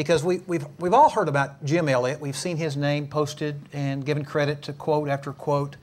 because 0.00 0.24
we, 0.24 0.38
we've, 0.46 0.64
we've 0.78 0.94
all 0.94 1.10
heard 1.10 1.28
about 1.28 1.62
Jim 1.62 1.86
Elliot. 1.86 2.22
We've 2.22 2.34
seen 2.34 2.56
his 2.56 2.74
name 2.74 3.06
posted 3.06 3.60
and 3.74 4.02
given 4.02 4.24
credit 4.24 4.62
to 4.62 4.72
quote 4.72 5.10
after 5.10 5.30
quote. 5.30 5.76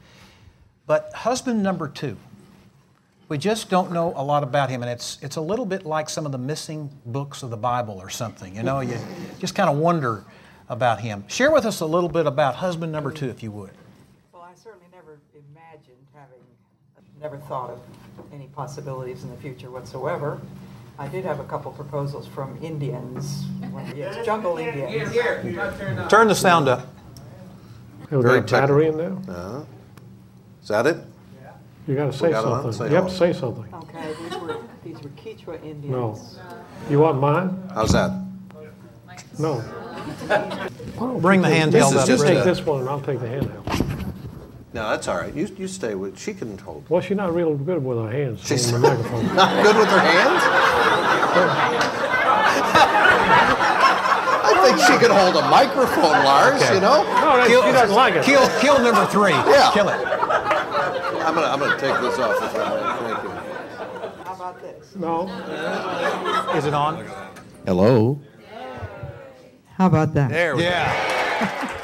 But 0.88 1.14
husband 1.14 1.62
number 1.62 1.88
two, 1.88 2.18
we 3.30 3.38
just 3.38 3.70
don't 3.70 3.92
know 3.92 4.14
a 4.16 4.24
lot 4.24 4.42
about 4.42 4.72
him, 4.72 4.82
and 4.82 4.90
it's, 4.90 5.20
it's 5.22 5.36
a 5.36 5.42
little 5.42 5.68
bit 5.68 5.86
like 5.86 6.10
some 6.10 6.26
of 6.26 6.32
the 6.32 6.40
missing 6.40 6.90
books 7.06 7.44
of 7.44 7.52
the 7.52 7.58
Bible 7.58 8.00
or 8.00 8.10
something. 8.10 8.56
You 8.56 8.64
know, 8.64 8.80
you 8.80 8.98
just 9.38 9.54
kind 9.54 9.70
of 9.70 9.78
wonder 9.78 10.26
about 10.68 11.00
him. 11.00 11.24
Share 11.28 11.52
with 11.52 11.68
us 11.68 11.82
a 11.82 11.86
little 11.86 12.10
bit 12.10 12.26
about 12.26 12.56
husband 12.56 12.92
number 12.92 13.12
two, 13.12 13.30
if 13.30 13.44
you 13.44 13.52
would. 13.52 13.70
Well, 14.34 14.42
I 14.42 14.56
certainly 14.56 14.88
never 14.92 15.20
imagined 15.36 16.08
having, 16.16 16.42
never 17.22 17.38
thought 17.38 17.70
of 17.70 17.80
any 18.34 18.48
possibilities 18.48 19.24
in 19.24 19.30
the 19.30 19.38
future 19.38 19.70
whatsoever. 19.70 20.42
I 21.00 21.08
did 21.08 21.24
have 21.26 21.40
a 21.40 21.44
couple 21.44 21.72
proposals 21.72 22.28
from 22.28 22.58
Indians, 22.62 23.46
yes, 23.96 24.26
jungle 24.26 24.58
Indians. 24.58 25.14
Turn 26.10 26.28
the 26.28 26.36
sound 26.36 26.68
up. 26.68 26.88
Have 28.10 28.20
we 28.20 28.22
Very 28.24 28.40
got 28.42 28.50
a 28.50 28.52
battery 28.62 28.88
in 28.88 28.98
there? 28.98 29.12
Uh-huh. 29.28 29.64
Is 30.62 30.68
that 30.70 30.88
it? 30.88 30.98
You 31.88 31.96
gotta 31.96 32.12
say 32.12 32.32
got 32.32 32.44
it 32.44 32.48
on? 32.48 32.64
something. 32.64 32.72
Say 32.88 32.90
You 32.90 32.96
have 32.96 33.08
to 33.08 33.14
say 33.14 33.32
something. 33.34 33.74
Okay, 33.74 34.14
these 34.24 34.38
were, 34.38 34.58
these 34.84 35.02
were 35.02 35.10
Quechua 35.10 35.62
No. 35.64 35.70
Indians. 35.70 36.40
You 36.90 37.00
want 37.00 37.20
mine? 37.20 37.70
How's 37.74 37.92
that? 37.94 38.12
No. 39.40 39.62
Bring 41.20 41.42
the 41.42 41.48
handheld 41.48 41.92
is 41.92 41.96
up. 41.96 42.08
You 42.08 42.14
just 42.16 42.26
take 42.26 42.40
a- 42.40 42.44
this 42.44 42.66
one 42.66 42.82
and 42.82 42.90
I'll 42.90 43.00
take 43.02 43.20
the 43.20 43.28
handheld. 43.28 43.77
No, 44.78 44.90
that's 44.92 45.08
all 45.08 45.18
right. 45.18 45.34
You, 45.34 45.48
you 45.58 45.68
stay 45.68 45.96
with, 45.96 46.20
she 46.20 46.36
can 46.36 46.56
hold. 46.60 46.88
Well, 46.88 47.02
she's 47.02 47.18
not 47.18 47.34
real 47.34 47.56
good 47.56 47.84
with 47.84 47.98
her 47.98 48.12
hands 48.12 48.46
She's- 48.48 48.70
the 48.70 48.78
microphone. 48.88 49.26
Not 49.36 49.64
good 49.64 49.76
with 49.76 49.88
her 49.88 50.00
hands? 50.00 50.44
I 54.46 54.54
think 54.64 54.78
she 54.86 54.98
could 55.04 55.10
hold 55.10 55.36
a 55.36 55.50
microphone, 55.50 56.24
Lars, 56.24 56.62
Okay. 56.62 56.76
you 56.76 56.80
know? 56.80 57.02
No, 57.02 57.38
that- 57.38 57.48
she 57.48 57.54
doesn't 57.72 57.96
like 57.96 58.14
it. 58.14 58.24
Kill, 58.24 58.48
kill 58.60 58.80
number 58.84 59.08
three. 59.08 59.32
Yeah. 59.32 59.72
Kill 59.74 59.90
it. 59.90 59.96
I'm 59.96 61.34
gonna, 61.34 61.48
I'm 61.48 61.58
gonna 61.60 61.80
take 61.80 62.00
this 62.00 62.20
off 62.20 62.36
if 62.38 62.56
I 62.56 62.70
may. 62.70 63.14
Thank 63.16 63.24
you. 63.24 63.30
How 64.26 64.36
about 64.36 64.62
this? 64.62 64.96
No. 64.96 65.28
Is 66.56 66.66
it 66.66 66.76
on? 66.76 67.04
Hello? 67.66 68.22
How 69.74 69.88
about 69.88 70.14
that? 70.14 70.30
There 70.30 70.56
we 70.56 70.62
go. 70.62 71.74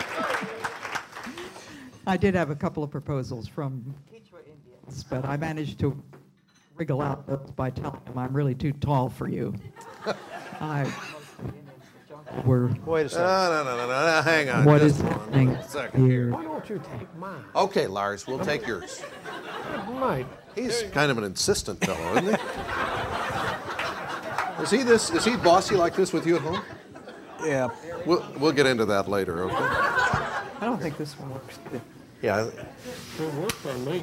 Yeah. 2.05 2.13
I 2.13 2.17
did 2.17 2.35
have 2.35 2.49
a 2.49 2.55
couple 2.55 2.83
of 2.83 2.91
proposals 2.91 3.47
from 3.47 3.95
Quechua 4.11 4.39
Indians, 4.45 5.03
but 5.03 5.25
I 5.25 5.37
managed 5.37 5.79
to 5.79 6.01
wriggle 6.75 7.01
out 7.01 7.27
those 7.27 7.51
by 7.51 7.69
telling 7.69 8.01
them 8.05 8.17
I'm 8.17 8.33
really 8.33 8.55
too 8.55 8.73
tall 8.73 9.09
for 9.09 9.27
you. 9.27 9.53
I 10.61 10.91
were 12.45 12.73
Wait 12.85 13.05
a 13.05 13.09
second. 13.09 13.25
No, 13.25 13.63
no, 13.63 13.77
no, 13.77 13.87
no, 13.87 13.87
no, 13.87 14.21
hang 14.21 14.49
on. 14.49 14.65
what 14.65 14.81
just 14.81 14.95
is 14.95 15.01
happening 15.01 15.57
here. 16.09 16.31
Why 16.31 16.43
don't 16.43 16.69
you 16.69 16.81
take 16.97 17.15
mine? 17.17 17.43
Okay, 17.55 17.87
Lars, 17.87 18.25
we'll 18.27 18.39
take 18.39 18.65
yours. 18.65 19.03
Right. 19.87 20.25
He's 20.55 20.83
kind 20.91 21.11
of 21.11 21.17
an 21.17 21.23
insistent 21.23 21.83
fellow, 21.83 22.17
isn't 22.17 22.35
he? 22.35 22.41
Is 24.63 24.71
he 24.71 24.83
this? 24.83 25.09
Is 25.11 25.25
he 25.25 25.35
bossy 25.37 25.75
like 25.75 25.95
this 25.95 26.13
with 26.13 26.25
you 26.25 26.35
at 26.37 26.41
home? 26.41 26.61
Yeah. 27.43 27.69
We'll, 28.05 28.25
we'll 28.37 28.51
get 28.51 28.65
into 28.65 28.85
that 28.85 29.09
later, 29.09 29.43
okay? 29.43 30.12
I 30.63 30.65
don't 30.65 30.81
think 30.81 30.95
this 30.95 31.19
one 31.19 31.29
works. 31.31 31.59
Yeah. 32.21 32.45
It 33.19 33.33
worked 33.33 33.65
on 33.65 33.83
me. 33.83 34.01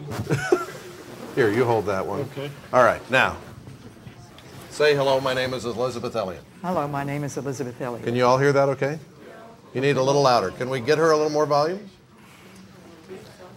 Here, 1.35 1.51
you 1.51 1.65
hold 1.65 1.87
that 1.87 2.07
one. 2.07 2.21
Okay. 2.21 2.51
All 2.71 2.85
right, 2.85 3.01
now. 3.11 3.39
Say 4.69 4.95
hello. 4.95 5.23
My 5.23 5.33
name 5.33 5.55
is 5.55 5.65
Elisabeth 5.65 6.15
Elliot. 6.15 6.43
Hello, 6.61 6.87
my 6.87 7.03
name 7.03 7.25
is 7.25 7.35
Elisabeth 7.39 7.81
Elliot. 7.81 8.05
Can 8.05 8.15
you 8.15 8.27
all 8.27 8.37
hear 8.37 8.53
that? 8.53 8.69
Okay. 8.69 8.99
You 9.73 9.81
need 9.81 9.97
a 9.97 10.03
little 10.03 10.21
louder. 10.21 10.51
Can 10.51 10.69
we 10.69 10.81
get 10.81 10.99
her 10.99 11.13
a 11.13 11.17
little 11.17 11.33
more 11.33 11.47
volume? 11.47 11.89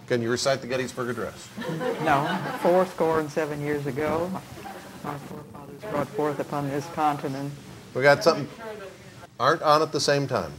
Can 0.06 0.22
you 0.22 0.30
recite 0.30 0.62
the 0.62 0.66
Gettysburg 0.66 1.10
Address? 1.10 1.50
No, 2.04 2.24
four 2.62 2.86
score 2.86 3.20
and 3.20 3.30
seven 3.30 3.60
years 3.60 3.86
ago, 3.86 4.30
our 5.04 5.18
forefathers 5.18 5.82
brought 5.90 6.08
forth 6.08 6.38
upon 6.40 6.70
this 6.70 6.86
continent. 6.94 7.52
We 7.92 8.00
got 8.00 8.24
something. 8.24 8.48
Aren't 9.38 9.60
on 9.60 9.82
at 9.82 9.92
the 9.92 10.00
same 10.00 10.26
time. 10.26 10.54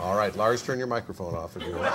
All 0.00 0.16
right, 0.16 0.34
Lars, 0.34 0.62
turn 0.62 0.78
your 0.78 0.86
microphone 0.86 1.34
off 1.34 1.56
if 1.56 1.62
you 1.62 1.72
want. 1.72 1.86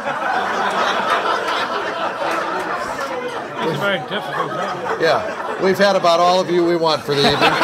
It's 3.68 3.80
very 3.80 4.00
difficult 4.00 4.50
job. 4.52 5.02
Yeah, 5.02 5.64
we've 5.64 5.78
had 5.78 5.96
about 5.96 6.20
all 6.20 6.40
of 6.40 6.50
you 6.50 6.64
we 6.64 6.76
want 6.76 7.02
for 7.02 7.16
the 7.16 7.22
evening. 7.32 7.52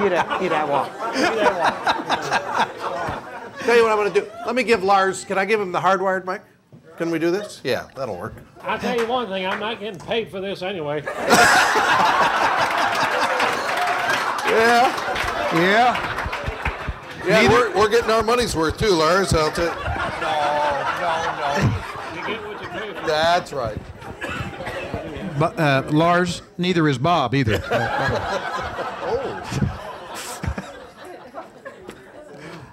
Eat 0.00 0.12
a, 0.12 0.24
eat 0.42 0.50
a 0.50 0.66
walk. 0.66 0.90
Tell 3.60 3.76
you 3.76 3.82
what 3.82 3.92
I'm 3.92 3.98
going 3.98 4.10
to 4.10 4.20
do. 4.22 4.26
Let 4.46 4.54
me 4.54 4.62
give 4.62 4.82
Lars. 4.82 5.26
Can 5.26 5.36
I 5.36 5.44
give 5.44 5.60
him 5.60 5.72
the 5.72 5.78
hardwired 5.78 6.24
mic? 6.24 6.40
Can 6.96 7.10
we 7.10 7.18
do 7.18 7.30
this? 7.30 7.60
Yeah, 7.64 7.86
that'll 7.94 8.16
work. 8.16 8.32
I'll 8.62 8.78
tell 8.78 8.96
you 8.98 9.06
one 9.06 9.28
thing, 9.28 9.46
I'm 9.46 9.60
not 9.60 9.78
getting 9.78 10.00
paid 10.00 10.30
for 10.30 10.40
this 10.40 10.62
anyway. 10.62 11.02
Yeah, 14.50 15.54
Yeah. 15.54 16.19
Yeah. 17.26 17.48
We're, 17.50 17.74
we're 17.76 17.88
getting 17.88 18.10
our 18.10 18.22
money's 18.22 18.54
worth 18.56 18.78
too, 18.78 18.90
Lars. 18.90 19.32
I'll 19.34 19.50
tell. 19.50 19.66
You 22.14 22.26
get 22.26 22.46
what 22.46 22.62
you 22.62 22.68
pay 22.68 22.92
for. 22.94 23.06
That's 23.06 23.52
right. 23.52 23.78
But, 25.38 25.58
uh, 25.58 25.82
Lars, 25.90 26.42
neither 26.58 26.88
is 26.88 26.98
Bob 26.98 27.34
either. 27.34 27.62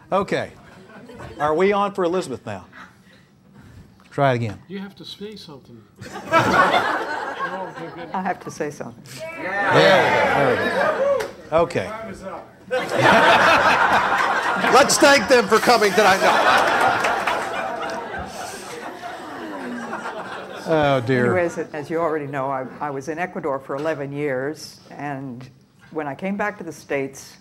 Oh. 0.10 0.22
okay. 0.22 0.52
Are 1.40 1.56
we 1.56 1.72
on 1.74 1.94
for 1.94 2.04
Elisabeth 2.04 2.46
now? 2.46 2.66
Try 4.12 4.34
it 4.34 4.36
again. 4.36 4.60
You 4.68 4.80
have 4.80 4.96
to 4.98 5.06
say 5.06 5.36
something. 5.36 5.82
I 8.12 8.22
have 8.24 8.40
to 8.42 8.52
say 8.52 8.70
something. 8.72 9.04
Yeah. 9.42 10.54
There 10.54 11.20
we 11.44 11.50
go. 11.50 11.58
Okay. 11.64 11.92
Let's 12.70 12.92
thank 14.98 15.30
them 15.30 15.48
for 15.48 15.60
coming 15.60 15.94
tonight. 15.94 16.20
No. 16.20 16.34
Oh, 20.70 21.00
dear. 21.06 21.38
Anyways, 21.38 21.58
as 21.74 21.90
you 21.90 21.98
already 21.98 22.28
know, 22.28 22.50
I, 22.50 22.66
I 22.82 22.90
was 22.90 23.08
in 23.08 23.20
Ecuador 23.20 23.58
for 23.58 23.78
11 23.78 24.12
years, 24.12 24.82
and 24.92 25.50
when 25.92 26.08
I 26.08 26.16
came 26.16 26.36
back 26.36 26.58
to 26.58 26.66
the 26.66 26.74
States, 26.74 27.38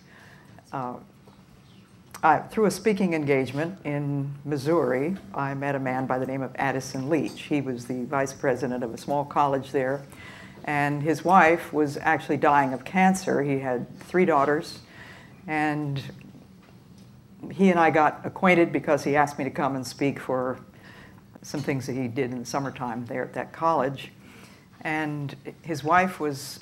uh, 0.72 0.94
I, 2.22 2.38
through 2.38 2.66
a 2.66 2.70
speaking 2.70 3.14
engagement 3.14 3.80
in 3.84 4.32
Missouri, 4.44 5.16
I 5.34 5.54
met 5.54 5.74
a 5.74 5.80
man 5.80 6.06
by 6.06 6.20
the 6.20 6.26
name 6.26 6.42
of 6.42 6.54
Addison 6.54 7.08
Leitch. 7.08 7.42
He 7.42 7.60
was 7.60 7.86
the 7.86 8.04
vice 8.04 8.32
president 8.32 8.84
of 8.84 8.94
a 8.94 8.96
small 8.96 9.24
college 9.24 9.72
there, 9.72 10.02
and 10.62 11.02
his 11.02 11.24
wife 11.24 11.72
was 11.72 11.96
actually 11.96 12.36
dying 12.36 12.72
of 12.72 12.84
cancer. 12.84 13.42
He 13.42 13.58
had 13.58 13.92
three 13.98 14.24
daughters, 14.24 14.78
and 15.46 16.02
he 17.52 17.70
and 17.70 17.78
I 17.78 17.90
got 17.90 18.20
acquainted 18.24 18.72
because 18.72 19.04
he 19.04 19.16
asked 19.16 19.38
me 19.38 19.44
to 19.44 19.50
come 19.50 19.76
and 19.76 19.86
speak 19.86 20.18
for 20.18 20.58
some 21.42 21.60
things 21.60 21.86
that 21.86 21.94
he 21.94 22.08
did 22.08 22.32
in 22.32 22.40
the 22.40 22.46
summertime 22.46 23.06
there 23.06 23.22
at 23.22 23.34
that 23.34 23.52
college. 23.52 24.10
And 24.80 25.34
his 25.62 25.84
wife 25.84 26.18
was 26.18 26.60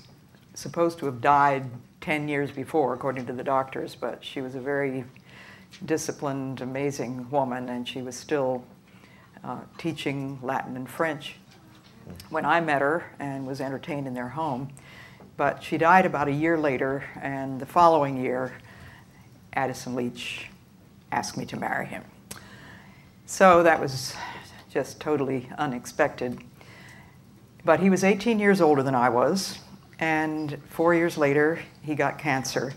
supposed 0.55 0.99
to 0.99 1.07
have 1.07 1.21
died 1.21 1.71
10 2.01 2.29
years 2.29 2.51
before, 2.51 2.93
according 2.93 3.27
to 3.27 3.33
the 3.33 3.45
doctors, 3.45 3.95
but 3.95 4.23
she 4.25 4.41
was 4.41 4.55
a 4.55 4.61
very 4.61 5.05
disciplined, 5.87 6.61
amazing 6.61 7.29
woman, 7.31 7.69
and 7.71 7.89
she 7.89 8.03
was 8.03 8.15
still 8.15 8.65
uh, 9.43 9.61
teaching 9.79 10.39
Latin 10.43 10.77
and 10.77 10.89
French 10.89 11.37
when 12.29 12.45
I 12.45 12.61
met 12.61 12.83
her 12.83 13.11
and 13.19 13.47
was 13.47 13.61
entertained 13.61 14.07
in 14.07 14.15
their 14.15 14.29
home. 14.29 14.69
But 15.37 15.63
she 15.63 15.79
died 15.79 16.07
about 16.07 16.29
a 16.29 16.33
year 16.33 16.59
later, 16.59 17.05
and 17.21 17.59
the 17.59 17.67
following 17.67 18.17
year, 18.17 18.53
Addison 19.55 19.95
Leitch 19.95 20.47
asked 21.13 21.37
me 21.37 21.47
to 21.47 21.57
marry 21.57 21.87
him. 21.87 22.03
So 23.27 23.63
that 23.63 23.81
was 23.81 24.15
just 24.71 25.01
totally 25.01 25.49
unexpected. 25.57 26.39
But 27.65 27.81
he 27.81 27.89
was 27.89 28.05
18 28.05 28.39
years 28.39 28.61
older 28.61 28.83
than 28.83 28.95
I 28.95 29.09
was, 29.09 29.59
and 29.99 30.59
four 30.69 30.95
years 30.95 31.17
later, 31.17 31.61
he 31.83 31.95
got 31.95 32.19
cancer. 32.19 32.73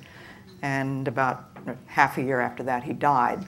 and 0.64 1.08
about 1.08 1.46
half 1.86 2.18
a 2.18 2.22
year 2.22 2.40
after 2.40 2.64
that, 2.64 2.84
he 2.84 2.94
died. 2.94 3.46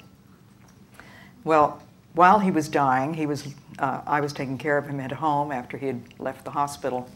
Well, 1.44 1.82
while 2.14 2.40
he 2.40 2.52
was 2.52 2.68
dying, 2.68 3.14
he 3.14 3.26
was, 3.26 3.48
uh, 3.80 4.02
I 4.06 4.22
was 4.22 4.34
taking 4.34 4.58
care 4.58 4.78
of 4.78 4.86
him 4.88 5.00
at 5.00 5.12
home 5.12 5.52
after 5.52 5.78
he 5.78 5.88
had 5.88 6.02
left 6.20 6.46
the 6.46 6.52
hospital. 6.52 7.10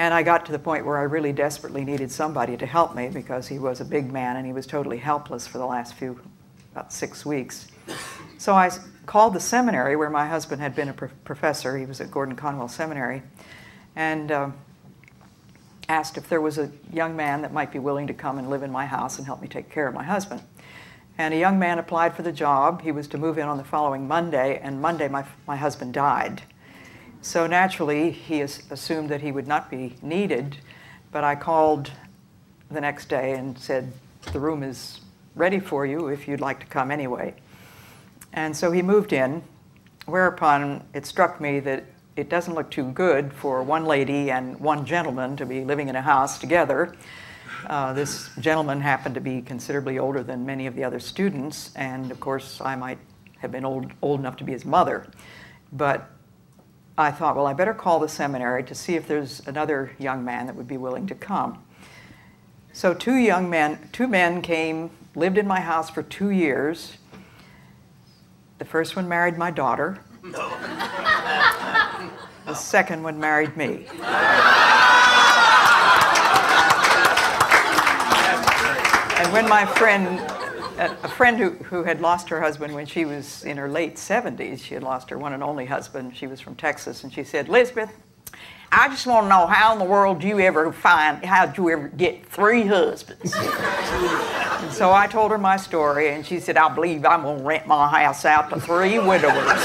And 0.00 0.14
I 0.14 0.22
got 0.22 0.46
to 0.46 0.52
the 0.52 0.58
point 0.58 0.86
where 0.86 0.96
I 0.96 1.02
really 1.02 1.30
desperately 1.30 1.84
needed 1.84 2.10
somebody 2.10 2.56
to 2.56 2.64
help 2.64 2.94
me 2.94 3.08
because 3.08 3.46
he 3.48 3.58
was 3.58 3.82
a 3.82 3.84
big 3.84 4.10
man 4.10 4.36
and 4.36 4.46
he 4.46 4.52
was 4.54 4.66
totally 4.66 4.96
helpless 4.96 5.46
for 5.46 5.58
the 5.58 5.66
last 5.66 5.92
few, 5.92 6.18
about 6.72 6.90
six 6.90 7.26
weeks. 7.26 7.68
So 8.38 8.54
I 8.54 8.70
called 9.04 9.34
the 9.34 9.40
seminary 9.40 9.96
where 9.96 10.08
my 10.08 10.26
husband 10.26 10.62
had 10.62 10.74
been 10.74 10.88
a 10.88 10.94
professor. 10.94 11.76
He 11.76 11.84
was 11.84 12.00
at 12.00 12.10
Gordon 12.10 12.34
Conwell 12.34 12.68
Seminary. 12.68 13.20
And 13.94 14.32
uh, 14.32 14.50
asked 15.86 16.16
if 16.16 16.30
there 16.30 16.40
was 16.40 16.56
a 16.56 16.72
young 16.90 17.14
man 17.14 17.42
that 17.42 17.52
might 17.52 17.70
be 17.70 17.78
willing 17.78 18.06
to 18.06 18.14
come 18.14 18.38
and 18.38 18.48
live 18.48 18.62
in 18.62 18.72
my 18.72 18.86
house 18.86 19.18
and 19.18 19.26
help 19.26 19.42
me 19.42 19.48
take 19.48 19.68
care 19.68 19.86
of 19.86 19.92
my 19.92 20.04
husband. 20.04 20.40
And 21.18 21.34
a 21.34 21.36
young 21.36 21.58
man 21.58 21.78
applied 21.78 22.16
for 22.16 22.22
the 22.22 22.32
job. 22.32 22.80
He 22.80 22.90
was 22.90 23.06
to 23.08 23.18
move 23.18 23.36
in 23.36 23.46
on 23.46 23.58
the 23.58 23.64
following 23.64 24.08
Monday, 24.08 24.58
and 24.62 24.80
Monday 24.80 25.08
my, 25.08 25.26
my 25.46 25.56
husband 25.56 25.92
died. 25.92 26.40
So 27.22 27.46
naturally, 27.46 28.10
he 28.10 28.40
assumed 28.40 29.10
that 29.10 29.20
he 29.20 29.30
would 29.30 29.46
not 29.46 29.70
be 29.70 29.94
needed, 30.00 30.56
but 31.12 31.22
I 31.22 31.34
called 31.34 31.90
the 32.70 32.80
next 32.80 33.10
day 33.10 33.34
and 33.34 33.58
said, 33.58 33.92
The 34.32 34.40
room 34.40 34.62
is 34.62 35.00
ready 35.34 35.60
for 35.60 35.84
you 35.84 36.08
if 36.08 36.26
you'd 36.26 36.40
like 36.40 36.60
to 36.60 36.66
come 36.66 36.90
anyway. 36.90 37.34
And 38.32 38.56
so 38.56 38.72
he 38.72 38.80
moved 38.80 39.12
in, 39.12 39.42
whereupon 40.06 40.84
it 40.94 41.04
struck 41.04 41.40
me 41.42 41.60
that 41.60 41.84
it 42.16 42.30
doesn't 42.30 42.54
look 42.54 42.70
too 42.70 42.90
good 42.92 43.32
for 43.34 43.62
one 43.62 43.84
lady 43.84 44.30
and 44.30 44.58
one 44.58 44.86
gentleman 44.86 45.36
to 45.36 45.46
be 45.46 45.62
living 45.62 45.88
in 45.88 45.96
a 45.96 46.02
house 46.02 46.38
together. 46.38 46.94
Uh, 47.66 47.92
this 47.92 48.30
gentleman 48.40 48.80
happened 48.80 49.14
to 49.14 49.20
be 49.20 49.42
considerably 49.42 49.98
older 49.98 50.22
than 50.22 50.46
many 50.46 50.66
of 50.66 50.74
the 50.74 50.84
other 50.84 50.98
students, 50.98 51.70
and 51.76 52.10
of 52.10 52.18
course, 52.18 52.62
I 52.62 52.76
might 52.76 52.98
have 53.38 53.52
been 53.52 53.66
old, 53.66 53.92
old 54.00 54.20
enough 54.20 54.36
to 54.36 54.44
be 54.44 54.52
his 54.52 54.64
mother. 54.64 55.06
But 55.72 56.10
I 56.98 57.10
thought, 57.10 57.36
well, 57.36 57.46
I 57.46 57.52
better 57.54 57.74
call 57.74 57.98
the 57.98 58.08
seminary 58.08 58.62
to 58.64 58.74
see 58.74 58.94
if 58.94 59.08
there's 59.08 59.40
another 59.46 59.92
young 59.98 60.24
man 60.24 60.46
that 60.46 60.56
would 60.56 60.68
be 60.68 60.76
willing 60.76 61.06
to 61.06 61.14
come. 61.14 61.62
So 62.72 62.94
two 62.94 63.14
young 63.14 63.48
men, 63.50 63.88
two 63.92 64.06
men 64.06 64.42
came, 64.42 64.90
lived 65.14 65.38
in 65.38 65.46
my 65.46 65.60
house 65.60 65.90
for 65.90 66.02
two 66.02 66.30
years. 66.30 66.98
The 68.58 68.64
first 68.64 68.96
one 68.96 69.08
married 69.08 69.38
my 69.38 69.50
daughter. 69.50 70.04
The 72.46 72.54
second 72.54 73.02
one 73.02 73.18
married 73.18 73.56
me. 73.56 73.86
And 79.16 79.32
when 79.32 79.48
my 79.48 79.66
friend, 79.66 80.20
a 80.80 81.08
friend 81.08 81.36
who, 81.36 81.50
who 81.50 81.84
had 81.84 82.00
lost 82.00 82.30
her 82.30 82.40
husband 82.40 82.74
when 82.74 82.86
she 82.86 83.04
was 83.04 83.44
in 83.44 83.58
her 83.58 83.68
late 83.68 83.96
70s, 83.96 84.60
she 84.60 84.74
had 84.74 84.82
lost 84.82 85.10
her 85.10 85.18
one 85.18 85.34
and 85.34 85.42
only 85.42 85.66
husband. 85.66 86.16
She 86.16 86.26
was 86.26 86.40
from 86.40 86.54
Texas, 86.54 87.04
and 87.04 87.12
she 87.12 87.22
said, 87.22 87.48
Elisabeth, 87.48 87.90
I 88.72 88.88
just 88.88 89.06
want 89.06 89.24
to 89.24 89.28
know 89.28 89.46
how 89.46 89.72
in 89.74 89.78
the 89.78 89.84
world 89.84 90.20
do 90.20 90.28
you 90.28 90.38
ever 90.40 90.72
find, 90.72 91.22
how'd 91.24 91.58
you 91.58 91.68
ever 91.70 91.88
get 91.88 92.24
three 92.24 92.66
husbands? 92.66 93.34
and 93.34 94.72
so 94.72 94.92
I 94.92 95.06
told 95.10 95.32
her 95.32 95.38
my 95.38 95.56
story, 95.56 96.10
and 96.10 96.24
she 96.24 96.40
said, 96.40 96.56
I 96.56 96.72
believe 96.74 97.04
I'm 97.04 97.22
going 97.22 97.38
to 97.38 97.44
rent 97.44 97.66
my 97.66 98.02
house 98.02 98.24
out 98.24 98.48
to 98.50 98.60
three 98.60 98.98
widowers. 98.98 99.60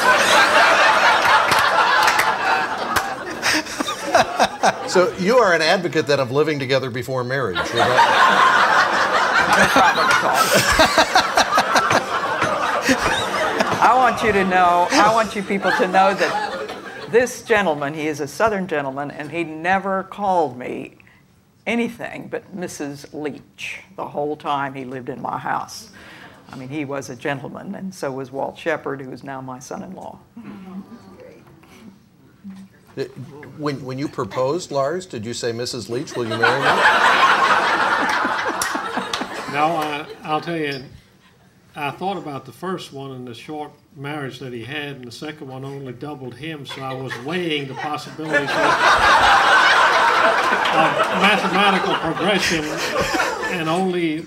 so 4.91 5.15
you 5.19 5.37
are 5.37 5.53
an 5.53 5.61
advocate 5.61 6.07
then 6.07 6.19
of 6.19 6.31
living 6.31 6.59
together 6.59 6.89
before 6.89 7.23
marriage. 7.23 7.57
I 13.81 13.93
want 13.95 14.21
you 14.23 14.31
to 14.33 14.43
know, 14.45 14.87
I 14.91 15.13
want 15.13 15.35
you 15.35 15.43
people 15.43 15.71
to 15.71 15.87
know 15.87 16.13
that 16.13 17.09
this 17.11 17.41
gentleman, 17.43 17.93
he 17.93 18.07
is 18.07 18.19
a 18.19 18.27
southern 18.27 18.67
gentleman, 18.67 19.11
and 19.11 19.31
he 19.31 19.43
never 19.45 20.03
called 20.03 20.57
me 20.57 20.97
anything 21.65 22.27
but 22.27 22.55
Mrs. 22.55 23.13
Leitch 23.13 23.79
the 23.95 24.07
whole 24.07 24.35
time 24.35 24.73
he 24.73 24.83
lived 24.85 25.09
in 25.09 25.21
my 25.21 25.37
house. 25.37 25.91
I 26.49 26.57
mean, 26.57 26.69
he 26.69 26.83
was 26.85 27.09
a 27.09 27.15
gentleman, 27.15 27.73
and 27.75 27.95
so 27.95 28.11
was 28.11 28.31
Walt 28.31 28.57
Shepard, 28.57 29.01
who 29.01 29.11
is 29.11 29.23
now 29.23 29.39
my 29.41 29.59
son 29.59 29.83
in 29.83 29.95
law. 29.95 30.19
When, 33.57 33.83
when 33.85 33.97
you 33.97 34.07
proposed, 34.07 34.71
Lars, 34.71 35.05
did 35.05 35.25
you 35.25 35.33
say, 35.33 35.51
Mrs. 35.51 35.89
Leitch, 35.89 36.15
will 36.15 36.25
you 36.25 36.37
marry 36.37 36.61
me? 36.61 36.67
No, 39.55 39.77
I, 39.77 40.05
I'll 40.23 40.41
tell 40.41 40.57
you, 40.57 40.83
I 41.77 41.89
thought 41.91 42.17
about 42.17 42.43
the 42.45 42.51
first 42.51 42.91
one 42.91 43.11
and 43.11 43.25
the 43.25 43.33
short 43.33 43.71
marriage 43.95 44.39
that 44.39 44.51
he 44.51 44.65
had, 44.65 44.97
and 44.97 45.05
the 45.05 45.13
second 45.13 45.47
one 45.47 45.63
only 45.63 45.93
doubled 45.93 46.35
him, 46.35 46.65
so 46.65 46.81
I 46.81 46.93
was 46.93 47.17
weighing 47.19 47.69
the 47.69 47.73
possibilities 47.75 48.49
of, 48.49 48.57
of 50.75 50.91
mathematical 51.23 51.95
progression 51.95 52.65
and 53.55 53.69
only 53.69 54.25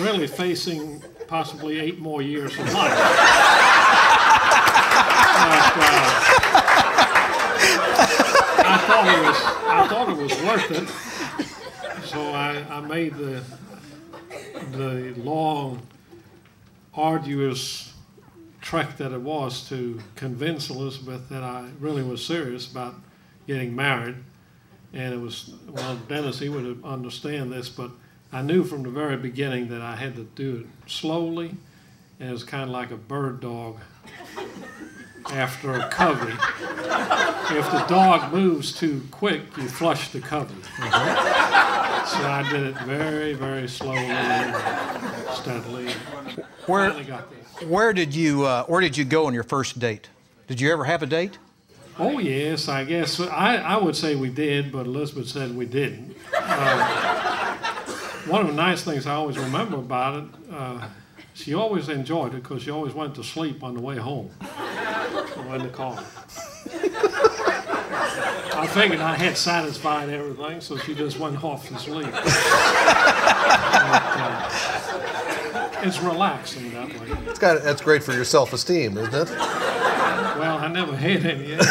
really 0.00 0.26
facing 0.26 1.02
possibly 1.28 1.80
eight 1.80 1.98
more 1.98 2.20
years 2.20 2.52
of 2.58 2.74
life. 2.74 2.92
But, 5.74 5.78
uh, 5.78 6.12
I 8.68 8.76
thought 8.86 9.06
it 9.08 9.22
was 9.26 9.38
I 9.66 9.88
thought 9.88 10.08
it 10.10 10.18
was 10.18 10.32
worth 10.42 10.70
it. 10.72 10.88
So 12.06 12.20
I, 12.32 12.62
I 12.68 12.80
made 12.80 13.14
the 13.14 13.42
the 14.70 15.14
long, 15.16 15.82
arduous 16.94 17.92
trek 18.60 18.96
that 18.98 19.12
it 19.12 19.20
was 19.20 19.68
to 19.68 20.00
convince 20.14 20.70
Elisabeth 20.70 21.28
that 21.28 21.42
I 21.42 21.68
really 21.80 22.02
was 22.02 22.24
serious 22.24 22.70
about 22.70 22.94
getting 23.46 23.74
married. 23.74 24.16
And 24.92 25.12
it 25.14 25.20
was, 25.20 25.54
well, 25.68 25.96
Dennis, 26.08 26.38
he 26.38 26.48
would 26.48 26.80
understand 26.84 27.50
this, 27.52 27.68
but 27.68 27.90
I 28.30 28.42
knew 28.42 28.62
from 28.62 28.82
the 28.82 28.90
very 28.90 29.16
beginning 29.16 29.68
that 29.68 29.80
I 29.82 29.96
had 29.96 30.16
to 30.16 30.24
do 30.24 30.56
it 30.56 30.90
slowly, 30.90 31.54
and 32.20 32.28
it 32.28 32.32
was 32.32 32.44
kind 32.44 32.64
of 32.64 32.70
like 32.70 32.90
a 32.90 32.96
bird 32.96 33.40
dog 33.40 33.78
after 35.30 35.74
a 35.74 35.88
covey. 35.88 36.32
If 37.54 37.70
the 37.70 37.84
dog 37.88 38.32
moves 38.32 38.72
too 38.72 39.02
quick, 39.10 39.42
you 39.56 39.68
flush 39.68 40.10
the 40.10 40.20
covey. 40.20 40.54
Mm-hmm. 40.54 41.71
So 42.06 42.18
I 42.28 42.48
did 42.50 42.62
it 42.64 42.78
very, 42.80 43.32
very 43.34 43.68
slowly 43.68 43.98
and 43.98 45.34
steadily. 45.34 45.92
Where, 46.66 46.92
where 47.66 47.92
did 47.92 48.14
you 48.14 48.44
uh, 48.44 48.64
Where 48.64 48.80
did 48.80 48.96
you 48.96 49.04
go 49.04 49.26
on 49.26 49.34
your 49.34 49.44
first 49.44 49.78
date? 49.78 50.08
Did 50.48 50.60
you 50.60 50.72
ever 50.72 50.84
have 50.84 51.02
a 51.02 51.06
date? 51.06 51.38
Oh 51.98 52.18
yes, 52.18 52.68
I 52.68 52.84
guess 52.84 53.20
I, 53.20 53.56
I 53.56 53.76
would 53.76 53.94
say 53.96 54.16
we 54.16 54.30
did, 54.30 54.72
but 54.72 54.86
Elisabeth 54.86 55.28
said 55.28 55.54
we 55.54 55.66
didn't. 55.66 56.16
Uh, 56.34 57.66
one 58.26 58.40
of 58.40 58.46
the 58.46 58.54
nice 58.54 58.82
things 58.82 59.06
I 59.06 59.14
always 59.14 59.38
remember 59.38 59.76
about 59.76 60.22
it, 60.22 60.24
uh, 60.52 60.88
she 61.34 61.54
always 61.54 61.88
enjoyed 61.88 62.34
it 62.34 62.42
because 62.42 62.62
she 62.62 62.70
always 62.70 62.94
went 62.94 63.14
to 63.16 63.24
sleep 63.24 63.62
on 63.62 63.74
the 63.74 63.80
way 63.80 63.96
home 63.96 64.30
in 64.40 65.62
the 65.62 65.68
car. 65.68 66.02
I 68.62 68.66
figured 68.68 69.00
I 69.00 69.14
had 69.16 69.36
satisfied 69.36 70.08
everything, 70.08 70.60
so 70.60 70.76
she 70.76 70.94
just 70.94 71.18
went 71.18 71.42
off 71.42 71.66
to 71.66 71.76
sleep. 71.80 72.10
but, 72.12 72.22
uh, 74.14 74.48
it's 75.82 76.00
relaxing 76.00 76.70
that 76.70 76.88
way. 76.88 77.08
It's 77.26 77.40
got, 77.40 77.60
that's 77.64 77.82
great 77.82 78.04
for 78.04 78.12
your 78.12 78.22
self 78.24 78.52
esteem, 78.52 78.96
isn't 78.98 79.12
it? 79.12 79.30
Well, 79.36 80.58
I 80.58 80.68
never 80.68 80.96
had 80.96 81.26
any 81.26 81.48
yet. 81.48 81.60
uh, 81.62 81.66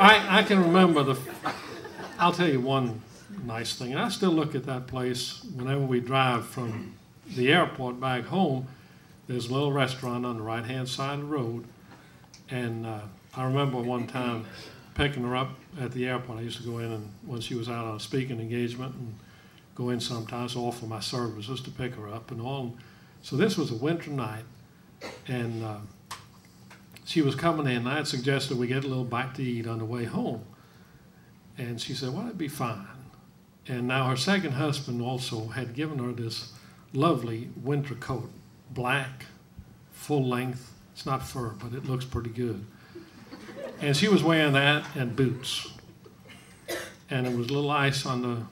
I, 0.00 0.38
I 0.40 0.42
can 0.42 0.58
remember 0.58 1.04
the. 1.04 1.16
I'll 2.18 2.32
tell 2.32 2.48
you 2.48 2.58
one 2.60 3.00
nice 3.44 3.76
thing. 3.76 3.92
And 3.92 4.00
I 4.00 4.08
still 4.08 4.32
look 4.32 4.56
at 4.56 4.64
that 4.64 4.88
place 4.88 5.44
whenever 5.54 5.82
we 5.82 6.00
drive 6.00 6.46
from 6.46 6.94
the 7.36 7.52
airport 7.52 8.00
back 8.00 8.24
home. 8.24 8.66
There's 9.26 9.48
a 9.48 9.52
little 9.52 9.72
restaurant 9.72 10.26
on 10.26 10.36
the 10.36 10.42
right 10.42 10.64
hand 10.64 10.88
side 10.88 11.20
of 11.20 11.20
the 11.20 11.26
road. 11.26 11.64
And 12.50 12.86
uh, 12.86 13.00
I 13.36 13.44
remember 13.44 13.78
one 13.78 14.06
time 14.06 14.46
picking 14.94 15.22
her 15.22 15.36
up 15.36 15.50
at 15.80 15.92
the 15.92 16.06
airport. 16.06 16.38
I 16.38 16.42
used 16.42 16.58
to 16.58 16.68
go 16.68 16.78
in 16.78 16.92
and 16.92 17.12
when 17.24 17.40
she 17.40 17.54
was 17.54 17.68
out 17.68 17.86
on 17.86 17.96
a 17.96 18.00
speaking 18.00 18.40
engagement 18.40 18.94
and 18.94 19.14
go 19.74 19.90
in 19.90 20.00
sometimes, 20.00 20.54
offer 20.56 20.86
my 20.86 21.00
services 21.00 21.60
to 21.62 21.70
pick 21.70 21.94
her 21.94 22.08
up 22.08 22.30
and 22.30 22.40
all. 22.40 22.74
So 23.22 23.36
this 23.36 23.56
was 23.56 23.70
a 23.70 23.76
winter 23.76 24.10
night, 24.10 24.44
and 25.28 25.62
uh, 25.62 25.76
she 27.04 27.22
was 27.22 27.34
coming 27.34 27.66
in. 27.66 27.86
I 27.86 27.96
had 27.96 28.08
suggested 28.08 28.58
we 28.58 28.66
get 28.66 28.84
a 28.84 28.88
little 28.88 29.04
bite 29.04 29.34
to 29.36 29.42
eat 29.42 29.66
on 29.66 29.78
the 29.78 29.84
way 29.84 30.04
home. 30.04 30.44
And 31.56 31.80
she 31.80 31.94
said, 31.94 32.12
Well, 32.12 32.22
that'd 32.22 32.38
be 32.38 32.48
fine. 32.48 32.86
And 33.68 33.86
now 33.86 34.08
her 34.08 34.16
second 34.16 34.52
husband 34.52 35.00
also 35.00 35.48
had 35.48 35.74
given 35.74 35.98
her 36.00 36.12
this 36.12 36.52
lovely 36.92 37.50
winter 37.62 37.94
coat, 37.94 38.30
black, 38.74 39.26
full 39.92 40.26
length. 40.26 40.72
It's 40.92 41.06
not 41.06 41.26
fur, 41.26 41.50
but 41.50 41.72
it 41.72 41.84
looks 41.84 42.04
pretty 42.04 42.30
good. 42.30 42.64
And 43.80 43.96
she 43.96 44.08
was 44.08 44.22
wearing 44.22 44.52
that 44.52 44.84
and 44.94 45.16
boots. 45.16 45.72
And 47.10 47.26
there 47.26 47.36
was 47.36 47.48
a 47.48 47.52
little 47.52 47.70
ice 47.70 48.06
on 48.06 48.22
the 48.22 48.42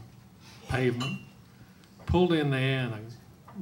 pavement. 0.69 1.21
Pulled 2.07 2.33
in 2.33 2.51
there 2.51 2.81
and 2.81 2.95
I 2.95 3.01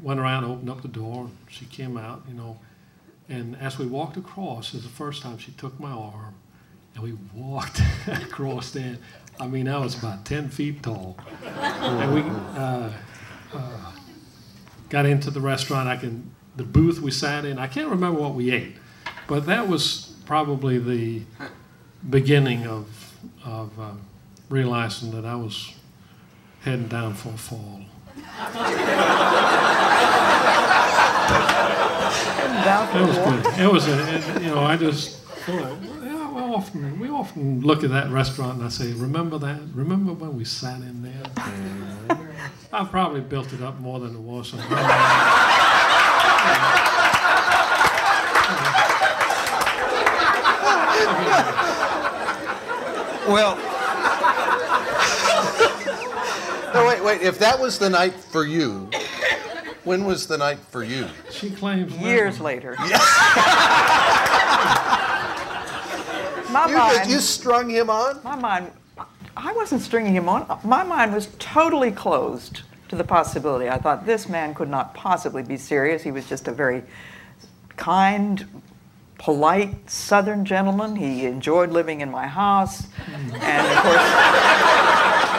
went 0.03 0.21
around, 0.21 0.45
opened 0.45 0.71
up 0.71 0.83
the 0.83 0.89
door, 0.89 1.25
and 1.25 1.37
she 1.49 1.67
came 1.67 1.97
out, 1.97 2.23
you 2.29 2.35
know. 2.35 2.59
And 3.29 3.57
as 3.57 3.79
we 3.79 3.87
walked 3.87 4.17
across, 4.17 4.73
was 4.73 4.83
the 4.83 4.89
first 4.89 5.23
time 5.23 5.39
she 5.39 5.53
took 5.53 5.79
my 5.79 5.91
arm, 5.91 6.35
and 6.95 7.03
we 7.03 7.13
walked 7.35 7.83
across 8.07 8.71
there. 8.71 8.97
I 9.41 9.47
mean, 9.47 9.69
I 9.69 9.79
was 9.79 9.99
about 9.99 10.25
10 10.25 10.49
feet 10.49 10.83
tall. 10.83 11.17
And 11.45 12.15
we 12.15 12.21
uh, 12.59 12.91
uh, 13.53 13.93
got 14.89 15.07
into 15.07 15.31
the 15.31 15.41
restaurant. 15.41 15.89
I 15.89 15.97
can, 15.97 16.35
the 16.59 16.65
booth 16.65 17.01
we 17.01 17.11
sat 17.13 17.45
in, 17.45 17.59
I 17.59 17.69
can't 17.69 17.89
remember 17.89 18.21
what 18.21 18.35
we 18.35 18.51
ate, 18.51 18.77
but 19.29 19.47
that 19.47 19.69
was 19.69 20.15
probably 20.27 20.79
the 20.79 21.23
beginning 22.11 22.67
of, 22.67 23.15
of 23.45 23.79
uh, 23.79 23.93
realizing 24.51 25.13
that 25.13 25.25
I 25.25 25.37
was 25.37 25.73
heading 26.61 26.89
down 26.89 27.15
for 27.15 27.29
a 27.31 27.39
fall. 27.39 27.83
It 32.91 33.07
was 33.07 33.19
good. 33.19 33.61
It 33.61 33.73
was, 33.73 33.89
a, 33.89 34.15
it, 34.17 34.43
you 34.43 34.49
know, 34.49 34.59
I 34.59 34.77
just 34.77 35.23
thought, 35.23 35.79
yeah, 36.03 36.33
we 36.33 36.41
often 36.41 36.99
we 36.99 37.09
often 37.09 37.61
look 37.61 37.85
at 37.85 37.91
that 37.91 38.11
restaurant 38.11 38.57
and 38.57 38.65
I 38.65 38.69
say, 38.69 38.93
remember 38.93 39.39
that? 39.39 39.61
Remember 39.75 40.13
when 40.13 40.37
we 40.37 40.45
sat 40.45 40.81
in 40.81 41.03
there? 41.03 41.23
I 42.73 42.85
probably 42.85 43.21
built 43.21 43.53
it 43.53 43.63
up 43.63 43.79
more 43.79 44.01
than 44.01 44.17
it 44.17 44.21
was. 44.21 44.53
Well, 53.27 53.57
No, 56.75 56.87
wait, 56.87 57.03
wait. 57.05 57.21
If 57.23 57.39
that 57.41 57.59
was 57.59 57.79
the 57.79 57.91
night 57.91 58.15
for 58.15 58.45
you, 58.47 58.89
when 59.85 60.05
was 60.05 60.27
the 60.27 60.39
night 60.39 60.59
for 60.71 60.83
you? 60.83 61.07
She 61.31 61.51
claims 61.51 61.93
Years 61.95 62.39
memory. 62.39 62.55
later. 62.57 62.75
my 66.51 66.67
You, 66.69 66.75
mind, 66.77 67.11
you 67.11 67.21
strung 67.21 67.69
him 67.71 67.91
on? 67.91 68.21
my 68.25 68.37
mind, 68.37 68.71
I 69.37 69.53
wasn't 69.53 69.83
stringing 69.83 70.15
him 70.15 70.29
on. 70.29 70.47
My 70.65 70.83
mind 70.83 71.13
was 71.13 71.29
totally 71.39 71.91
closed 71.91 72.63
to 72.89 72.97
the 72.97 73.05
possibility. 73.05 73.69
I 73.69 73.79
thought 73.79 74.07
this 74.07 74.29
man 74.29 74.55
could 74.55 74.69
not 74.69 74.95
possibly 74.95 75.43
be 75.43 75.57
serious. 75.57 76.03
He 76.03 76.11
was 76.11 76.29
just 76.29 76.49
a 76.49 76.53
very 76.53 76.83
kind, 77.77 78.63
polite 79.19 79.91
Southern 79.91 80.45
gentleman. 80.45 80.97
He 80.97 81.27
enjoyed 81.27 81.71
living 81.71 82.01
in 82.01 82.11
my 82.11 82.27
house, 82.27 82.87
and 83.35 83.67
of 83.67 83.83
course. 83.83 84.03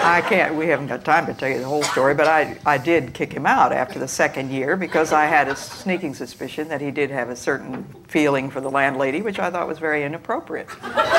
I 0.01 0.21
can't, 0.21 0.55
we 0.55 0.67
haven't 0.67 0.87
got 0.87 1.03
time 1.03 1.25
to 1.25 1.33
tell 1.33 1.49
you 1.49 1.59
the 1.59 1.65
whole 1.65 1.83
story, 1.83 2.15
but 2.15 2.25
I, 2.25 2.57
I 2.65 2.77
did 2.77 3.13
kick 3.13 3.33
him 3.33 3.45
out 3.45 3.73
after 3.73 3.99
the 3.99 4.07
second 4.07 4.49
year 4.49 4.77
because 4.77 5.11
I 5.11 5.25
had 5.25 5.49
a 5.49 5.57
sneaking 5.57 6.13
suspicion 6.13 6.69
that 6.69 6.79
he 6.79 6.89
did 6.89 7.11
have 7.11 7.29
a 7.29 7.35
certain 7.35 7.83
feeling 8.07 8.49
for 8.49 8.61
the 8.61 8.71
landlady, 8.71 9.21
which 9.21 9.39
I 9.39 9.51
thought 9.51 9.67
was 9.67 9.77
very 9.77 10.05
inappropriate. 10.05 10.69
That's, 10.81 11.09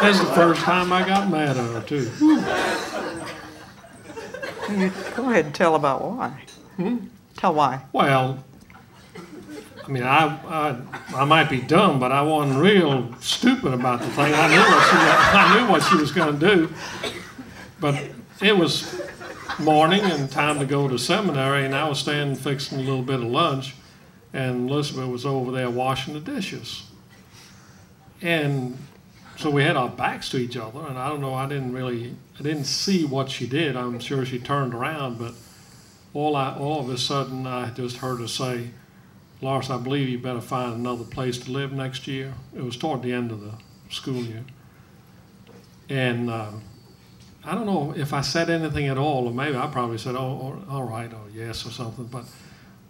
that's 0.00 0.20
the 0.20 0.32
first 0.34 0.60
time 0.60 0.92
I 0.92 1.04
got 1.04 1.28
mad 1.30 1.56
at 1.56 1.66
her, 1.72 1.82
too. 1.82 2.08
You, 4.70 4.92
go 5.14 5.30
ahead 5.30 5.46
and 5.46 5.54
tell 5.54 5.74
about 5.74 6.02
why. 6.02 6.42
Hmm? 6.76 6.96
Tell 7.36 7.54
why. 7.54 7.82
Well, 7.92 8.44
I 9.86 9.88
mean, 9.88 10.02
I, 10.02 10.38
I, 10.48 10.76
I 11.14 11.24
might 11.24 11.48
be 11.48 11.60
dumb, 11.60 12.00
but 12.00 12.10
I 12.10 12.22
wasn't 12.22 12.60
real 12.60 13.14
stupid 13.20 13.72
about 13.72 14.00
the 14.00 14.08
thing. 14.08 14.34
I 14.34 14.48
knew 14.48 14.58
what 14.58 14.82
she, 14.90 14.96
I 14.96 15.56
knew 15.56 15.70
what 15.70 15.82
she 15.84 15.96
was 15.96 16.10
going 16.10 16.38
to 16.38 16.54
do. 16.54 16.74
But 17.78 18.02
it 18.42 18.56
was 18.56 19.00
morning 19.60 20.00
and 20.00 20.30
time 20.30 20.58
to 20.58 20.66
go 20.66 20.88
to 20.88 20.98
seminary, 20.98 21.64
and 21.64 21.74
I 21.74 21.88
was 21.88 22.00
standing 22.00 22.34
fixing 22.36 22.78
a 22.78 22.82
little 22.82 23.02
bit 23.02 23.20
of 23.20 23.26
lunch, 23.26 23.76
and 24.32 24.68
Elisabeth 24.68 25.08
was 25.08 25.24
over 25.24 25.52
there 25.52 25.70
washing 25.70 26.14
the 26.14 26.20
dishes. 26.20 26.82
And 28.20 28.76
so 29.36 29.50
we 29.50 29.62
had 29.62 29.76
our 29.76 29.88
backs 29.88 30.28
to 30.30 30.38
each 30.38 30.56
other, 30.56 30.80
and 30.86 30.98
I 30.98 31.08
don't 31.08 31.20
know, 31.20 31.34
I 31.34 31.46
didn't 31.46 31.72
really, 31.72 32.14
I 32.38 32.42
didn't 32.42 32.64
see 32.64 33.04
what 33.04 33.30
she 33.30 33.46
did. 33.46 33.76
I'm 33.76 33.98
sure 33.98 34.24
she 34.24 34.38
turned 34.38 34.74
around, 34.74 35.18
but 35.18 35.34
all 36.14 36.36
I, 36.36 36.54
all 36.54 36.80
of 36.80 36.88
a 36.88 36.98
sudden, 36.98 37.46
I 37.46 37.70
just 37.70 37.98
heard 37.98 38.20
her 38.20 38.28
say, 38.28 38.70
Lars, 39.42 39.68
I 39.68 39.76
believe 39.76 40.08
you 40.08 40.18
better 40.18 40.40
find 40.40 40.74
another 40.74 41.04
place 41.04 41.36
to 41.38 41.50
live 41.50 41.72
next 41.72 42.06
year. 42.06 42.32
It 42.56 42.62
was 42.62 42.76
toward 42.76 43.02
the 43.02 43.12
end 43.12 43.30
of 43.30 43.42
the 43.42 43.52
school 43.90 44.22
year. 44.22 44.44
And 45.90 46.30
uh, 46.30 46.52
I 47.44 47.54
don't 47.54 47.66
know 47.66 47.92
if 47.96 48.12
I 48.12 48.22
said 48.22 48.48
anything 48.48 48.86
at 48.86 48.96
all, 48.96 49.26
or 49.26 49.32
maybe 49.32 49.56
I 49.56 49.66
probably 49.66 49.98
said, 49.98 50.16
oh, 50.16 50.62
all 50.68 50.84
right, 50.84 51.12
or 51.12 51.28
yes, 51.32 51.66
or 51.66 51.70
something. 51.70 52.06
But 52.06 52.24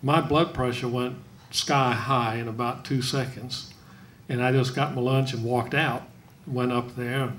my 0.03 0.21
blood 0.21 0.55
pressure 0.55 0.89
went 0.89 1.17
sky 1.51 1.93
high 1.93 2.37
in 2.37 2.49
about 2.49 2.85
two 2.85 3.03
seconds. 3.03 3.75
And 4.29 4.43
I 4.43 4.53
just 4.53 4.75
got 4.75 4.95
my 4.95 5.01
lunch 5.01 5.33
and 5.33 5.45
walked 5.45 5.75
out, 5.75 6.03
went 6.47 6.73
up 6.73 6.97
there, 6.97 7.33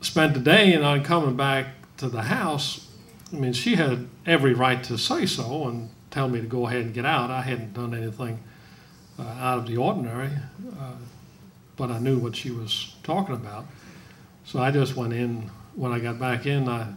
spent 0.00 0.34
the 0.34 0.40
day. 0.40 0.72
And 0.72 0.84
on 0.84 1.02
coming 1.02 1.36
back 1.36 1.66
to 1.98 2.08
the 2.08 2.22
house, 2.22 2.88
I 3.32 3.36
mean, 3.36 3.52
she 3.52 3.74
had 3.76 4.08
every 4.26 4.54
right 4.54 4.82
to 4.84 4.96
say 4.96 5.26
so 5.26 5.66
and 5.68 5.90
tell 6.10 6.28
me 6.28 6.40
to 6.40 6.46
go 6.46 6.66
ahead 6.66 6.82
and 6.82 6.94
get 6.94 7.04
out. 7.04 7.30
I 7.30 7.42
hadn't 7.42 7.74
done 7.74 7.94
anything 7.94 8.38
uh, 9.18 9.22
out 9.22 9.58
of 9.58 9.66
the 9.66 9.76
ordinary, 9.76 10.30
uh, 10.78 10.92
but 11.76 11.90
I 11.90 11.98
knew 11.98 12.18
what 12.18 12.36
she 12.36 12.50
was 12.50 12.94
talking 13.02 13.34
about. 13.34 13.66
So 14.44 14.60
I 14.60 14.70
just 14.70 14.96
went 14.96 15.12
in. 15.12 15.50
When 15.74 15.90
I 15.90 15.98
got 15.98 16.20
back 16.20 16.46
in, 16.46 16.68
I, 16.68 16.92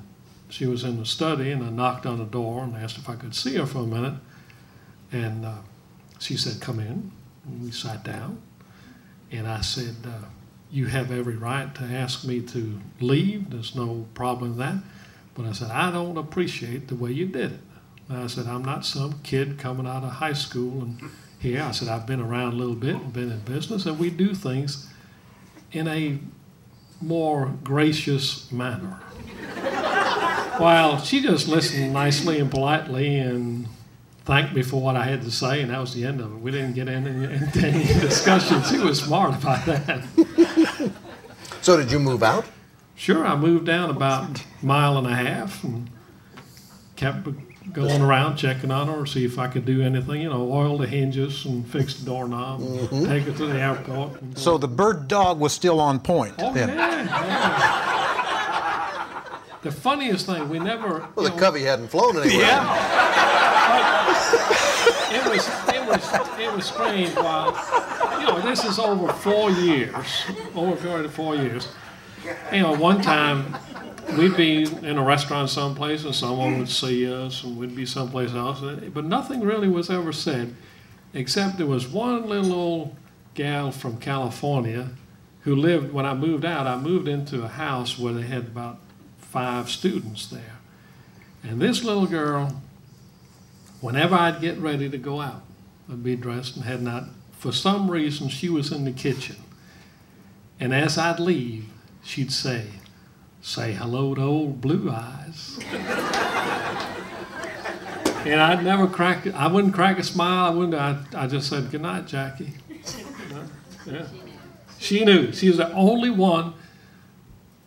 she 0.49 0.67
was 0.67 0.83
in 0.83 0.97
the 0.97 1.05
study, 1.05 1.51
and 1.51 1.63
I 1.63 1.69
knocked 1.69 2.05
on 2.05 2.19
the 2.19 2.25
door 2.25 2.63
and 2.63 2.75
asked 2.75 2.97
if 2.97 3.09
I 3.09 3.15
could 3.15 3.33
see 3.33 3.55
her 3.55 3.65
for 3.65 3.79
a 3.79 3.87
minute. 3.87 4.13
And 5.11 5.45
uh, 5.45 5.55
she 6.19 6.37
said, 6.37 6.61
"Come 6.61 6.79
in." 6.79 7.11
And 7.45 7.63
we 7.63 7.71
sat 7.71 8.03
down, 8.03 8.41
and 9.31 9.47
I 9.47 9.61
said, 9.61 9.95
uh, 10.05 10.25
"You 10.71 10.87
have 10.87 11.11
every 11.11 11.35
right 11.35 11.73
to 11.75 11.83
ask 11.83 12.25
me 12.25 12.41
to 12.41 12.79
leave. 12.99 13.49
There's 13.49 13.75
no 13.75 14.07
problem 14.13 14.51
with 14.51 14.59
that." 14.59 14.77
But 15.35 15.45
I 15.45 15.51
said, 15.51 15.71
"I 15.71 15.91
don't 15.91 16.17
appreciate 16.17 16.87
the 16.87 16.95
way 16.95 17.11
you 17.11 17.25
did 17.25 17.53
it." 17.53 17.59
And 18.09 18.19
I 18.19 18.27
said, 18.27 18.47
I'm 18.47 18.63
not 18.63 18.85
some 18.85 19.19
kid 19.23 19.57
coming 19.57 19.85
out 19.85 20.03
of 20.03 20.11
high 20.11 20.33
school 20.33 20.81
and 20.83 21.01
here. 21.39 21.61
I 21.61 21.71
said, 21.71 21.87
I've 21.89 22.07
been 22.07 22.21
around 22.21 22.53
a 22.53 22.55
little 22.55 22.75
bit 22.75 22.95
and 22.95 23.11
been 23.11 23.31
in 23.31 23.39
business, 23.41 23.85
and 23.85 23.99
we 23.99 24.09
do 24.09 24.33
things 24.33 24.87
in 25.71 25.87
a 25.87 26.19
more 27.01 27.53
gracious 27.63 28.51
manner. 28.51 28.87
While 30.57 30.99
she 31.01 31.21
just 31.21 31.47
listened 31.47 31.93
nicely 31.93 32.39
and 32.39 32.49
politely 32.49 33.19
and 33.19 33.67
thanked 34.27 34.53
me 34.53 34.61
for 34.61 34.79
what 34.81 34.97
I 34.97 35.05
had 35.05 35.21
to 35.21 35.31
say, 35.31 35.61
and 35.61 35.71
that 35.71 35.79
was 35.79 35.93
the 35.93 36.05
end 36.05 36.19
of 36.19 36.31
it. 36.33 36.39
We 36.39 36.51
didn't 36.51 36.73
get 36.73 36.89
into 36.89 37.09
any, 37.09 37.63
any 37.65 37.85
discussion. 38.01 38.61
She 38.63 38.77
was 38.77 38.99
smart 39.01 39.33
about 39.35 39.65
that. 39.65 40.91
So 41.61 41.77
did 41.77 41.91
you 41.91 41.99
move 41.99 42.23
out? 42.23 42.45
Sure, 42.95 43.25
I 43.25 43.35
moved 43.35 43.65
down 43.65 43.89
about 43.89 44.39
a 44.39 44.65
mile 44.65 44.97
and 44.97 45.07
a 45.07 45.15
half 45.15 45.63
and 45.63 45.89
kept 46.95 47.27
going 47.73 48.01
around 48.01 48.37
checking 48.37 48.71
on 48.71 48.87
her, 48.87 49.05
to 49.05 49.11
see 49.11 49.25
if 49.25 49.39
I 49.39 49.47
could 49.47 49.65
do 49.65 49.81
anything, 49.81 50.21
you 50.21 50.29
know, 50.29 50.51
oil 50.51 50.77
the 50.77 50.87
hinges 50.87 51.45
and 51.45 51.67
fix 51.67 51.95
the 51.95 52.05
doorknob, 52.05 52.61
and 52.61 52.79
mm-hmm. 52.79 53.05
take 53.05 53.27
it 53.27 53.37
to 53.37 53.45
the 53.47 53.59
airport. 53.59 54.19
so 54.37 54.57
the 54.57 54.67
bird 54.67 55.07
dog 55.07 55.39
was 55.39 55.53
still 55.53 55.79
on 55.79 55.99
point. 55.99 56.35
Oh, 56.39 56.53
then. 56.53 56.69
yeah, 56.69 57.03
yeah. 57.03 57.93
The 59.63 59.71
funniest 59.71 60.25
thing, 60.27 60.49
we 60.49 60.59
never. 60.59 61.07
Well, 61.15 61.25
the 61.25 61.29
know, 61.29 61.37
covey 61.37 61.63
hadn't 61.63 61.89
flown 61.89 62.15
anywhere. 62.17 63.46
It 65.11 65.29
was 65.29 65.47
it 65.73 65.85
was 65.87 66.39
it 66.39 66.53
was 66.53 66.65
strange 66.65 67.15
while 67.15 67.51
you 68.19 68.27
know 68.27 68.41
this 68.41 68.65
is 68.65 68.79
over 68.79 69.11
four 69.13 69.51
years 69.51 70.25
over 70.55 70.73
a 70.73 70.77
period 70.77 71.05
of 71.05 71.13
four 71.13 71.35
years. 71.35 71.69
You 72.51 72.61
know 72.61 72.73
one 72.73 73.01
time 73.01 73.55
we'd 74.17 74.37
be 74.37 74.63
in 74.63 74.97
a 74.97 75.03
restaurant 75.03 75.49
someplace 75.49 76.03
and 76.03 76.15
someone 76.15 76.57
would 76.59 76.69
see 76.69 77.11
us 77.11 77.43
and 77.43 77.57
we'd 77.57 77.75
be 77.75 77.85
someplace 77.85 78.33
else 78.33 78.61
but 78.93 79.05
nothing 79.05 79.41
really 79.41 79.67
was 79.67 79.89
ever 79.89 80.13
said 80.13 80.55
except 81.13 81.57
there 81.57 81.67
was 81.67 81.87
one 81.87 82.27
little 82.27 82.53
old 82.53 82.95
gal 83.33 83.69
from 83.69 83.97
california 83.97 84.89
who 85.41 85.53
lived 85.53 85.91
when 85.91 86.05
i 86.05 86.13
moved 86.13 86.45
out 86.45 86.65
i 86.65 86.77
moved 86.77 87.07
into 87.07 87.43
a 87.43 87.49
house 87.49 87.99
where 87.99 88.13
they 88.13 88.21
had 88.21 88.43
about 88.43 88.79
five 89.27 89.69
students 89.69 90.27
there. 90.27 90.57
And 91.43 91.61
this 91.61 91.83
little 91.83 92.07
girl 92.07 92.61
whenever 93.81 94.15
I'd 94.15 94.41
get 94.41 94.57
ready 94.57 94.89
to 94.89 94.97
go 94.97 95.21
out, 95.21 95.43
I'd 95.89 96.03
be 96.03 96.15
dressed 96.15 96.55
and 96.55 96.65
had 96.65 96.81
not. 96.81 97.05
For 97.31 97.51
some 97.51 97.89
reason, 97.89 98.29
she 98.29 98.49
was 98.49 98.71
in 98.71 98.85
the 98.85 98.91
kitchen. 98.91 99.37
And 100.59 100.73
as 100.73 100.97
I'd 100.97 101.19
leave, 101.19 101.65
she'd 102.03 102.31
say, 102.31 102.65
Say 103.41 103.73
hello 103.73 104.15
to 104.15 104.21
old 104.21 104.59
Blue 104.59 104.91
Eyes. 104.91 105.59
and 108.25 108.41
I'd 108.41 108.63
never 108.63 108.87
crack. 108.87 109.27
I 109.27 109.47
wouldn't 109.47 109.73
crack 109.73 109.99
a 109.99 110.03
smile. 110.03 110.47
I 110.47 110.49
wouldn't. 110.49 110.75
I, 110.75 110.97
I 111.15 111.27
just 111.27 111.47
said 111.49 111.71
good 111.71 111.81
night, 111.81 112.07
Jackie. 112.07 112.53
Yeah. 113.85 114.05
She 114.79 115.05
knew. 115.05 115.31
She 115.31 115.47
was 115.47 115.57
the 115.57 115.71
only 115.71 116.09
one 116.09 116.55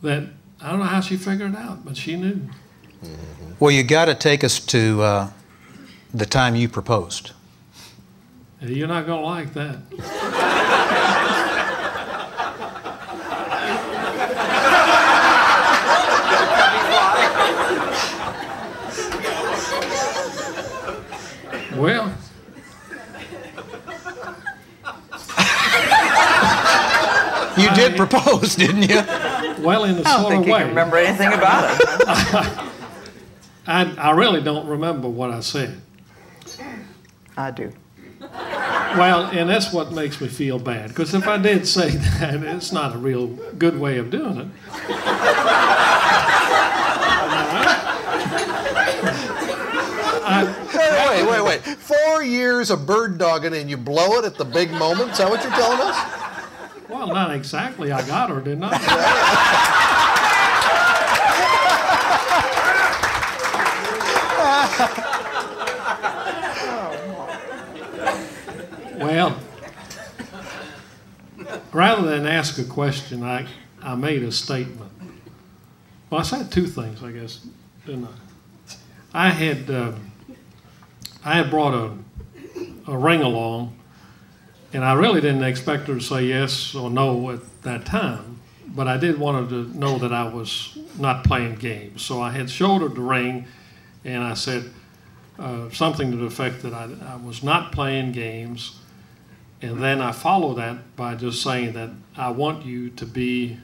that 0.01 0.23
I 0.61 0.69
don't 0.69 0.79
know 0.79 0.85
how 0.85 1.01
she 1.01 1.17
figured 1.17 1.53
it 1.53 1.57
out, 1.57 1.83
but 1.83 1.97
she 1.97 2.15
knew. 2.15 2.41
Well, 3.59 3.71
you 3.71 3.83
got 3.83 4.05
to 4.05 4.15
take 4.15 4.43
us 4.43 4.59
to 4.67 5.01
uh, 5.01 5.29
the 6.13 6.25
time 6.25 6.55
you 6.55 6.67
proposed. 6.69 7.31
You're 8.61 8.87
not 8.87 9.05
gonna 9.07 9.21
like 9.21 9.53
that. 9.53 9.79
Well, 21.75 22.13
You 27.57 27.69
did 27.75 27.95
propose, 27.97 28.55
didn't 28.55 28.83
you? 28.89 29.01
well, 29.63 29.83
in 29.83 29.97
a 29.97 29.99
I 29.99 30.03
don't 30.03 30.21
sort 30.21 30.29
think 30.31 30.41
of 30.43 30.47
you 30.47 30.53
way. 30.53 30.59
can 30.59 30.69
remember 30.69 30.97
anything 30.97 31.33
about 31.33 31.79
it. 31.79 31.87
I, 33.67 33.93
I 33.97 34.11
really 34.11 34.41
don't 34.41 34.65
remember 34.67 35.09
what 35.09 35.31
I 35.31 35.41
said. 35.41 35.81
I 37.37 37.51
do. 37.51 37.71
Well, 38.19 39.25
and 39.27 39.49
that's 39.49 39.73
what 39.73 39.91
makes 39.91 40.19
me 40.21 40.27
feel 40.27 40.59
bad. 40.59 40.89
Because 40.89 41.13
if 41.13 41.27
I 41.27 41.37
did 41.37 41.67
say 41.67 41.89
that, 42.19 42.43
it's 42.43 42.71
not 42.71 42.93
a 42.93 42.97
real 42.97 43.27
good 43.27 43.79
way 43.79 43.97
of 43.97 44.09
doing 44.09 44.37
it. 44.37 44.47
Wait, 51.11 51.29
wait, 51.29 51.43
wait. 51.43 51.61
Four 51.77 52.23
years 52.23 52.69
of 52.69 52.85
bird 52.85 53.17
dogging 53.17 53.53
and 53.53 53.69
you 53.69 53.77
blow 53.77 54.17
it 54.19 54.25
at 54.25 54.35
the 54.35 54.45
big 54.45 54.71
moment? 54.71 55.11
Is 55.11 55.17
that 55.17 55.29
what 55.29 55.43
you're 55.43 55.51
telling 55.51 55.79
us? 55.81 55.97
Well, 56.89 57.07
not 57.07 57.33
exactly. 57.35 57.91
I 57.91 58.05
got 58.07 58.29
her, 58.29 58.39
didn't 58.39 58.63
I? 58.63 59.77
well, 69.11 69.37
rather 71.73 72.03
than 72.03 72.25
ask 72.25 72.57
a 72.59 72.63
question, 72.63 73.23
I, 73.23 73.45
I 73.81 73.95
made 73.95 74.23
a 74.23 74.31
statement. 74.31 74.89
Well, 76.09 76.21
I 76.21 76.23
said 76.23 76.49
two 76.49 76.65
things, 76.65 77.03
I 77.03 77.11
guess, 77.11 77.45
didn't 77.85 78.07
I? 79.13 79.27
I 79.27 79.29
had 79.31 79.69
uh, 79.69 79.91
I 81.25 81.33
had 81.33 81.49
brought 81.49 81.73
a, 81.73 81.91
a 82.87 82.97
ring 82.97 83.21
along 83.21 83.77
and 84.71 84.85
I 84.85 84.93
really 84.93 85.19
didn't 85.19 85.43
expect 85.43 85.87
her 85.87 85.95
to 85.95 86.01
say 86.01 86.23
yes 86.23 86.73
or 86.73 86.89
no 86.89 87.31
at 87.31 87.63
that 87.63 87.85
time, 87.85 88.39
but 88.67 88.87
I 88.87 88.95
did 88.95 89.19
want 89.19 89.43
her 89.43 89.63
to 89.63 89.77
know 89.77 89.97
that 89.97 90.13
I 90.13 90.23
was 90.23 90.77
not 90.97 91.25
playing 91.25 91.55
games. 91.55 92.01
So 92.01 92.21
I 92.21 92.31
had 92.31 92.49
showed 92.49 92.81
her 92.81 92.87
the 92.87 93.01
ring, 93.01 93.45
and 94.05 94.23
I 94.23 94.35
said 94.35 94.71
uh, 95.37 95.69
something 95.71 96.11
to 96.11 96.17
the 96.17 96.25
effect 96.25 96.61
that 96.61 96.73
I, 96.73 96.89
I 97.05 97.17
was 97.17 97.43
not 97.43 97.73
playing 97.73 98.13
games. 98.13 98.79
And 99.61 99.81
then 99.81 100.01
I 100.01 100.11
follow 100.11 100.53
that 100.55 100.95
by 100.95 101.15
just 101.15 101.43
saying 101.43 101.73
that 101.73 101.91
I 102.17 102.31
want 102.31 102.65
you 102.65 102.89
to 102.91 103.05
be 103.05 103.59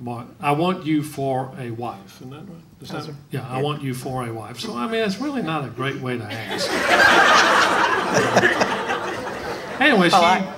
my, 0.00 0.24
I 0.40 0.52
want 0.52 0.86
you 0.86 1.02
for 1.02 1.52
a 1.58 1.70
wife. 1.70 2.20
Isn't 2.20 2.30
that 2.30 2.40
right? 2.40 2.62
Is 2.80 2.90
that, 2.90 3.10
yeah, 3.30 3.46
I 3.48 3.62
want 3.62 3.82
you 3.82 3.94
for 3.94 4.26
a 4.26 4.32
wife. 4.32 4.60
So, 4.60 4.76
I 4.76 4.86
mean, 4.86 5.02
it's 5.02 5.18
really 5.18 5.42
not 5.42 5.64
a 5.64 5.68
great 5.68 6.00
way 6.00 6.18
to 6.18 6.24
ask. 6.24 6.70
anyway, 9.80 10.08
she. 10.08 10.14
Well, 10.14 10.24
I, 10.24 10.54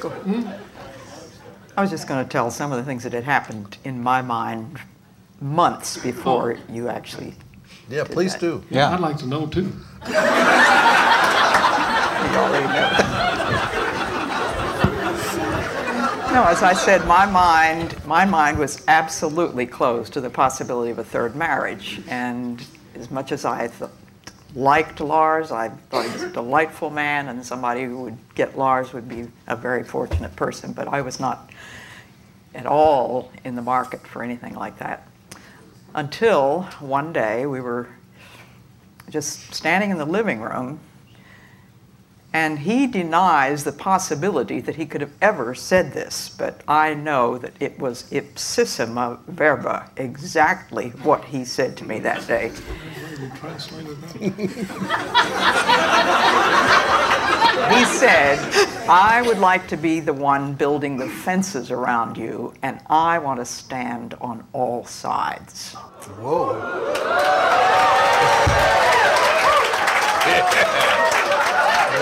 go 0.00 0.10
hmm? 0.10 0.40
ahead. 0.40 0.60
I 1.76 1.80
was 1.80 1.90
just 1.90 2.06
going 2.06 2.24
to 2.24 2.30
tell 2.30 2.50
some 2.50 2.70
of 2.70 2.78
the 2.78 2.84
things 2.84 3.02
that 3.02 3.12
had 3.12 3.24
happened 3.24 3.78
in 3.84 4.00
my 4.00 4.22
mind 4.22 4.78
months 5.40 5.98
oh. 5.98 6.02
before 6.02 6.58
you 6.70 6.88
actually. 6.88 7.34
Yeah, 7.88 8.04
please 8.04 8.32
that. 8.32 8.40
do. 8.40 8.64
Yeah. 8.70 8.92
I'd 8.92 9.00
like 9.00 9.16
to 9.18 9.26
know 9.26 9.46
too. 9.46 9.72
You 12.24 12.40
already 12.40 12.66
know. 12.66 13.03
No, 16.34 16.42
as 16.42 16.64
I 16.64 16.72
said, 16.72 17.06
my 17.06 17.26
mind, 17.26 18.04
my 18.06 18.24
mind 18.24 18.58
was 18.58 18.82
absolutely 18.88 19.66
closed 19.66 20.14
to 20.14 20.20
the 20.20 20.28
possibility 20.28 20.90
of 20.90 20.98
a 20.98 21.04
third 21.04 21.36
marriage. 21.36 22.00
And 22.08 22.60
as 22.96 23.08
much 23.08 23.30
as 23.30 23.44
I 23.44 23.68
th- 23.68 23.88
liked 24.52 24.98
Lars, 24.98 25.52
I 25.52 25.68
thought 25.68 26.06
he 26.06 26.10
was 26.10 26.24
a 26.24 26.30
delightful 26.30 26.90
man, 26.90 27.28
and 27.28 27.46
somebody 27.46 27.84
who 27.84 28.02
would 28.02 28.18
get 28.34 28.58
Lars 28.58 28.92
would 28.92 29.08
be 29.08 29.28
a 29.46 29.54
very 29.54 29.84
fortunate 29.84 30.34
person. 30.34 30.72
But 30.72 30.88
I 30.88 31.02
was 31.02 31.20
not 31.20 31.50
at 32.52 32.66
all 32.66 33.30
in 33.44 33.54
the 33.54 33.62
market 33.62 34.04
for 34.04 34.20
anything 34.20 34.56
like 34.56 34.76
that. 34.80 35.06
Until 35.94 36.62
one 36.80 37.12
day 37.12 37.46
we 37.46 37.60
were 37.60 37.86
just 39.08 39.54
standing 39.54 39.90
in 39.90 39.98
the 39.98 40.04
living 40.04 40.40
room 40.40 40.80
and 42.34 42.58
he 42.58 42.86
denies 42.88 43.62
the 43.62 43.70
possibility 43.70 44.60
that 44.60 44.74
he 44.74 44.86
could 44.86 45.00
have 45.00 45.12
ever 45.22 45.54
said 45.54 45.92
this, 45.92 46.28
but 46.28 46.62
I 46.66 46.92
know 46.92 47.38
that 47.38 47.52
it 47.60 47.78
was 47.78 48.10
ipsissima 48.10 49.20
verba, 49.28 49.88
exactly 49.96 50.88
what 51.04 51.24
he 51.24 51.44
said 51.44 51.76
to 51.76 51.84
me 51.84 52.00
that 52.00 52.26
day. 52.26 52.50
We 53.20 53.28
translated 53.38 54.02
that. 54.02 54.20
He 57.72 57.84
said, 57.84 58.40
I 58.88 59.22
would 59.22 59.38
like 59.38 59.68
to 59.68 59.76
be 59.76 60.00
the 60.00 60.12
one 60.12 60.54
building 60.54 60.96
the 60.96 61.08
fences 61.08 61.70
around 61.70 62.18
you, 62.18 62.52
and 62.62 62.80
I 62.90 63.20
want 63.20 63.38
to 63.38 63.46
stand 63.46 64.14
on 64.20 64.44
all 64.52 64.84
sides. 64.84 65.76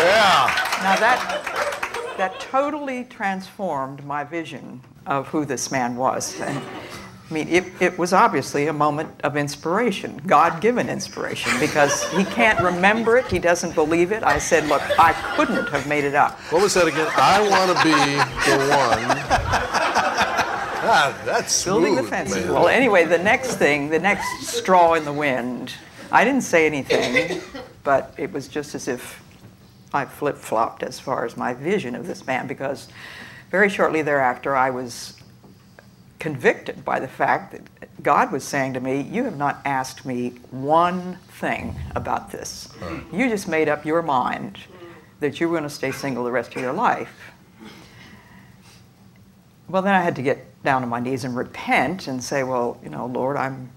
Yeah. 0.03 0.79
Now 0.83 0.97
that 0.97 2.15
that 2.19 2.41
totally 2.41 3.05
transformed 3.05 4.05
my 4.05 4.25
vision 4.25 4.81
of 5.07 5.29
who 5.29 5.45
this 5.45 5.71
man 5.71 5.97
was. 5.97 6.39
And 6.41 6.59
I 6.59 7.33
mean, 7.35 7.49
it, 7.49 7.65
it 7.81 7.99
was 7.99 8.13
obviously 8.13 8.67
a 8.67 8.73
moment 8.73 9.09
of 9.25 9.37
inspiration, 9.39 10.21
God 10.27 10.61
given 10.61 10.91
inspiration, 10.91 11.59
because 11.59 12.07
he 12.13 12.25
can't 12.25 12.61
remember 12.61 13.17
it, 13.17 13.27
he 13.29 13.39
doesn't 13.39 13.75
believe 13.75 14.13
it. 14.13 14.23
I 14.23 14.39
said, 14.39 14.67
Look, 14.69 14.83
I 14.99 15.15
couldn't 15.35 15.67
have 15.71 15.87
made 15.87 16.05
it 16.05 16.15
up. 16.15 16.39
What 16.53 16.63
was 16.63 16.75
that 16.75 16.87
again? 16.87 17.09
I 17.17 17.41
want 17.49 17.77
to 17.77 17.83
be 17.83 17.91
the 18.51 18.59
one. 18.69 19.19
Ah, 20.85 21.19
that's 21.25 21.65
Building 21.65 21.95
the 21.95 22.03
fences. 22.03 22.45
man. 22.45 22.53
Well, 22.53 22.69
anyway, 22.69 23.05
the 23.07 23.17
next 23.19 23.55
thing, 23.57 23.89
the 23.89 24.01
next 24.01 24.27
straw 24.47 24.95
in 24.95 25.05
the 25.05 25.13
wind, 25.13 25.73
I 26.11 26.25
didn't 26.25 26.43
say 26.43 26.67
anything, 26.67 27.41
but 27.85 28.13
it 28.19 28.31
was 28.33 28.49
just 28.49 28.75
as 28.75 28.89
if 28.89 29.22
I 29.95 30.05
flip 30.05 30.37
flopped 30.37 30.83
as 30.83 30.99
far 30.99 31.25
as 31.25 31.37
my 31.37 31.55
vision 31.55 31.95
of 31.95 32.07
this 32.07 32.27
man, 32.27 32.47
because 32.47 32.89
very 33.51 33.69
shortly 33.69 34.03
thereafter, 34.03 34.57
I 34.57 34.71
was 34.71 35.15
convicted 36.19 36.85
by 36.85 37.01
the 37.01 37.09
fact 37.09 37.53
that 37.53 38.03
God 38.03 38.33
was 38.33 38.45
saying 38.45 38.75
to 38.75 38.81
me, 38.81 39.01
You 39.01 39.25
have 39.25 39.37
not 39.37 39.61
asked 39.65 40.07
me 40.07 40.31
one 40.51 41.17
thing 41.29 41.75
about 41.95 42.31
this. 42.31 42.69
You 43.13 43.29
just 43.29 43.49
made 43.49 43.69
up 43.69 43.85
your 43.85 44.03
mind 44.03 44.59
that 45.21 45.41
you 45.41 45.49
were 45.49 45.55
going 45.55 45.69
to 45.69 45.75
stay 45.75 45.93
single 45.93 46.25
the 46.25 46.33
rest 46.33 46.55
of 46.55 46.63
your 46.63 46.73
life. 46.73 47.33
Well, 49.69 49.83
then 49.83 49.95
I 49.95 50.03
had 50.03 50.17
to 50.17 50.23
get 50.23 50.63
down 50.63 50.83
on 50.83 50.89
my 50.89 51.01
knees 51.01 51.25
and 51.25 51.37
repent 51.37 52.07
and 52.07 52.23
say, 52.23 52.43
Well, 52.43 52.79
you 52.83 52.89
know, 52.89 53.07
Lord, 53.07 53.37
I'm, 53.37 53.71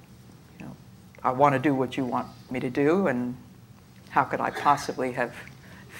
you 0.59 0.65
know, 0.65 0.75
I 1.23 1.31
want 1.31 1.53
to 1.53 1.59
do 1.59 1.73
what 1.73 1.97
you 1.97 2.05
want 2.05 2.27
me 2.49 2.59
to 2.59 2.69
do, 2.69 3.07
and 3.07 3.35
how 4.09 4.23
could 4.23 4.39
I 4.39 4.49
possibly 4.49 5.13
have 5.13 5.35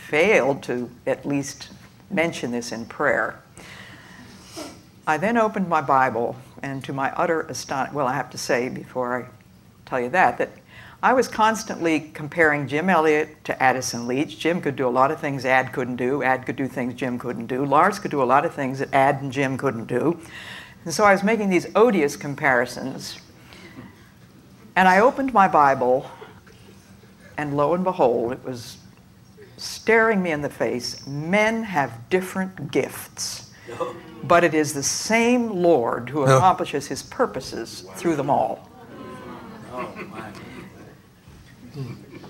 failed 0.07 0.61
to 0.63 0.89
at 1.07 1.25
least 1.25 1.69
mention 2.09 2.51
this 2.51 2.71
in 2.71 2.85
prayer? 2.85 3.41
I 5.07 5.17
then 5.17 5.37
opened 5.37 5.67
my 5.67 5.81
Bible, 5.81 6.35
and 6.61 6.83
to 6.85 6.93
my 6.93 7.11
utter 7.13 7.41
astonishment, 7.41 7.95
well, 7.95 8.07
I 8.07 8.13
have 8.13 8.29
to 8.31 8.37
say 8.37 8.69
before 8.69 9.21
I 9.21 9.25
tell 9.85 9.99
you 9.99 10.09
that, 10.09 10.37
that 10.39 10.49
I 11.03 11.13
was 11.13 11.27
constantly 11.27 11.99
comparing 11.99 12.67
Jim 12.67 12.89
Elliot 12.89 13.43
to 13.45 13.61
Addison 13.61 14.07
Leitch. 14.07 14.39
Jim 14.39 14.61
could 14.61 14.75
do 14.75 14.87
a 14.87 14.89
lot 14.89 15.11
of 15.11 15.19
things 15.19 15.45
Ad 15.45 15.73
couldn't 15.73 15.97
do. 15.97 16.23
Ad 16.23 16.45
could 16.45 16.55
do 16.55 16.67
things 16.67 16.95
Jim 16.95 17.19
couldn't 17.19 17.45
do. 17.45 17.63
Lars 17.65 17.99
could 17.99 18.09
do 18.09 18.23
a 18.23 18.25
lot 18.25 18.45
of 18.45 18.53
things 18.53 18.79
that 18.79 18.91
Ad 18.93 19.21
and 19.21 19.31
Jim 19.31 19.57
couldn't 19.57 19.85
do. 19.85 20.19
And 20.83 20.93
so 20.93 21.03
I 21.03 21.11
was 21.11 21.23
making 21.23 21.49
these 21.49 21.67
odious 21.75 22.15
comparisons. 22.15 23.19
And 24.75 24.87
I 24.87 24.99
opened 24.99 25.33
my 25.33 25.47
Bible, 25.47 26.09
and 27.37 27.55
lo 27.55 27.73
and 27.75 27.83
behold, 27.83 28.31
it 28.31 28.43
was 28.43 28.77
staring 29.57 30.21
me 30.21 30.31
in 30.31 30.41
the 30.41 30.49
face. 30.49 31.05
Men 31.07 31.63
have 31.63 32.09
different 32.09 32.71
gifts, 32.71 33.51
but 34.23 34.43
it 34.43 34.53
is 34.53 34.73
the 34.73 34.83
same 34.83 35.49
Lord 35.61 36.09
who 36.09 36.23
accomplishes 36.23 36.87
his 36.87 37.03
purposes 37.03 37.85
through 37.95 38.15
them 38.15 38.29
all. 38.29 38.69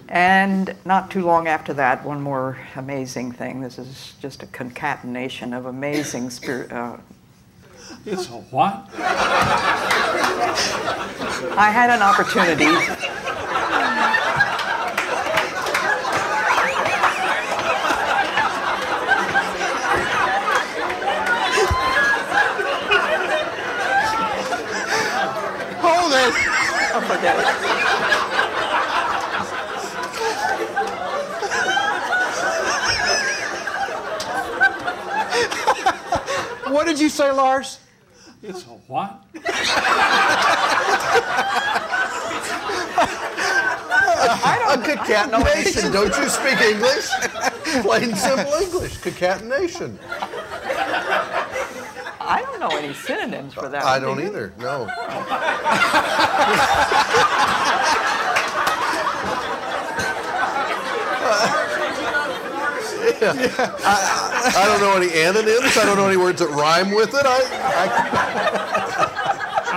And 0.08 0.76
not 0.86 1.10
too 1.12 1.26
long 1.26 1.48
after 1.48 1.74
that, 1.74 2.06
one 2.06 2.22
more 2.22 2.58
amazing 2.76 3.32
thing. 3.32 3.62
This 3.62 3.78
is 3.80 4.14
just 4.22 4.44
a 4.44 4.46
concatenation 4.48 5.52
of 5.54 5.66
amazing 5.66 6.30
spirit. 6.30 6.72
Uh, 6.72 6.98
It's 8.06 8.28
a 8.30 8.34
what? 8.34 8.88
I 11.58 11.72
had 11.72 11.90
an 11.90 12.02
opportunity. 12.02 12.66
Hold 26.26 26.36
it. 26.36 26.96
Oh, 26.96 27.02
forget 27.02 27.36
it. 27.40 28.66
What 36.72 36.86
did 36.88 37.00
you 37.00 37.10
say, 37.10 37.32
Lars? 37.32 37.80
It's 38.42 38.64
a 38.64 38.70
what? 38.88 39.24
I 44.48 44.58
don't, 44.76 44.84
A 44.84 44.96
concatenation. 44.96 45.92
Don't 45.92 46.16
you 46.18 46.30
speak 46.30 46.60
English? 46.62 47.10
Plain 47.84 48.16
simple 48.16 48.54
English. 48.62 48.98
Concatenation. 48.98 50.00
I 52.28 52.42
don't 52.44 52.60
know 52.60 52.76
any 52.76 52.94
synonyms 52.94 53.54
for 53.54 53.70
that. 53.70 53.84
I 53.84 54.00
Do 54.00 54.06
don't 54.08 54.20
you? 54.20 54.26
either. 54.28 54.54
No. 54.60 54.88
Yeah. 63.22 63.32
I, 63.84 64.54
I 64.56 64.66
don't 64.68 64.82
know 64.82 64.96
any 64.98 65.12
anonyms. 65.20 65.78
I 65.78 65.86
don't 65.86 65.98
know 65.98 66.08
any 66.08 66.18
words 66.18 66.40
that 66.40 66.50
rhyme 66.50 66.92
with 66.92 67.14
it. 67.14 67.26
I, 67.26 67.40
I 67.74 67.88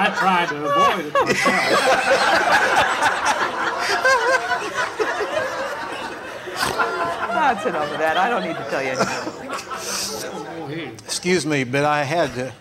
I 0.00 0.10
tried 0.14 0.48
to 0.50 0.56
avoid 0.56 1.06
it. 1.06 1.12
That's 7.28 7.64
enough 7.66 7.90
of 7.92 7.98
that. 7.98 8.16
I 8.16 8.28
don't 8.28 8.44
need 8.44 8.56
to 8.56 8.64
tell 8.70 8.82
you 8.82 8.90
anymore. 10.70 10.94
Excuse 11.04 11.44
me, 11.46 11.64
but 11.64 11.84
I 11.84 12.04
had 12.04 12.34
to. 12.34 12.52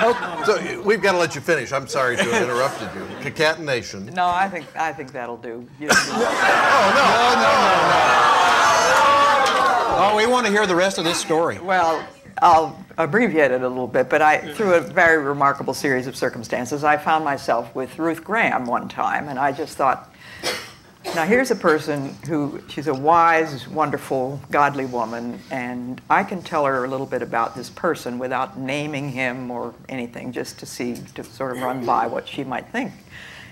Oh, 0.00 0.42
so 0.46 0.80
we've 0.82 1.02
got 1.02 1.12
to 1.12 1.18
let 1.18 1.34
you 1.34 1.40
finish. 1.40 1.72
I'm 1.72 1.88
sorry 1.88 2.16
to 2.16 2.22
have 2.22 2.42
interrupted 2.42 2.88
you. 2.94 3.04
Concatenation. 3.20 4.06
No, 4.14 4.28
I 4.28 4.48
think 4.48 4.66
I 4.76 4.92
think 4.92 5.10
that'll 5.12 5.36
do. 5.38 5.66
You 5.80 5.88
don't 5.88 6.06
need- 6.06 6.12
oh, 9.98 10.12
oh, 10.12 10.16
we 10.16 10.26
want 10.26 10.46
to 10.46 10.52
hear 10.52 10.66
the 10.66 10.76
rest 10.76 10.98
of 10.98 11.04
this 11.04 11.18
story. 11.18 11.58
Well, 11.58 12.06
I'll 12.40 12.84
abbreviate 12.96 13.50
it 13.50 13.62
a 13.62 13.68
little 13.68 13.86
bit, 13.86 14.08
but 14.08 14.22
I, 14.22 14.52
through 14.54 14.74
a 14.74 14.80
very 14.80 15.22
remarkable 15.22 15.74
series 15.74 16.06
of 16.06 16.16
circumstances, 16.16 16.84
I 16.84 16.96
found 16.96 17.24
myself 17.24 17.74
with 17.74 17.98
Ruth 17.98 18.24
Graham 18.24 18.66
one 18.66 18.88
time, 18.88 19.28
and 19.28 19.38
I 19.38 19.52
just 19.52 19.76
thought, 19.76 20.12
now 21.14 21.24
here's 21.24 21.50
a 21.50 21.56
person 21.56 22.14
who, 22.26 22.60
she's 22.68 22.86
a 22.86 22.94
wise, 22.94 23.66
wonderful, 23.68 24.40
godly 24.50 24.86
woman, 24.86 25.40
and 25.50 26.00
I 26.10 26.22
can 26.22 26.42
tell 26.42 26.64
her 26.64 26.84
a 26.84 26.88
little 26.88 27.06
bit 27.06 27.22
about 27.22 27.54
this 27.56 27.70
person 27.70 28.18
without 28.18 28.58
naming 28.58 29.10
him 29.10 29.50
or 29.50 29.74
anything, 29.88 30.32
just 30.32 30.58
to 30.58 30.66
see, 30.66 30.96
to 31.14 31.24
sort 31.24 31.56
of 31.56 31.62
run 31.62 31.86
by 31.86 32.06
what 32.06 32.28
she 32.28 32.44
might 32.44 32.68
think. 32.68 32.92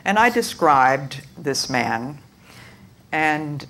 And 0.05 0.18
I 0.18 0.31
described 0.31 1.22
this 1.37 1.70
man, 1.70 2.18
and 3.11 3.66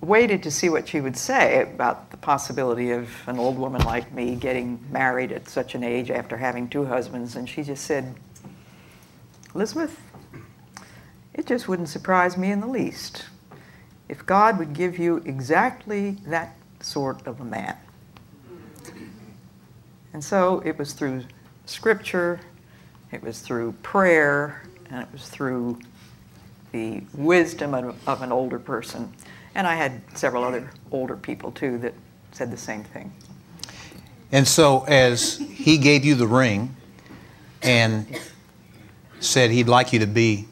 waited 0.00 0.42
to 0.44 0.50
see 0.50 0.68
what 0.68 0.88
she 0.88 1.00
would 1.00 1.16
say 1.16 1.62
about 1.62 2.10
the 2.10 2.16
possibility 2.16 2.90
of 2.90 3.10
an 3.26 3.38
old 3.38 3.58
woman 3.58 3.82
like 3.84 4.12
me 4.12 4.36
getting 4.36 4.78
married 4.90 5.32
at 5.32 5.48
such 5.48 5.74
an 5.74 5.82
age 5.82 6.10
after 6.10 6.36
having 6.36 6.68
two 6.68 6.84
husbands. 6.84 7.34
And 7.34 7.48
she 7.48 7.62
just 7.62 7.84
said, 7.84 8.14
Elisabeth, 9.54 9.98
it 11.34 11.46
just 11.46 11.68
wouldn't 11.68 11.88
surprise 11.88 12.36
me 12.36 12.50
in 12.50 12.60
the 12.60 12.66
least 12.66 13.26
if 14.08 14.24
God 14.24 14.58
would 14.58 14.72
give 14.72 14.98
you 14.98 15.16
exactly 15.18 16.12
that 16.26 16.54
sort 16.80 17.26
of 17.26 17.40
a 17.40 17.44
man. 17.44 17.76
And 20.12 20.24
so 20.24 20.60
it 20.64 20.78
was 20.78 20.94
through 20.94 21.24
scripture, 21.66 22.40
it 23.12 23.22
was 23.22 23.40
through 23.40 23.72
prayer, 23.82 24.62
and 24.90 25.02
it 25.02 25.08
was 25.12 25.28
through 25.28 25.78
the 26.72 27.02
wisdom 27.14 27.74
of, 27.74 28.08
of 28.08 28.22
an 28.22 28.32
older 28.32 28.58
person. 28.58 29.12
And 29.58 29.66
I 29.66 29.74
had 29.74 30.00
several 30.16 30.44
other 30.44 30.70
older 30.92 31.16
people 31.16 31.50
too 31.50 31.78
that 31.78 31.92
said 32.30 32.52
the 32.52 32.56
same 32.56 32.84
thing. 32.84 33.12
And 34.30 34.46
so, 34.46 34.84
as 34.84 35.38
he 35.38 35.78
gave 35.78 36.04
you 36.04 36.14
the 36.14 36.28
ring 36.28 36.76
and 37.60 38.06
said 39.18 39.50
he'd 39.50 39.66
like 39.66 39.92
you 39.92 39.98
to 39.98 40.06
be 40.06 40.46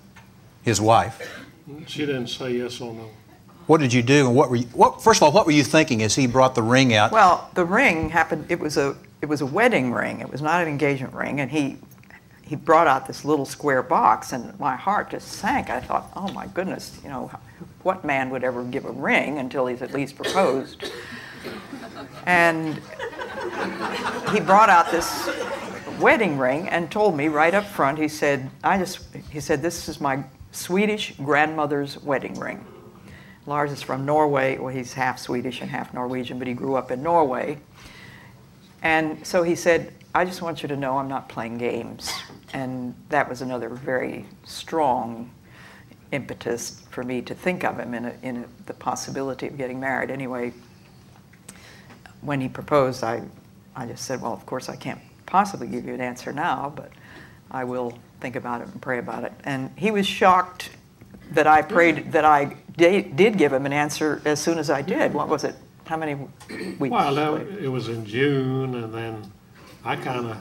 his 0.64 0.80
wife, 0.80 1.22
She 1.86 2.00
didn't 2.04 2.26
say 2.26 2.50
yes 2.56 2.80
or 2.80 2.92
no. 2.92 3.08
what 3.68 3.78
did 3.78 3.92
you 3.92 4.02
do? 4.02 4.26
And 4.26 4.34
what 4.34 4.50
were 4.50 4.56
you, 4.56 4.66
what, 4.72 5.00
first 5.00 5.18
of 5.20 5.22
all, 5.22 5.30
what 5.32 5.46
were 5.46 5.52
you 5.52 5.62
thinking 5.62 6.02
as 6.02 6.16
he 6.16 6.26
brought 6.26 6.56
the 6.56 6.64
ring 6.64 6.92
out? 6.92 7.12
Well, 7.12 7.48
the 7.54 7.64
ring 7.64 8.10
happened. 8.10 8.46
It 8.48 8.58
was 8.58 8.76
a 8.76 8.96
it 9.22 9.26
was 9.26 9.40
a 9.40 9.46
wedding 9.46 9.92
ring. 9.92 10.18
It 10.18 10.28
was 10.28 10.42
not 10.42 10.62
an 10.62 10.68
engagement 10.68 11.14
ring. 11.14 11.38
And 11.38 11.48
he 11.48 11.76
he 12.46 12.54
brought 12.54 12.86
out 12.86 13.06
this 13.06 13.24
little 13.24 13.44
square 13.44 13.82
box, 13.82 14.32
and 14.32 14.58
my 14.60 14.76
heart 14.76 15.10
just 15.10 15.28
sank. 15.28 15.68
I 15.68 15.80
thought, 15.80 16.10
oh 16.14 16.30
my 16.32 16.46
goodness, 16.46 16.98
you 17.02 17.08
know, 17.08 17.28
what 17.82 18.04
man 18.04 18.30
would 18.30 18.44
ever 18.44 18.62
give 18.62 18.84
a 18.84 18.90
ring 18.90 19.38
until 19.38 19.66
he's 19.66 19.82
at 19.82 19.92
least 19.92 20.14
proposed? 20.14 20.92
And 22.24 22.80
he 24.32 24.40
brought 24.40 24.68
out 24.68 24.92
this 24.92 25.28
wedding 25.98 26.38
ring 26.38 26.68
and 26.68 26.90
told 26.90 27.16
me 27.16 27.26
right 27.28 27.52
up 27.52 27.64
front. 27.64 27.98
He 27.98 28.08
said, 28.08 28.48
I 28.62 28.78
just 28.78 29.00
he 29.30 29.40
said 29.40 29.60
this 29.60 29.88
is 29.88 30.00
my 30.00 30.22
Swedish 30.52 31.14
grandmother's 31.16 32.00
wedding 32.02 32.38
ring. 32.38 32.64
Lars 33.46 33.72
is 33.72 33.82
from 33.82 34.04
Norway. 34.04 34.58
Well, 34.58 34.74
he's 34.74 34.92
half 34.92 35.18
Swedish 35.18 35.60
and 35.60 35.70
half 35.70 35.92
Norwegian, 35.92 36.38
but 36.38 36.46
he 36.48 36.54
grew 36.54 36.76
up 36.76 36.90
in 36.90 37.02
Norway. 37.02 37.58
And 38.82 39.24
so 39.26 39.42
he 39.42 39.54
said, 39.54 39.92
I 40.14 40.24
just 40.24 40.42
want 40.42 40.62
you 40.62 40.68
to 40.68 40.76
know 40.76 40.98
I'm 40.98 41.08
not 41.08 41.28
playing 41.28 41.58
games. 41.58 42.10
And 42.52 42.94
that 43.08 43.28
was 43.28 43.42
another 43.42 43.68
very 43.68 44.26
strong 44.44 45.30
impetus 46.12 46.82
for 46.90 47.02
me 47.02 47.20
to 47.22 47.34
think 47.34 47.64
of 47.64 47.78
him 47.78 47.94
in, 47.94 48.04
a, 48.06 48.14
in 48.22 48.36
a, 48.38 48.44
the 48.66 48.74
possibility 48.74 49.46
of 49.46 49.56
getting 49.58 49.80
married. 49.80 50.10
Anyway, 50.10 50.52
when 52.20 52.40
he 52.40 52.48
proposed, 52.48 53.02
I, 53.02 53.22
I 53.74 53.86
just 53.86 54.04
said, 54.04 54.22
Well, 54.22 54.32
of 54.32 54.46
course, 54.46 54.68
I 54.68 54.76
can't 54.76 55.00
possibly 55.26 55.66
give 55.66 55.84
you 55.84 55.94
an 55.94 56.00
answer 56.00 56.32
now, 56.32 56.72
but 56.74 56.92
I 57.50 57.64
will 57.64 57.98
think 58.20 58.36
about 58.36 58.60
it 58.60 58.68
and 58.68 58.80
pray 58.80 58.98
about 58.98 59.24
it. 59.24 59.32
And 59.44 59.70
he 59.76 59.90
was 59.90 60.06
shocked 60.06 60.70
that 61.32 61.46
I 61.46 61.62
prayed, 61.62 62.12
that 62.12 62.24
I 62.24 62.56
da- 62.76 63.02
did 63.02 63.36
give 63.36 63.52
him 63.52 63.66
an 63.66 63.72
answer 63.72 64.22
as 64.24 64.40
soon 64.40 64.58
as 64.58 64.70
I 64.70 64.82
did. 64.82 65.12
What 65.12 65.28
was 65.28 65.44
it? 65.44 65.56
How 65.86 65.96
many 65.96 66.14
weeks? 66.14 66.90
Well, 66.90 67.12
later? 67.12 67.58
it 67.58 67.68
was 67.68 67.88
in 67.88 68.04
June, 68.04 68.74
and 68.76 68.92
then 68.92 69.30
I 69.84 69.96
kind 69.96 70.26
of 70.26 70.36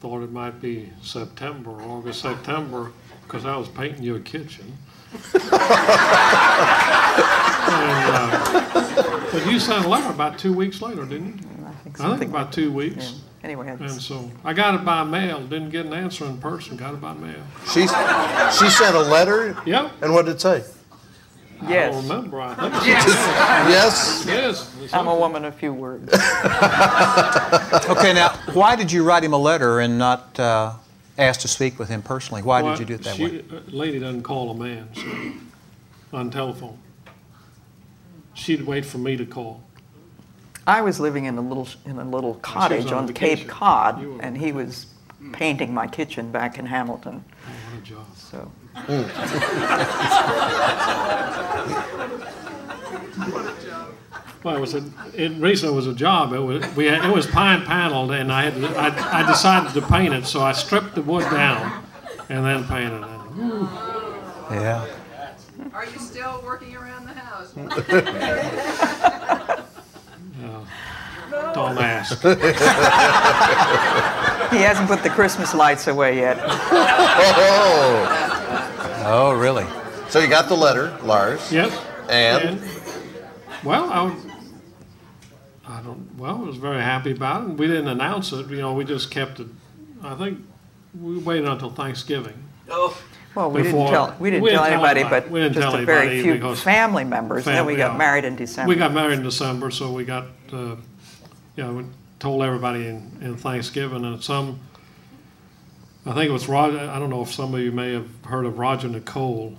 thought 0.00 0.22
it 0.22 0.30
might 0.30 0.60
be 0.60 0.90
September, 1.02 1.70
August, 1.82 2.22
September, 2.22 2.92
because 3.24 3.44
I 3.44 3.56
was 3.56 3.68
painting 3.68 4.02
you 4.02 4.16
a 4.16 4.20
kitchen. 4.20 4.76
and, 5.34 5.42
uh, 8.14 9.28
but 9.32 9.46
you 9.50 9.58
sent 9.58 9.84
a 9.84 9.88
letter 9.88 10.10
about 10.10 10.38
two 10.38 10.52
weeks 10.52 10.80
later, 10.82 11.04
didn't 11.04 11.40
you? 11.40 11.66
I 11.66 11.72
think 11.72 12.00
I 12.00 12.16
think 12.16 12.30
about 12.30 12.52
two 12.52 12.72
weeks. 12.72 13.12
Yeah. 13.12 13.18
Anyway, 13.44 13.68
And 13.68 13.90
so 13.90 14.30
I 14.44 14.52
got 14.52 14.74
it 14.74 14.84
by 14.84 15.04
mail. 15.04 15.40
Didn't 15.46 15.70
get 15.70 15.86
an 15.86 15.92
answer 15.92 16.26
in 16.26 16.38
person. 16.38 16.76
Got 16.76 16.94
it 16.94 17.00
by 17.00 17.14
mail. 17.14 17.40
She, 17.72 17.82
she 17.82 18.68
sent 18.68 18.96
a 18.96 19.02
letter. 19.02 19.56
Yep. 19.64 19.92
And 20.02 20.12
what 20.12 20.26
did 20.26 20.34
it 20.36 20.40
say? 20.40 20.64
I 21.60 21.64
don't 21.64 21.70
yes, 21.70 22.02
remember. 22.02 22.40
I 22.40 22.54
think. 22.54 22.86
Yes. 22.86 24.24
Yes. 24.26 24.76
it's 24.82 24.94
I'm 24.94 25.08
a 25.08 25.14
woman 25.14 25.44
of 25.44 25.54
few 25.54 25.72
words. 25.72 26.12
Okay, 27.88 28.12
now, 28.12 28.30
why 28.52 28.76
did 28.76 28.92
you 28.92 29.02
write 29.02 29.24
him 29.24 29.32
a 29.32 29.38
letter 29.38 29.80
and 29.80 29.98
not 29.98 30.38
uh, 30.38 30.74
ask 31.16 31.40
to 31.40 31.48
speak 31.48 31.78
with 31.78 31.88
him 31.88 32.02
personally? 32.02 32.42
Why 32.42 32.62
Well, 32.62 32.72
did 32.76 32.80
you 32.80 32.86
do 32.86 32.94
it 32.94 33.02
that 33.02 33.16
she, 33.16 33.24
way? 33.24 33.44
a 33.50 33.70
Lady 33.70 33.98
doesn't 33.98 34.22
call 34.22 34.50
a 34.50 34.54
man 34.54 34.88
so, 34.94 36.16
on 36.16 36.30
telephone. 36.30 36.78
She'd 38.34 38.62
wait 38.62 38.84
for 38.84 38.98
me 38.98 39.16
to 39.16 39.26
call. 39.26 39.62
I 40.66 40.82
was 40.82 41.00
living 41.00 41.24
in 41.24 41.38
a 41.38 41.40
little 41.40 41.68
in 41.86 41.98
a 41.98 42.04
little 42.04 42.34
cottage 42.34 42.92
on 42.92 43.04
on. 43.04 43.12
Cape 43.14 43.48
Cod, 43.48 44.02
and 44.20 44.36
he 44.36 44.52
was 44.52 44.86
mm. 45.20 45.32
painting 45.32 45.72
my 45.72 45.86
kitchen 45.86 46.30
back 46.30 46.58
in 46.58 46.66
Hamilton. 46.66 47.24
Oh, 47.24 47.48
what 47.48 47.67
Oh. 47.78 47.78
a 47.78 47.82
job. 47.82 48.04
So 48.18 48.50
Well, 54.44 54.56
it 54.56 54.60
was 54.60 54.74
a, 54.74 54.84
it 55.14 55.32
recently 55.40 55.74
was 55.74 55.86
a 55.86 55.94
job. 55.94 56.32
It 56.32 56.38
was 56.38 56.64
we 56.76 56.86
had, 56.86 57.04
it 57.04 57.12
was 57.12 57.26
pine 57.26 57.64
paneled, 57.64 58.12
and 58.12 58.32
I 58.32 58.44
had 58.44 58.54
to, 58.54 58.68
I, 58.78 59.22
I 59.22 59.26
decided 59.26 59.72
to 59.74 59.82
paint 59.82 60.14
it, 60.14 60.26
so 60.26 60.42
I 60.42 60.52
stripped 60.52 60.94
the 60.94 61.02
wood 61.02 61.24
down 61.24 61.84
and 62.28 62.44
then 62.44 62.64
painted 62.64 63.02
it. 63.02 63.08
Yeah. 64.50 64.86
Are 65.72 65.84
you 65.84 65.98
still 65.98 66.40
working 66.44 66.76
around 66.76 67.06
the 67.06 67.14
house? 67.14 67.52
Don't 71.30 71.78
ask. 71.78 72.22
He 74.50 74.62
hasn't 74.62 74.88
put 74.88 75.02
the 75.02 75.10
Christmas 75.10 75.52
lights 75.54 75.86
away 75.88 76.16
yet. 76.16 76.38
Oh, 77.50 79.02
Oh, 79.04 79.32
really? 79.32 79.66
so 80.08 80.20
you 80.20 80.28
got 80.28 80.48
the 80.48 80.56
letter, 80.56 80.96
Lars. 81.02 81.52
Yep. 81.52 81.70
And? 82.08 82.60
well, 83.64 83.90
I, 83.90 84.02
was- 84.02 84.26
I 85.66 85.80
don't. 85.82 86.16
Well, 86.16 86.36
I 86.36 86.40
was 86.40 86.56
very 86.56 86.80
happy 86.80 87.12
about 87.12 87.42
it. 87.44 87.48
We 87.58 87.66
didn't 87.66 87.88
announce 87.88 88.32
it. 88.32 88.48
You 88.48 88.56
know, 88.58 88.72
we 88.72 88.84
just 88.84 89.10
kept 89.10 89.40
it. 89.40 89.48
I 90.02 90.14
think 90.14 90.38
we 90.98 91.18
waited 91.18 91.46
until 91.46 91.70
Thanksgiving. 91.70 92.34
Oh. 92.70 92.98
Well, 93.34 93.50
we 93.50 93.62
didn't 93.62 93.86
tell, 93.88 94.16
we 94.18 94.30
didn't 94.30 94.42
we 94.42 94.50
tell 94.50 94.64
didn't 94.64 94.78
tell 94.80 94.84
anybody, 94.86 95.00
anybody. 95.00 95.20
but 95.26 95.30
We 95.30 95.40
didn't 95.40 95.54
just 95.54 95.70
tell 95.70 95.80
a 95.80 95.84
very 95.84 96.22
few 96.22 96.54
family 96.56 97.04
members. 97.04 97.46
And 97.46 97.56
then 97.56 97.66
we 97.66 97.76
got 97.76 97.92
yeah. 97.92 97.98
married 97.98 98.24
in 98.24 98.36
December. 98.36 98.68
We 98.70 98.76
got 98.76 98.92
married 98.92 99.18
in 99.18 99.22
December, 99.22 99.70
so 99.70 99.92
we 99.92 100.04
got, 100.04 100.24
uh, 100.52 100.76
you 101.58 101.64
know, 101.64 101.84
told 102.20 102.42
everybody 102.42 102.86
in, 102.86 103.10
in 103.20 103.36
Thanksgiving, 103.36 104.04
and 104.04 104.22
some, 104.22 104.60
I 106.06 106.14
think 106.14 106.28
it 106.28 106.32
was 106.32 106.48
Roger, 106.48 106.78
I 106.78 107.00
don't 107.00 107.10
know 107.10 107.22
if 107.22 107.32
some 107.32 107.52
of 107.52 107.60
you 107.60 107.72
may 107.72 107.92
have 107.94 108.08
heard 108.24 108.46
of 108.46 108.60
Roger 108.60 108.86
Nicole, 108.86 109.58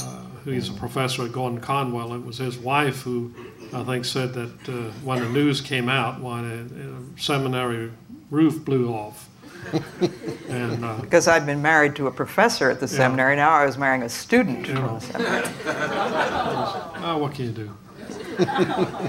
uh, 0.00 0.22
who 0.42 0.50
he's 0.50 0.68
a 0.68 0.72
professor 0.72 1.24
at 1.24 1.30
Gordon 1.30 1.60
Conwell. 1.60 2.14
It 2.14 2.24
was 2.24 2.38
his 2.38 2.58
wife 2.58 3.02
who, 3.02 3.32
I 3.72 3.84
think, 3.84 4.04
said 4.04 4.34
that 4.34 4.68
uh, 4.68 4.90
when 5.04 5.20
the 5.20 5.28
news 5.28 5.60
came 5.60 5.88
out, 5.88 6.20
when 6.20 6.44
a, 6.44 7.16
a 7.16 7.20
seminary 7.20 7.92
roof 8.28 8.64
blew 8.64 8.92
off. 8.92 9.28
and 10.48 10.84
uh, 10.84 10.96
Because 11.00 11.28
I'd 11.28 11.46
been 11.46 11.62
married 11.62 11.94
to 11.96 12.08
a 12.08 12.10
professor 12.10 12.70
at 12.70 12.80
the 12.80 12.88
seminary, 12.88 13.36
now 13.36 13.50
I 13.50 13.66
was 13.66 13.78
marrying 13.78 14.02
a 14.02 14.08
student 14.08 14.66
from 14.66 14.94
the 14.94 15.00
seminary. 15.00 15.48
Oh, 17.08 17.18
what 17.18 17.34
can 17.34 17.44
you 17.44 17.52
do? 17.52 17.76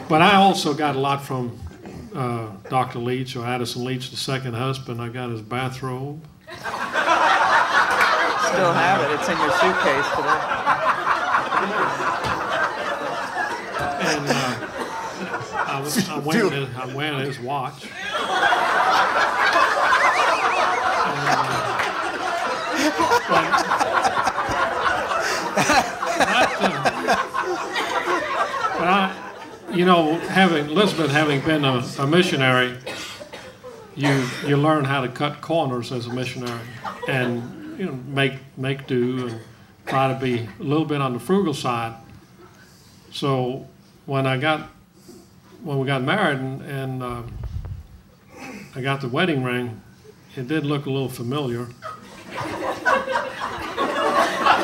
but 0.08 0.22
I 0.22 0.36
also 0.36 0.76
got 0.76 0.96
a 0.96 1.00
lot 1.00 1.24
from 1.24 1.60
uh, 2.14 2.52
Dr. 2.70 3.00
Leitch 3.00 3.36
or 3.36 3.46
Addison 3.46 3.84
Leitch, 3.84 4.12
the 4.12 4.18
second 4.18 4.54
husband. 4.54 5.02
I 5.02 5.10
got 5.10 5.30
his 5.30 5.42
bathrobe. 5.42 6.24
Still 8.48 8.72
have 8.74 9.02
it, 9.02 9.12
it's 9.14 9.28
in 9.30 9.38
your 9.38 9.52
suitcase 9.52 10.10
today. 10.16 10.40
And 14.00 14.30
uh, 14.30 14.34
I, 15.68 15.80
was, 15.84 16.10
I, 16.10 16.20
went 16.26 16.54
in, 16.54 16.76
I 16.76 16.86
went 16.96 17.28
his 17.28 17.40
watch. 17.40 17.88
But 28.78 28.88
I, 28.88 29.12
you 29.78 29.86
know, 29.86 30.18
having 30.18 30.72
Elisabeth 30.72 31.12
having 31.12 31.40
been 31.42 31.64
a, 31.64 31.86
a 32.00 32.08
missionary, 32.08 32.76
you 33.96 34.28
you 34.46 34.58
learn 34.58 34.84
how 34.86 35.02
to 35.02 35.08
cut 35.08 35.40
corners 35.42 35.92
as 35.92 36.08
a 36.08 36.14
missionary, 36.14 36.66
and 37.08 37.78
you 37.80 37.86
know 37.86 37.94
make 38.08 38.34
make 38.58 38.88
do 38.88 39.28
and 39.28 39.40
try 39.86 40.12
to 40.12 40.20
be 40.20 40.50
a 40.60 40.64
little 40.64 40.86
bit 40.86 41.00
on 41.00 41.14
the 41.14 41.20
frugal 41.20 41.54
side. 41.54 41.94
So 43.12 43.68
when 44.08 44.26
I 44.26 44.38
got 44.38 44.68
when 45.62 45.78
we 45.78 45.86
got 45.86 46.02
married 46.02 46.40
and, 46.40 46.62
and 46.64 47.04
uh, 47.04 47.22
I 48.76 48.82
got 48.82 49.02
the 49.02 49.10
wedding 49.10 49.44
ring, 49.44 49.80
it 50.36 50.48
did 50.48 50.66
look 50.66 50.88
a 50.88 50.90
little 50.90 51.10
familiar. 51.10 51.68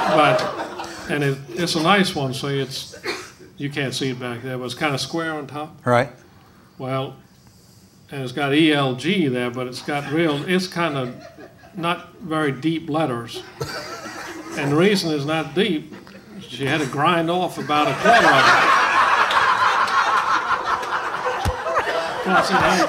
but 0.10 0.41
and 1.10 1.23
it, 1.23 1.38
it's 1.49 1.76
a 1.76 1.84
nice 1.84 2.15
one, 2.15 2.34
so 2.34 2.47
it's 2.47 2.95
you 3.57 3.69
can't 3.69 3.93
see 3.93 4.09
it 4.09 4.19
back 4.19 4.41
there, 4.41 4.57
but 4.57 4.65
it's 4.65 4.73
kind 4.73 4.93
of 4.93 5.01
square 5.01 5.33
on 5.33 5.47
top. 5.47 5.85
Right. 5.85 6.09
Well, 6.77 7.15
and 8.11 8.21
it's 8.23 8.31
got 8.31 8.51
ELG 8.51 9.31
there, 9.31 9.49
but 9.51 9.67
it's 9.67 9.81
got 9.81 10.11
real, 10.11 10.43
it's 10.47 10.67
kind 10.67 10.97
of 10.97 11.15
not 11.75 12.15
very 12.17 12.51
deep 12.51 12.89
letters. 12.89 13.41
And 14.57 14.71
the 14.71 14.75
reason 14.75 15.11
it's 15.11 15.25
not 15.25 15.55
deep, 15.55 15.93
she 16.39 16.65
had 16.65 16.81
to 16.81 16.87
grind 16.87 17.31
off 17.31 17.57
about 17.57 17.87
a 17.87 17.93
quarter 17.95 18.27
of 18.27 18.45
it. 18.45 18.83
It 22.25 22.29
had, 22.29 22.87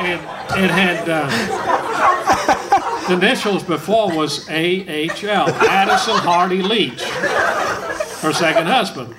it, 0.00 0.64
it 0.64 0.70
had, 0.70 1.08
uh, 1.08 1.69
initials 3.10 3.62
before 3.62 4.14
was 4.14 4.48
AHL, 4.48 5.48
Addison 5.48 6.16
Hardy 6.16 6.62
Leitch, 6.62 7.02
her 7.02 8.32
second 8.32 8.66
husband. 8.66 9.14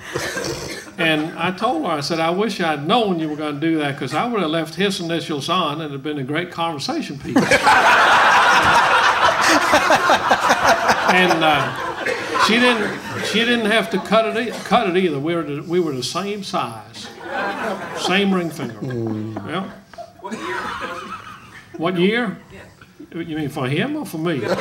And 0.98 1.36
I 1.38 1.50
told 1.52 1.84
her, 1.84 1.90
I 1.90 2.00
said, 2.00 2.20
I 2.20 2.30
wish 2.30 2.60
I'd 2.60 2.86
known 2.86 3.18
you 3.18 3.28
were 3.28 3.36
going 3.36 3.54
to 3.54 3.60
do 3.60 3.78
that 3.78 3.92
because 3.92 4.14
I 4.14 4.26
would 4.26 4.40
have 4.42 4.50
left 4.50 4.74
his 4.74 5.00
initials 5.00 5.48
on 5.48 5.74
and 5.74 5.82
it'd 5.82 5.92
have 5.92 6.02
been 6.02 6.18
a 6.18 6.24
great 6.24 6.50
conversation 6.50 7.18
piece. 7.18 7.36
and 11.12 11.42
uh, 11.44 12.44
she 12.46 12.58
didn't. 12.58 13.00
She 13.26 13.38
didn't 13.40 13.66
have 13.66 13.90
to 13.90 13.98
cut 13.98 14.36
it. 14.36 14.48
E- 14.48 14.50
cut 14.64 14.88
it 14.88 14.96
either. 14.96 15.18
We 15.18 15.34
were 15.34 15.42
the, 15.42 15.62
we 15.62 15.80
were 15.80 15.92
the 15.92 16.02
same 16.02 16.42
size, 16.42 17.08
same 17.98 18.34
ring 18.34 18.50
finger. 18.50 18.78
Yeah. 19.48 19.70
What 21.76 21.98
year? 21.98 22.38
You 23.14 23.36
mean 23.36 23.50
for 23.50 23.68
him 23.68 23.96
or 23.96 24.06
for 24.06 24.18
me? 24.18 24.40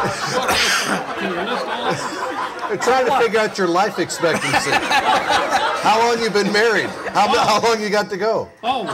Can 0.00 1.30
you 1.32 1.40
list 1.40 1.66
all 1.66 1.88
of 1.88 1.96
them? 1.98 2.68
They're 2.68 2.78
trying 2.78 3.06
to 3.06 3.18
figure 3.18 3.40
out 3.40 3.58
your 3.58 3.68
life 3.68 3.98
expectancy. 3.98 4.70
how 4.70 5.98
long 5.98 6.22
you 6.22 6.30
been 6.30 6.52
married? 6.52 6.86
How, 7.12 7.28
how 7.36 7.60
long 7.60 7.82
you 7.82 7.90
got 7.90 8.08
to 8.10 8.16
go? 8.16 8.48
Oh, 8.62 8.84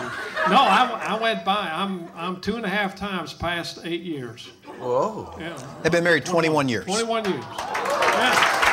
no, 0.49 0.57
I, 0.57 1.15
I 1.15 1.21
went 1.21 1.45
by. 1.45 1.71
I'm, 1.73 2.09
I'm 2.15 2.41
two 2.41 2.57
and 2.57 2.65
a 2.65 2.69
half 2.69 2.97
times 2.97 3.33
past 3.35 3.81
eight 3.85 4.03
years. 4.03 4.49
Whoa. 4.79 5.35
Yeah, 5.39 5.57
They've 5.83 5.93
been 5.93 6.05
married 6.05 6.25
21 6.25 6.69
years. 6.69 6.85
21 6.85 7.25
years. 7.31 7.45
Yeah. 7.45 8.66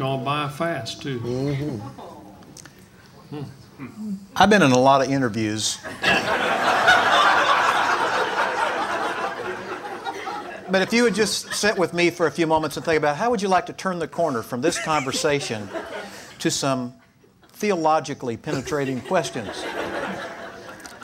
Gone 0.00 0.24
by 0.24 0.48
fast, 0.48 1.02
too. 1.02 1.78
I've 4.34 4.48
been 4.48 4.62
in 4.62 4.72
a 4.72 4.78
lot 4.78 5.04
of 5.04 5.10
interviews. 5.10 5.76
but 10.70 10.80
if 10.80 10.94
you 10.94 11.02
would 11.02 11.14
just 11.14 11.52
sit 11.52 11.76
with 11.76 11.92
me 11.92 12.08
for 12.08 12.26
a 12.26 12.30
few 12.30 12.46
moments 12.46 12.78
and 12.78 12.86
think 12.86 12.96
about 12.96 13.16
how 13.16 13.28
would 13.28 13.42
you 13.42 13.48
like 13.48 13.66
to 13.66 13.74
turn 13.74 13.98
the 13.98 14.08
corner 14.08 14.40
from 14.40 14.62
this 14.62 14.82
conversation 14.82 15.68
to 16.38 16.50
some 16.50 16.94
theologically 17.52 18.38
penetrating 18.38 19.02
questions? 19.02 19.62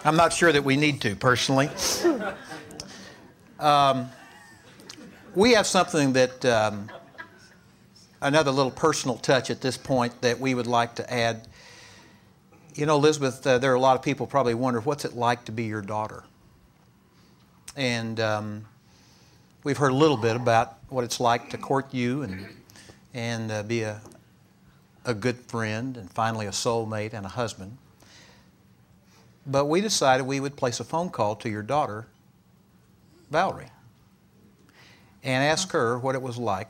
I'm 0.06 0.16
not 0.16 0.32
sure 0.32 0.52
that 0.52 0.64
we 0.64 0.78
need 0.78 1.02
to, 1.02 1.14
personally. 1.14 1.68
Um, 3.58 4.08
we 5.34 5.52
have 5.52 5.66
something 5.66 6.14
that, 6.14 6.44
um, 6.46 6.90
another 8.20 8.50
little 8.50 8.70
personal 8.70 9.16
touch 9.16 9.50
at 9.50 9.60
this 9.60 9.76
point 9.76 10.20
that 10.22 10.40
we 10.40 10.54
would 10.54 10.66
like 10.66 10.94
to 10.96 11.12
add. 11.12 11.46
You 12.74 12.86
know, 12.86 12.96
Elisabeth, 12.96 13.46
uh, 13.46 13.58
there 13.58 13.72
are 13.72 13.76
a 13.76 13.80
lot 13.80 13.96
of 13.96 14.02
people 14.02 14.26
probably 14.26 14.54
wonder 14.54 14.80
what's 14.80 15.04
it 15.04 15.14
like 15.14 15.44
to 15.46 15.52
be 15.52 15.64
your 15.64 15.82
daughter? 15.82 16.24
And 17.76 18.18
um, 18.20 18.66
we've 19.64 19.76
heard 19.76 19.92
a 19.92 19.96
little 19.96 20.16
bit 20.16 20.36
about 20.36 20.78
what 20.88 21.04
it's 21.04 21.20
like 21.20 21.50
to 21.50 21.58
court 21.58 21.92
you 21.92 22.22
and, 22.22 22.46
and 23.12 23.50
uh, 23.50 23.62
be 23.62 23.82
a, 23.82 24.00
a 25.04 25.14
good 25.14 25.36
friend 25.36 25.96
and 25.96 26.10
finally 26.10 26.46
a 26.46 26.50
soulmate 26.50 27.12
and 27.12 27.26
a 27.26 27.30
husband. 27.30 27.76
But 29.46 29.66
we 29.66 29.80
decided 29.80 30.26
we 30.26 30.40
would 30.40 30.56
place 30.56 30.80
a 30.80 30.84
phone 30.84 31.10
call 31.10 31.36
to 31.36 31.48
your 31.48 31.62
daughter, 31.62 32.06
Valerie, 33.30 33.70
and 35.22 35.44
ask 35.44 35.70
her 35.72 35.98
what 35.98 36.14
it 36.14 36.22
was 36.22 36.36
like 36.36 36.68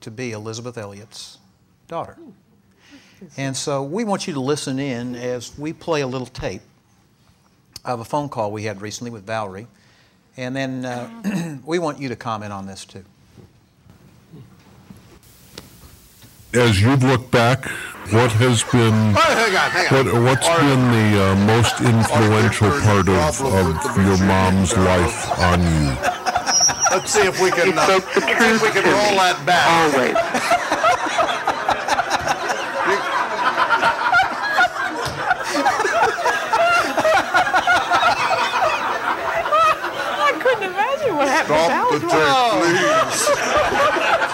to 0.00 0.10
be 0.10 0.32
Elisabeth 0.32 0.78
Elliot's 0.78 1.38
daughter. 1.88 2.16
And 3.36 3.56
so 3.56 3.82
we 3.82 4.04
want 4.04 4.26
you 4.28 4.34
to 4.34 4.40
listen 4.40 4.78
in 4.78 5.16
as 5.16 5.56
we 5.58 5.72
play 5.72 6.02
a 6.02 6.06
little 6.06 6.26
tape 6.26 6.62
of 7.84 8.00
a 8.00 8.04
phone 8.04 8.28
call 8.28 8.52
we 8.52 8.62
had 8.64 8.80
recently 8.80 9.10
with 9.10 9.24
Valerie. 9.26 9.66
And 10.36 10.54
then 10.54 10.84
uh, 10.84 11.58
we 11.64 11.78
want 11.80 11.98
you 12.00 12.08
to 12.10 12.16
comment 12.16 12.52
on 12.52 12.66
this 12.66 12.84
too. 12.84 13.04
as 16.54 16.80
you've 16.80 17.02
looked 17.02 17.30
back, 17.30 17.66
what 18.10 18.32
has 18.32 18.62
been 18.64 18.94
Oh, 19.14 19.20
hang 19.20 19.54
on, 19.54 19.70
hang 19.70 19.86
what, 20.06 20.14
on. 20.14 20.24
what's 20.24 20.46
Are- 20.48 20.58
been 20.60 21.12
the 21.12 21.22
uh, 21.22 21.34
most 21.46 21.80
influential 21.80 22.70
part 22.80 23.08
of, 23.08 23.42
of 23.42 23.96
your 23.96 24.16
mom's 24.26 24.74
life 24.76 25.38
on 25.40 25.60
you? 25.60 26.27
Let's 26.90 27.12
see 27.12 27.20
if 27.20 27.40
we 27.40 27.50
can, 27.50 27.76
uh, 27.78 27.84
spoke 27.84 28.14
the 28.14 28.20
let's 28.20 28.38
see 28.38 28.50
if 28.54 28.62
we 28.62 28.70
can 28.70 28.84
roll 28.84 29.10
me. 29.10 29.16
that 29.16 29.44
back. 29.44 29.68
Always. 29.94 30.16
I 40.20 40.38
couldn't 40.40 40.64
imagine 40.64 41.16
what 41.16 41.28
happened 41.28 41.58
Stop 41.58 41.90
the 41.90 41.98
without 42.00 42.52
tape, 42.52 42.72
please. 42.78 44.28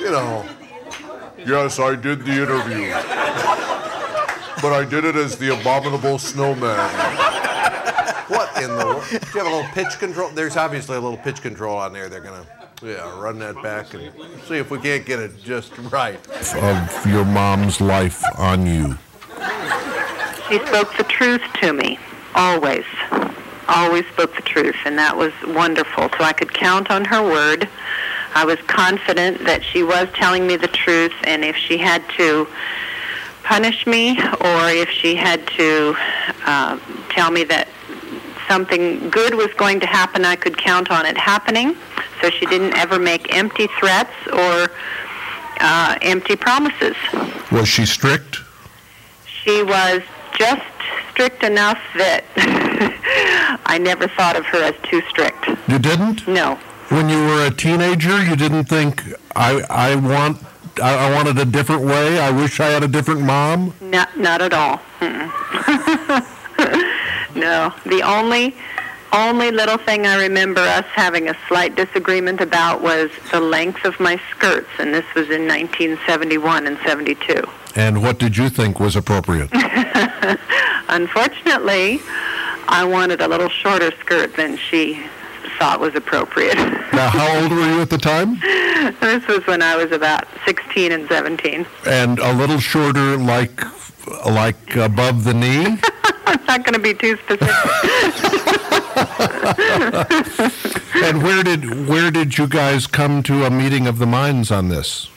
You 0.00 0.10
know, 0.10 0.46
yes, 1.38 1.78
I 1.78 1.94
did 1.94 2.24
the 2.24 2.32
interview. 2.32 3.19
But 4.62 4.72
I 4.72 4.84
did 4.84 5.04
it 5.04 5.16
as 5.16 5.36
the 5.38 5.58
abominable 5.58 6.18
snowman. 6.18 6.76
What 8.28 8.62
in 8.62 8.76
the 8.76 8.84
world? 8.84 9.04
Do 9.08 9.16
you 9.16 9.44
have 9.44 9.46
a 9.46 9.56
little 9.56 9.70
pitch 9.72 9.98
control? 9.98 10.30
There's 10.30 10.56
obviously 10.56 10.96
a 10.96 11.00
little 11.00 11.18
pitch 11.18 11.40
control 11.42 11.76
on 11.78 11.92
there. 11.92 12.08
They're 12.08 12.20
gonna, 12.20 12.44
yeah, 12.82 13.18
run 13.18 13.38
that 13.38 13.60
back 13.62 13.94
and 13.94 14.12
see 14.46 14.56
if 14.56 14.70
we 14.70 14.78
can't 14.78 15.04
get 15.04 15.18
it 15.18 15.42
just 15.42 15.76
right. 15.90 16.20
Of 16.54 17.06
your 17.06 17.24
mom's 17.24 17.80
life 17.80 18.22
on 18.38 18.66
you. 18.66 18.98
She 20.48 20.58
spoke 20.66 20.96
the 20.96 21.06
truth 21.08 21.42
to 21.60 21.72
me, 21.72 21.98
always. 22.34 22.84
Always 23.68 24.04
spoke 24.08 24.34
the 24.34 24.42
truth, 24.42 24.76
and 24.84 24.98
that 24.98 25.16
was 25.16 25.32
wonderful. 25.46 26.08
So 26.18 26.24
I 26.24 26.32
could 26.32 26.52
count 26.52 26.90
on 26.90 27.04
her 27.06 27.22
word. 27.22 27.68
I 28.34 28.44
was 28.44 28.58
confident 28.66 29.44
that 29.44 29.64
she 29.64 29.82
was 29.82 30.08
telling 30.14 30.46
me 30.46 30.56
the 30.56 30.68
truth, 30.68 31.14
and 31.24 31.44
if 31.44 31.56
she 31.56 31.78
had 31.78 32.02
to 32.16 32.46
punish 33.50 33.84
me 33.84 34.16
or 34.48 34.60
if 34.70 34.88
she 34.90 35.16
had 35.16 35.44
to 35.48 35.92
uh, 36.46 36.78
tell 37.08 37.32
me 37.32 37.42
that 37.42 37.66
something 38.46 39.10
good 39.10 39.34
was 39.34 39.52
going 39.54 39.80
to 39.80 39.88
happen, 39.88 40.24
I 40.24 40.36
could 40.36 40.56
count 40.56 40.88
on 40.92 41.04
it 41.04 41.18
happening. 41.18 41.74
So 42.20 42.30
she 42.30 42.46
didn't 42.46 42.74
ever 42.74 43.00
make 43.00 43.34
empty 43.34 43.66
threats 43.80 44.14
or 44.32 44.70
uh, 45.60 45.98
empty 46.00 46.36
promises. 46.36 46.94
Was 47.50 47.66
she 47.66 47.86
strict? 47.86 48.36
She 49.26 49.64
was 49.64 50.00
just 50.38 50.62
strict 51.10 51.42
enough 51.42 51.80
that 51.96 52.22
I 53.66 53.78
never 53.78 54.06
thought 54.06 54.36
of 54.36 54.46
her 54.46 54.62
as 54.62 54.76
too 54.84 55.02
strict. 55.08 55.48
You 55.66 55.80
didn't? 55.80 56.28
No. 56.28 56.54
When 56.90 57.08
you 57.08 57.18
were 57.18 57.46
a 57.46 57.50
teenager, 57.50 58.22
you 58.22 58.36
didn't 58.36 58.66
think 58.66 59.02
I 59.34 59.64
I 59.68 59.96
want 59.96 60.38
I, 60.82 61.08
I 61.08 61.14
wanted 61.14 61.38
a 61.38 61.44
different 61.44 61.82
way. 61.82 62.18
I 62.18 62.30
wish 62.30 62.60
I 62.60 62.68
had 62.68 62.82
a 62.82 62.88
different 62.88 63.22
mom. 63.22 63.74
Not, 63.80 64.16
not 64.18 64.42
at 64.42 64.52
all. 64.52 64.80
No. 67.34 67.72
The 67.86 68.02
only, 68.02 68.54
only 69.12 69.50
little 69.50 69.78
thing 69.78 70.06
I 70.06 70.22
remember 70.22 70.60
us 70.60 70.84
having 70.94 71.28
a 71.28 71.36
slight 71.48 71.74
disagreement 71.76 72.40
about 72.40 72.82
was 72.82 73.10
the 73.30 73.40
length 73.40 73.84
of 73.84 73.98
my 74.00 74.20
skirts, 74.30 74.68
and 74.78 74.92
this 74.92 75.06
was 75.14 75.30
in 75.30 75.46
1971 75.46 76.66
and 76.66 76.78
72. 76.84 77.42
And 77.76 78.02
what 78.02 78.18
did 78.18 78.36
you 78.36 78.50
think 78.50 78.80
was 78.80 78.96
appropriate? 78.96 79.50
Unfortunately, 80.88 82.00
I 82.68 82.84
wanted 82.84 83.20
a 83.20 83.28
little 83.28 83.48
shorter 83.48 83.92
skirt 84.00 84.36
than 84.36 84.56
she 84.56 85.02
thought 85.60 85.78
was 85.78 85.94
appropriate. 85.94 86.56
now, 86.92 87.10
how 87.10 87.42
old 87.42 87.52
were 87.52 87.66
you 87.66 87.82
at 87.82 87.90
the 87.90 87.98
time? 87.98 88.40
this 89.00 89.24
was 89.28 89.46
when 89.46 89.62
I 89.62 89.76
was 89.76 89.92
about 89.92 90.26
16 90.46 90.90
and 90.90 91.06
17. 91.06 91.66
And 91.86 92.18
a 92.18 92.32
little 92.32 92.58
shorter, 92.58 93.18
like 93.18 93.62
like 94.24 94.76
above 94.76 95.24
the 95.24 95.34
knee. 95.34 95.66
I'm 96.26 96.42
not 96.46 96.64
going 96.64 96.74
to 96.74 96.80
be 96.80 96.94
too 96.94 97.16
specific. 97.18 97.50
and 101.04 101.22
where 101.22 101.42
did 101.42 101.86
where 101.86 102.10
did 102.10 102.38
you 102.38 102.46
guys 102.46 102.86
come 102.86 103.22
to 103.24 103.44
a 103.44 103.50
meeting 103.50 103.86
of 103.86 103.98
the 103.98 104.06
minds 104.06 104.50
on 104.50 104.68
this? 104.68 105.10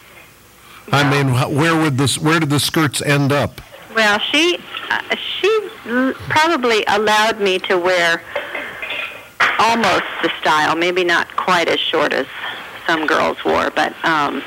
I 0.91 1.09
mean, 1.09 1.33
where 1.55 1.75
would 1.75 1.97
this 1.97 2.17
where 2.17 2.41
did 2.41 2.49
the 2.49 2.59
skirts 2.59 3.01
end 3.01 3.31
up? 3.31 3.61
Well, 3.95 4.19
she 4.19 4.59
uh, 4.89 5.15
she 5.15 5.69
probably 6.29 6.83
allowed 6.87 7.39
me 7.39 7.59
to 7.59 7.77
wear 7.77 8.21
almost 9.59 10.05
the 10.21 10.31
style, 10.39 10.75
maybe 10.75 11.03
not 11.03 11.35
quite 11.35 11.69
as 11.69 11.79
short 11.79 12.13
as 12.13 12.27
some 12.87 13.05
girls 13.07 13.43
wore, 13.45 13.69
but 13.71 13.93
um, 14.05 14.43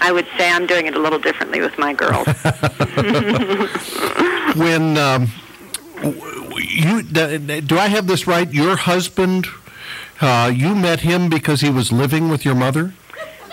I 0.00 0.12
would 0.12 0.26
say 0.36 0.50
I'm 0.50 0.66
doing 0.66 0.86
it 0.86 0.94
a 0.94 0.98
little 0.98 1.18
differently 1.18 1.60
with 1.60 1.78
my 1.78 1.92
girls. 1.94 2.26
When 4.56 4.96
um, 4.98 5.28
you 6.58 7.02
do 7.02 7.78
I 7.78 7.88
have 7.88 8.06
this 8.06 8.26
right? 8.26 8.52
Your 8.52 8.76
husband, 8.76 9.46
uh, 10.20 10.52
you 10.54 10.74
met 10.74 11.00
him 11.00 11.28
because 11.28 11.60
he 11.60 11.70
was 11.70 11.90
living 11.90 12.28
with 12.28 12.44
your 12.44 12.54
mother. 12.54 12.92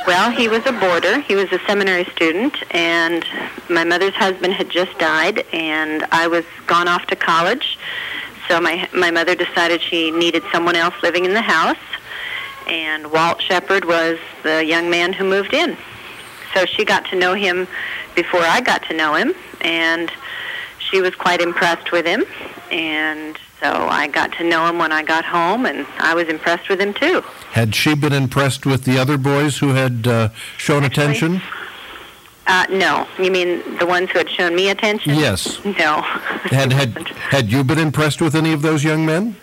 Well, 0.08 0.32
he 0.32 0.48
was 0.48 0.66
a 0.66 0.72
boarder. 0.74 1.20
He 1.22 1.36
was 1.36 1.52
a 1.52 1.60
seminary 1.66 2.06
student, 2.06 2.56
and 2.74 3.24
my 3.70 3.84
mother's 3.84 4.16
husband 4.16 4.54
had 4.54 4.70
just 4.70 4.98
died, 4.98 5.46
and 5.54 6.06
I 6.12 6.28
was 6.28 6.44
gone 6.66 6.88
off 6.88 7.06
to 7.08 7.16
college. 7.16 7.78
So 8.52 8.60
my 8.60 8.86
my 8.94 9.12
mother 9.12 9.34
decided 9.34 9.82
she 9.82 10.12
needed 10.12 10.44
someone 10.52 10.76
else 10.76 10.94
living 11.02 11.24
in 11.24 11.34
the 11.34 11.42
house, 11.42 11.78
and 12.68 13.10
Walt 13.10 13.42
Shepard 13.42 13.86
was 13.86 14.20
the 14.44 14.66
young 14.66 14.90
man 14.90 15.14
who 15.14 15.24
moved 15.24 15.54
in. 15.54 15.78
So 16.54 16.66
she 16.66 16.84
got 16.84 17.06
to 17.12 17.16
know 17.16 17.34
him 17.34 17.66
before 18.14 18.42
I 18.42 18.60
got 18.60 18.84
to 18.90 18.94
know 18.94 19.16
him, 19.16 19.34
and 19.62 20.12
she 20.80 21.00
was 21.00 21.16
quite 21.16 21.40
impressed 21.40 21.94
with 21.94 22.06
him, 22.06 22.26
and 22.70 23.38
so 23.62 23.72
I 23.72 24.08
got 24.08 24.34
to 24.34 24.44
know 24.44 24.68
him 24.68 24.80
when 24.80 24.92
I 24.92 25.04
got 25.04 25.24
home, 25.24 25.66
and 25.66 25.88
I 26.00 26.14
was 26.14 26.28
impressed 26.28 26.68
with 26.68 26.82
him 26.82 26.94
too. 26.94 27.22
Had 27.52 27.74
she 27.74 27.96
been 27.96 28.12
impressed 28.12 28.66
with 28.66 28.84
the 28.84 28.98
other 29.00 29.18
boys 29.18 29.60
who 29.60 29.70
had 29.70 30.06
uh, 30.06 30.28
shown 30.58 30.84
attention? 30.84 31.42
Uh, 32.48 32.66
no, 32.70 33.08
you 33.20 33.32
mean 33.32 33.62
the 33.78 33.86
ones 33.86 34.10
who 34.10 34.18
had 34.18 34.30
shown 34.30 34.56
me 34.56 34.70
attention? 34.70 35.14
Yes. 35.16 35.64
No. 35.64 36.02
Had 36.52 36.74
had 36.74 37.08
had 37.30 37.52
you 37.52 37.64
been 37.64 37.78
impressed 37.80 38.20
with 38.22 38.36
any 38.36 38.52
of 38.52 38.62
those 38.64 38.84
young 38.84 39.06
men? 39.06 39.36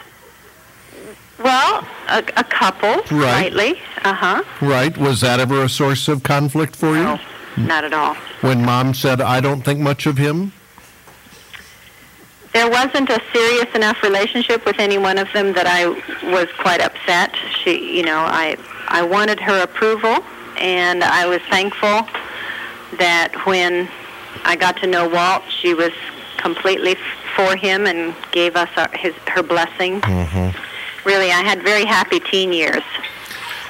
Well, 1.38 1.87
a, 2.08 2.18
a 2.37 2.44
couple, 2.44 2.88
Right. 3.16 3.52
slightly. 3.52 3.80
Uh 4.04 4.12
huh. 4.12 4.42
Right. 4.61 4.96
Was 4.98 5.20
that 5.20 5.38
ever 5.38 5.62
a 5.62 5.68
source 5.68 6.08
of 6.08 6.22
conflict 6.24 6.74
for 6.74 6.96
you? 6.96 7.04
No, 7.04 7.18
not 7.56 7.84
at 7.84 7.92
all. 7.94 8.14
When 8.40 8.64
mom 8.64 8.94
said, 8.94 9.20
"I 9.20 9.40
don't 9.40 9.62
think 9.62 9.78
much 9.80 10.06
of 10.06 10.18
him." 10.18 10.52
There 12.52 12.68
wasn't 12.68 13.08
a 13.11 13.20
serious 13.32 13.72
enough 13.74 14.02
relationship 14.02 14.64
with 14.66 14.80
any 14.80 14.98
one 14.98 15.18
of 15.18 15.28
them 15.32 15.52
that 15.52 15.66
I 15.66 15.87
was 16.30 16.48
quite 16.58 16.80
upset. 16.80 17.34
She, 17.62 17.96
you 17.96 18.02
know, 18.02 18.18
I 18.18 18.56
I 18.88 19.02
wanted 19.02 19.38
her 19.40 19.62
approval, 19.62 20.24
and 20.58 21.04
I 21.04 21.26
was 21.26 21.40
thankful 21.50 22.08
that 22.96 23.35
when 23.46 23.88
I 24.44 24.57
got 24.57 24.77
to 24.79 24.87
know 24.87 25.09
Walt, 25.09 25.42
she 25.51 25.74
was 25.74 25.92
completely 26.38 26.96
for 27.37 27.57
him 27.57 27.87
and 27.87 28.14
gave 28.33 28.57
us 28.57 28.68
our, 28.77 28.88
his 28.96 29.14
her 29.27 29.42
blessing. 29.42 30.01
Mm-hmm. 30.01 31.09
Really, 31.09 31.31
I 31.31 31.42
had 31.42 31.62
very 31.62 31.85
happy 31.85 32.20
teen 32.20 32.53
years. 32.53 32.83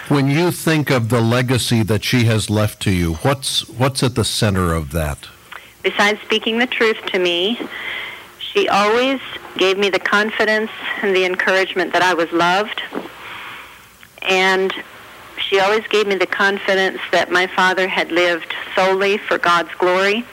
When 0.08 0.28
you 0.28 0.50
think 0.50 0.90
of 0.90 1.10
the 1.10 1.20
legacy 1.20 1.82
that 1.82 2.02
she 2.02 2.24
has 2.24 2.48
left 2.48 2.80
to 2.82 2.90
you, 2.90 3.14
what's 3.16 3.68
what's 3.68 4.02
at 4.02 4.14
the 4.14 4.24
center 4.24 4.72
of 4.72 4.92
that? 4.92 5.28
Besides 5.82 6.20
speaking 6.22 6.58
the 6.58 6.66
truth 6.66 7.00
to 7.06 7.18
me, 7.18 7.60
she 8.38 8.68
always 8.68 9.20
gave 9.56 9.78
me 9.78 9.90
the 9.90 9.98
confidence 9.98 10.70
and 11.02 11.14
the 11.14 11.24
encouragement 11.24 11.92
that 11.92 12.02
I 12.02 12.14
was 12.14 12.30
loved. 12.32 12.80
And 14.22 14.72
she 15.48 15.60
always 15.60 15.86
gave 15.86 16.06
me 16.06 16.14
the 16.14 16.26
confidence 16.26 17.00
that 17.10 17.30
my 17.30 17.46
father 17.46 17.88
had 17.88 18.12
lived 18.12 18.54
solely 18.74 19.16
for 19.16 19.38
God's 19.38 19.74
glory. 19.74 20.24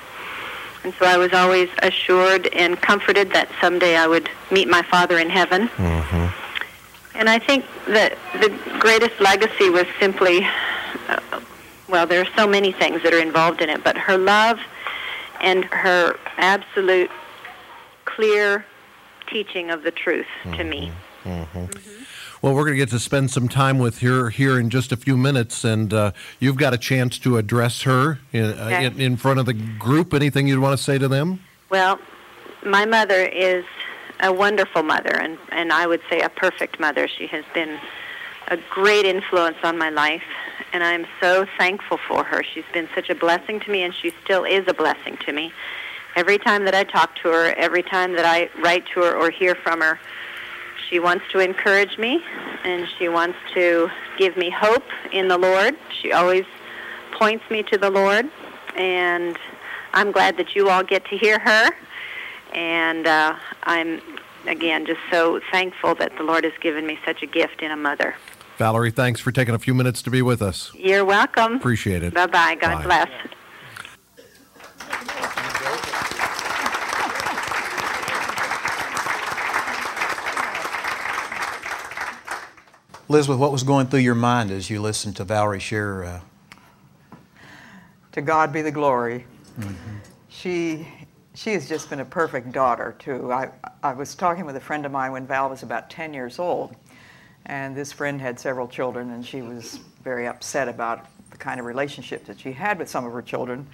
And 0.84 0.94
so 0.96 1.06
I 1.06 1.18
was 1.18 1.34
always 1.34 1.70
assured 1.82 2.48
and 2.48 2.80
comforted 2.80 3.32
that 3.32 3.50
someday 3.62 3.96
I 3.96 4.08
would 4.08 4.30
meet 4.52 4.68
my 4.68 4.82
father 4.82 5.18
in 5.18 5.30
heaven. 5.30 5.68
Mm-hmm. 5.70 7.18
And 7.18 7.30
I 7.30 7.40
think 7.40 7.66
that 7.88 8.18
the 8.34 8.50
greatest 8.80 9.20
legacy 9.22 9.70
was 9.70 9.86
simply, 10.00 10.46
uh, 11.08 11.42
well, 11.88 12.06
there 12.06 12.22
are 12.22 12.32
so 12.36 12.46
many 12.46 12.72
things 12.74 13.02
that 13.04 13.14
are 13.14 13.22
involved 13.22 13.62
in 13.62 13.70
it, 13.70 13.84
but 13.84 13.98
her 13.98 14.18
love 14.18 14.60
and 15.40 15.64
her 15.66 16.18
absolute 16.38 17.10
clear 18.04 18.66
teaching 19.28 19.72
of 19.72 19.84
the 19.84 19.92
truth 19.92 20.28
to 20.44 20.64
me. 20.64 20.92
Mm-hmm. 21.24 21.58
Mm-hmm. 21.60 21.95
Well, 22.46 22.54
we're 22.54 22.66
going 22.66 22.74
to 22.74 22.78
get 22.78 22.90
to 22.90 23.00
spend 23.00 23.32
some 23.32 23.50
time 23.50 23.80
with 23.80 24.02
her 24.02 24.30
here 24.30 24.60
in 24.60 24.70
just 24.70 24.92
a 24.92 24.96
few 24.96 25.18
minutes, 25.18 25.64
and 25.64 25.92
uh, 25.92 26.12
you've 26.40 26.58
got 26.58 26.76
a 26.76 26.78
chance 26.78 27.18
to 27.18 27.38
address 27.38 27.82
her 27.82 28.20
in, 28.34 28.44
uh, 28.44 28.82
in, 28.84 29.02
in 29.02 29.18
front 29.18 29.40
of 29.40 29.48
the 29.48 29.56
group. 29.56 30.14
Anything 30.14 30.48
you'd 30.48 30.60
want 30.60 30.78
to 30.78 30.84
say 30.84 31.00
to 31.00 31.08
them? 31.08 31.40
Well, 31.72 31.98
my 32.64 32.86
mother 32.86 33.20
is 33.20 33.66
a 34.20 34.32
wonderful 34.32 34.84
mother, 34.84 35.20
and, 35.20 35.40
and 35.50 35.74
I 35.74 35.88
would 35.88 36.02
say 36.08 36.22
a 36.22 36.30
perfect 36.30 36.80
mother. 36.80 37.08
She 37.08 37.26
has 37.26 37.44
been 37.56 37.80
a 38.50 38.60
great 38.70 39.08
influence 39.08 39.58
on 39.64 39.80
my 39.80 39.90
life, 39.90 40.22
and 40.72 40.84
I'm 40.84 41.08
so 41.20 41.48
thankful 41.58 41.98
for 42.08 42.24
her. 42.24 42.44
She's 42.44 42.64
been 42.72 42.88
such 42.94 43.10
a 43.10 43.16
blessing 43.16 43.60
to 43.62 43.72
me, 43.72 43.82
and 43.82 43.92
she 43.92 44.14
still 44.24 44.44
is 44.44 44.66
a 44.68 44.74
blessing 44.76 45.18
to 45.26 45.34
me. 45.34 45.52
Every 46.16 46.38
time 46.38 46.66
that 46.66 46.76
I 46.76 46.84
talk 46.84 47.16
to 47.24 47.30
her, 47.30 47.56
every 47.58 47.82
time 47.82 48.14
that 48.14 48.26
I 48.26 48.52
write 48.62 48.86
to 48.94 49.00
her 49.00 49.16
or 49.18 49.32
hear 49.32 49.56
from 49.56 49.82
her, 49.82 50.00
she 50.90 51.00
wants 51.00 51.26
to 51.32 51.40
encourage 51.40 51.98
me, 51.98 52.24
and 52.64 52.88
she 52.98 53.10
wants 53.10 53.38
to 53.54 53.90
give 54.18 54.38
me 54.38 54.50
hope 54.50 54.86
in 55.12 55.28
the 55.28 55.38
Lord. 55.38 55.76
She 56.02 56.12
always 56.12 56.46
points 57.12 57.50
me 57.50 57.64
to 57.64 57.78
the 57.78 57.90
Lord, 57.90 58.30
and 58.76 59.38
I'm 59.94 60.12
glad 60.12 60.38
that 60.38 60.56
you 60.56 60.70
all 60.70 60.84
get 60.84 61.06
to 61.06 61.18
hear 61.18 61.40
her. 61.40 61.70
And 62.54 63.08
uh, 63.08 63.36
I'm, 63.64 64.02
again, 64.48 64.86
just 64.86 65.02
so 65.12 65.40
thankful 65.52 65.96
that 65.96 66.16
the 66.18 66.24
Lord 66.24 66.44
has 66.44 66.54
given 66.62 66.86
me 66.86 67.00
such 67.06 67.22
a 67.22 67.28
gift 67.28 67.62
in 67.62 67.72
a 67.72 67.78
mother. 67.78 68.16
Valerie, 68.58 68.92
thanks 68.92 69.20
for 69.20 69.32
taking 69.32 69.54
a 69.54 69.60
few 69.60 69.74
minutes 69.74 70.02
to 70.04 70.10
be 70.10 70.22
with 70.22 70.42
us. 70.42 70.72
You're 70.76 71.04
welcome. 71.04 71.56
Appreciate 71.56 72.04
it. 72.04 72.14
Bye 72.14 72.28
bye. 72.28 72.56
God 72.56 72.78
Bye. 72.78 72.84
bless. 72.84 73.10
Elisabeth, 83.08 83.38
what 83.38 83.52
was 83.52 83.62
going 83.62 83.86
through 83.86 84.00
your 84.00 84.16
mind 84.16 84.50
as 84.50 84.70
you 84.72 84.82
listened 84.82 85.16
to 85.16 85.24
Valerie 85.24 85.60
share? 85.60 86.04
Uh, 86.04 86.20
To 88.14 88.22
God 88.22 88.52
be 88.52 88.64
the 88.64 88.72
glory. 88.72 89.28
She, 90.28 90.88
she 91.36 91.52
has 91.52 91.70
just 91.70 91.90
been 91.90 92.00
a 92.00 92.06
perfect 92.06 92.52
daughter, 92.52 92.96
too. 92.98 93.32
I, 93.32 93.52
I 93.84 93.94
was 93.94 94.16
talking 94.16 94.44
with 94.46 94.56
a 94.56 94.60
friend 94.60 94.88
of 94.88 94.92
mine 94.92 95.12
when 95.12 95.28
Val 95.28 95.50
was 95.52 95.62
about 95.62 95.92
10 95.92 96.16
years 96.16 96.40
old, 96.40 96.76
and 97.46 97.76
this 97.76 97.92
friend 97.92 98.20
had 98.20 98.40
several 98.40 98.68
children, 98.68 99.12
and 99.12 99.24
she 99.24 99.44
was 99.44 99.80
very 100.04 100.26
upset 100.28 100.68
about 100.68 101.06
the 101.30 101.38
kind 101.38 101.60
of 101.60 101.68
relationship 101.68 102.26
that 102.26 102.40
she 102.40 102.52
had 102.54 102.80
with 102.80 102.90
some 102.90 103.06
of 103.06 103.14
her 103.14 103.22
children. 103.22 103.68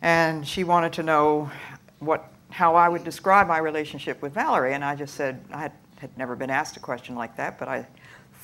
And 0.00 0.46
she 0.46 0.64
wanted 0.64 0.94
to 0.94 1.02
know 1.02 1.50
what, 1.98 2.32
how 2.48 2.76
I 2.76 2.88
would 2.88 3.04
describe 3.04 3.46
my 3.46 3.58
relationship 3.58 4.22
with 4.22 4.32
Valerie, 4.32 4.72
and 4.72 4.82
I 4.82 4.96
just 4.96 5.16
said, 5.16 5.44
I 5.52 5.60
had, 5.60 5.72
had 5.98 6.16
never 6.16 6.34
been 6.34 6.50
asked 6.50 6.78
a 6.78 6.80
question 6.80 7.14
like 7.14 7.36
that, 7.36 7.58
but 7.58 7.68
I 7.68 7.86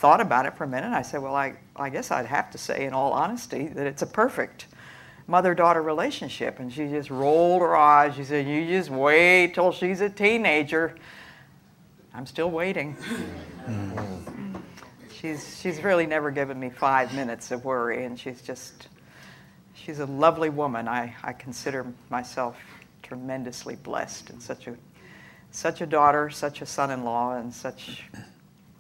thought 0.01 0.23
about 0.23 0.47
it 0.47 0.57
for 0.57 0.65
a 0.65 0.67
minute. 0.67 0.93
I 0.93 1.03
said, 1.03 1.23
Well, 1.23 1.37
I, 1.37 1.55
I 1.77 1.91
guess 1.91 2.11
I'd 2.11 2.25
have 2.25 2.51
to 2.53 2.59
say, 2.59 2.87
in 2.87 2.95
all 2.95 3.13
honesty, 3.13 3.69
that 3.69 3.87
it's 3.87 4.01
a 4.01 4.07
perfect 4.07 4.67
mother 5.27 5.55
daughter 5.55 5.83
relationship. 5.83 6.59
And 6.59 6.73
she 6.73 6.89
just 6.89 7.11
rolled 7.11 7.61
her 7.61 7.77
eyes. 7.77 8.17
She 8.17 8.25
said, 8.25 8.49
You 8.49 8.67
just 8.67 8.89
wait 8.89 9.53
till 9.55 9.73
she's 9.73 10.01
a 10.01 10.09
teenager. 10.09 10.97
I'm 12.15 12.25
still 12.25 12.51
waiting. 12.51 12.97
Mm-hmm. 13.67 14.57
She's, 15.13 15.61
she's 15.61 15.85
really 15.85 16.07
never 16.07 16.31
given 16.31 16.59
me 16.59 16.71
five 16.71 17.15
minutes 17.15 17.51
of 17.51 17.67
worry, 17.67 18.07
and 18.07 18.19
she's 18.19 18.41
just, 18.41 18.89
she's 19.75 19.99
a 19.99 20.07
lovely 20.07 20.49
woman. 20.49 20.89
I, 20.89 21.15
I 21.23 21.35
consider 21.35 21.87
myself 22.09 22.57
tremendously 23.03 23.77
blessed 23.77 24.31
and 24.31 24.43
such 24.43 24.67
a, 24.67 24.77
such 25.51 25.83
a 25.83 25.87
daughter, 25.87 26.31
such 26.31 26.63
a 26.63 26.67
son 26.67 26.91
in 26.91 27.05
law, 27.05 27.37
and 27.37 27.53
such 27.53 28.05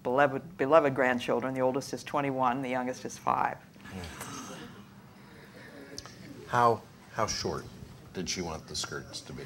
beloved, 0.02 0.56
beloved 0.56 0.94
grandchildren. 0.94 1.54
The 1.54 1.60
oldest 1.60 1.92
is 1.92 2.04
21, 2.04 2.62
the 2.62 2.68
youngest 2.68 3.04
is 3.04 3.18
five. 3.18 3.56
How 6.48 6.82
how 7.12 7.26
short 7.26 7.64
did 8.14 8.28
she 8.28 8.40
want 8.40 8.66
the 8.66 8.74
skirts 8.74 9.20
to 9.22 9.32
be? 9.32 9.42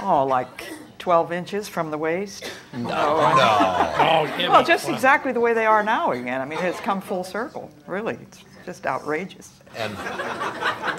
Oh, 0.00 0.24
like 0.24 0.64
12 0.98 1.32
inches 1.32 1.68
from 1.68 1.90
the 1.90 1.98
waist? 1.98 2.50
No. 2.72 2.90
Oh, 2.90 3.94
oh 3.98 4.36
give 4.36 4.50
Well, 4.50 4.64
just 4.64 4.88
exactly 4.88 5.32
the 5.32 5.40
way 5.40 5.52
they 5.52 5.66
are 5.66 5.82
now 5.82 6.12
again. 6.12 6.40
I 6.40 6.44
mean, 6.44 6.58
it's 6.60 6.80
come 6.80 7.00
full 7.00 7.22
circle. 7.22 7.70
Really, 7.86 8.14
it's 8.14 8.44
just 8.64 8.86
outrageous. 8.86 9.60
And 9.76 9.96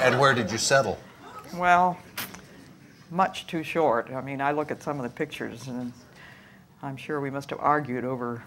and 0.02 0.20
where 0.20 0.34
did 0.34 0.52
you 0.52 0.58
settle? 0.58 0.98
Well, 1.56 1.98
much 3.12 3.48
too 3.48 3.64
short. 3.64 4.12
I 4.12 4.22
mean, 4.22 4.41
I 4.41 4.52
look 4.52 4.72
at 4.72 4.82
some 4.82 4.98
of 4.98 5.04
the 5.04 5.10
pictures 5.10 5.68
and 5.68 5.94
I'm 6.82 6.98
sure 6.98 7.22
we 7.22 7.30
must 7.30 7.50
have 7.50 7.60
argued 7.60 8.06
over 8.06 8.44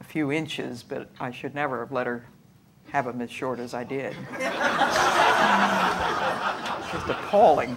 a 0.00 0.04
few 0.04 0.32
inches, 0.32 0.82
but 0.82 1.08
I 1.20 1.30
should 1.30 1.54
never 1.54 1.80
have 1.80 1.92
let 1.92 2.06
her 2.06 2.26
have 2.90 3.04
them 3.04 3.20
as 3.20 3.30
short 3.30 3.58
as 3.60 3.74
I 3.74 3.84
did. 3.84 4.14
Just 6.92 7.08
appalling. 7.08 7.76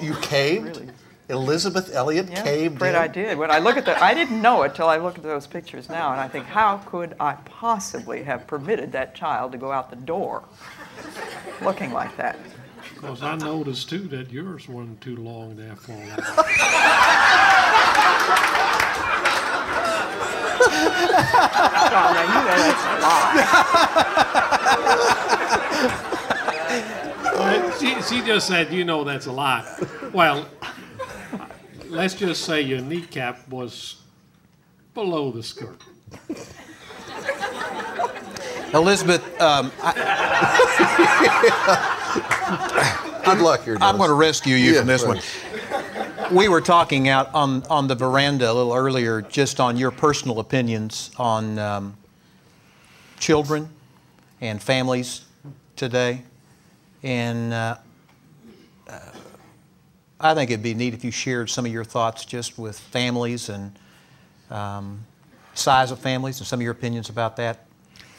You 0.00 0.14
caved? 0.22 0.76
Really. 0.76 0.90
Elisabeth 1.28 1.94
Elliot 1.94 2.28
Yeah, 2.28 2.42
caved 2.42 2.76
afraid 2.76 2.90
in? 2.90 2.96
I 2.96 3.06
did. 3.06 3.38
When 3.38 3.50
I 3.52 3.58
look 3.60 3.76
at 3.76 3.84
that, 3.84 4.02
I 4.02 4.14
didn't 4.14 4.42
know 4.42 4.62
it 4.62 4.74
till 4.74 4.88
I 4.88 4.96
look 4.96 5.16
at 5.16 5.22
those 5.22 5.46
pictures 5.46 5.88
now, 5.88 6.10
and 6.10 6.20
I 6.20 6.26
think, 6.26 6.44
how 6.46 6.78
could 6.78 7.14
I 7.20 7.34
possibly 7.44 8.24
have 8.24 8.48
permitted 8.48 8.90
that 8.92 9.14
child 9.14 9.52
to 9.52 9.58
go 9.58 9.70
out 9.70 9.90
the 9.90 9.96
door 9.96 10.42
looking 11.62 11.92
like 11.92 12.16
that? 12.16 12.36
Because 12.94 13.22
I 13.22 13.36
noticed 13.36 13.88
too 13.88 14.08
that 14.08 14.32
yours 14.32 14.68
wasn't 14.68 15.00
too 15.00 15.16
long 15.16 15.54
there 15.56 15.76
for 15.76 15.92
a 15.92 16.16
while. 20.70 21.90
John, 21.90 22.14
you 22.28 22.34
know 22.34 22.56
that's 22.56 22.84
a 22.84 22.86
lie. 23.02 23.46
She, 27.80 28.00
she 28.02 28.20
just 28.26 28.46
said, 28.46 28.72
you 28.72 28.84
know, 28.84 29.04
that's 29.04 29.26
a 29.26 29.32
lie. 29.32 29.64
Well, 30.12 30.46
let's 31.88 32.14
just 32.14 32.44
say 32.44 32.60
your 32.60 32.80
kneecap 32.80 33.48
was 33.48 33.96
below 34.94 35.30
the 35.30 35.42
skirt. 35.42 35.80
Elisabeth, 38.74 39.22
um, 39.40 39.72
Good 43.24 43.40
luck, 43.40 43.66
your 43.66 43.76
I'm 43.80 43.96
going 43.96 44.08
to 44.08 44.14
rescue 44.14 44.56
you 44.56 44.72
Yeah, 44.72 44.78
from 44.80 44.86
this 44.88 45.02
right. 45.04 45.16
one. 45.16 45.24
We 46.30 46.48
were 46.48 46.60
talking 46.60 47.08
out 47.08 47.34
on, 47.34 47.64
on 47.64 47.88
the 47.88 47.96
veranda 47.96 48.48
a 48.48 48.52
little 48.52 48.72
earlier 48.72 49.20
just 49.20 49.58
on 49.58 49.76
your 49.76 49.90
personal 49.90 50.38
opinions 50.38 51.10
on 51.18 51.58
um, 51.58 51.96
children 53.18 53.68
and 54.40 54.62
families 54.62 55.22
today. 55.74 56.22
And 57.02 57.52
uh, 57.52 57.78
uh, 58.88 59.00
I 60.20 60.34
think 60.34 60.52
it'd 60.52 60.62
be 60.62 60.72
neat 60.72 60.94
if 60.94 61.02
you 61.02 61.10
shared 61.10 61.50
some 61.50 61.66
of 61.66 61.72
your 61.72 61.84
thoughts 61.84 62.24
just 62.24 62.56
with 62.56 62.78
families 62.78 63.48
and 63.48 63.72
um, 64.50 65.04
size 65.54 65.90
of 65.90 65.98
families 65.98 66.38
and 66.38 66.46
some 66.46 66.60
of 66.60 66.62
your 66.62 66.72
opinions 66.72 67.08
about 67.08 67.36
that 67.38 67.66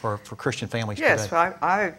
for, 0.01 0.17
for 0.17 0.35
Christian 0.35 0.67
families 0.67 0.99
Yes, 0.99 1.25
today. 1.25 1.37
I, 1.37 1.53
I 1.61 1.93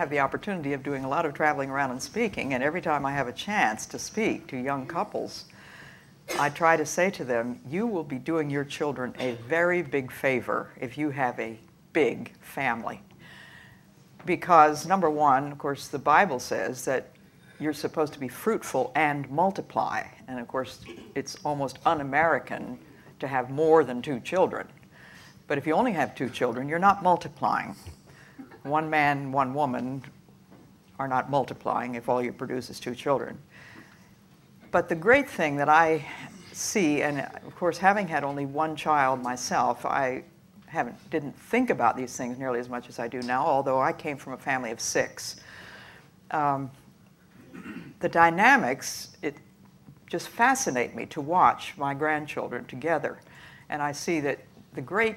have 0.00 0.08
the 0.08 0.20
opportunity 0.20 0.72
of 0.72 0.82
doing 0.82 1.04
a 1.04 1.08
lot 1.08 1.26
of 1.26 1.34
traveling 1.34 1.68
around 1.68 1.90
and 1.90 2.00
speaking, 2.00 2.54
and 2.54 2.62
every 2.62 2.80
time 2.80 3.04
I 3.04 3.12
have 3.12 3.28
a 3.28 3.34
chance 3.34 3.84
to 3.84 3.98
speak 3.98 4.46
to 4.46 4.56
young 4.56 4.86
couples, 4.86 5.44
I 6.38 6.48
try 6.48 6.78
to 6.78 6.86
say 6.86 7.10
to 7.10 7.22
them, 7.22 7.60
you 7.68 7.86
will 7.86 8.02
be 8.02 8.16
doing 8.16 8.48
your 8.48 8.64
children 8.64 9.14
a 9.18 9.32
very 9.46 9.82
big 9.82 10.10
favor 10.10 10.70
if 10.80 10.96
you 10.96 11.10
have 11.10 11.38
a 11.38 11.58
big 11.92 12.32
family. 12.40 13.02
Because, 14.24 14.86
number 14.86 15.10
one, 15.10 15.52
of 15.52 15.58
course, 15.58 15.88
the 15.88 15.98
Bible 15.98 16.40
says 16.40 16.86
that 16.86 17.10
you're 17.58 17.74
supposed 17.74 18.14
to 18.14 18.18
be 18.18 18.28
fruitful 18.28 18.92
and 18.94 19.28
multiply. 19.30 20.04
And 20.28 20.40
of 20.40 20.48
course, 20.48 20.80
it's 21.14 21.36
almost 21.44 21.78
un 21.84 22.00
American 22.00 22.78
to 23.18 23.28
have 23.28 23.50
more 23.50 23.84
than 23.84 24.00
two 24.00 24.20
children. 24.20 24.66
But 25.46 25.58
if 25.58 25.66
you 25.66 25.74
only 25.74 25.92
have 25.92 26.14
two 26.14 26.30
children, 26.30 26.70
you're 26.70 26.78
not 26.78 27.02
multiplying. 27.02 27.76
One 28.62 28.90
man, 28.90 29.32
one 29.32 29.54
woman 29.54 30.02
are 30.98 31.08
not 31.08 31.30
multiplying 31.30 31.94
if 31.94 32.08
all 32.08 32.22
you 32.22 32.32
produce 32.32 32.68
is 32.68 32.78
two 32.78 32.94
children. 32.94 33.38
But 34.70 34.88
the 34.88 34.94
great 34.94 35.28
thing 35.28 35.56
that 35.56 35.68
I 35.68 36.04
see, 36.52 37.02
and 37.02 37.20
of 37.20 37.56
course, 37.56 37.78
having 37.78 38.06
had 38.06 38.22
only 38.22 38.46
one 38.46 38.76
child 38.76 39.22
myself, 39.22 39.86
I 39.86 40.24
haven't 40.66 41.10
didn't 41.10 41.36
think 41.36 41.70
about 41.70 41.96
these 41.96 42.16
things 42.16 42.38
nearly 42.38 42.60
as 42.60 42.68
much 42.68 42.88
as 42.88 42.98
I 42.98 43.08
do 43.08 43.22
now. 43.22 43.44
Although 43.44 43.80
I 43.80 43.92
came 43.92 44.16
from 44.16 44.34
a 44.34 44.38
family 44.38 44.70
of 44.70 44.80
six, 44.80 45.36
um, 46.30 46.70
the 48.00 48.08
dynamics 48.08 49.16
it 49.22 49.36
just 50.06 50.28
fascinate 50.28 50.94
me 50.94 51.06
to 51.06 51.20
watch 51.20 51.74
my 51.76 51.94
grandchildren 51.94 52.64
together, 52.66 53.20
and 53.68 53.80
I 53.80 53.92
see 53.92 54.20
that 54.20 54.38
the 54.74 54.82
great 54.82 55.16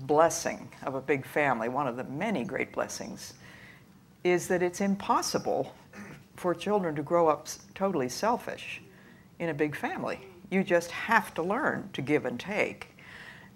blessing 0.00 0.68
of 0.82 0.94
a 0.94 1.00
big 1.00 1.24
family, 1.24 1.68
one 1.68 1.86
of 1.86 1.96
the 1.96 2.04
many 2.04 2.44
great 2.44 2.72
blessings, 2.72 3.34
is 4.22 4.48
that 4.48 4.62
it's 4.62 4.80
impossible 4.80 5.74
for 6.36 6.54
children 6.54 6.94
to 6.96 7.02
grow 7.02 7.28
up 7.28 7.48
totally 7.74 8.08
selfish 8.08 8.82
in 9.38 9.50
a 9.50 9.54
big 9.54 9.76
family. 9.76 10.20
You 10.50 10.64
just 10.64 10.90
have 10.90 11.34
to 11.34 11.42
learn 11.42 11.88
to 11.92 12.02
give 12.02 12.24
and 12.24 12.38
take. 12.38 12.88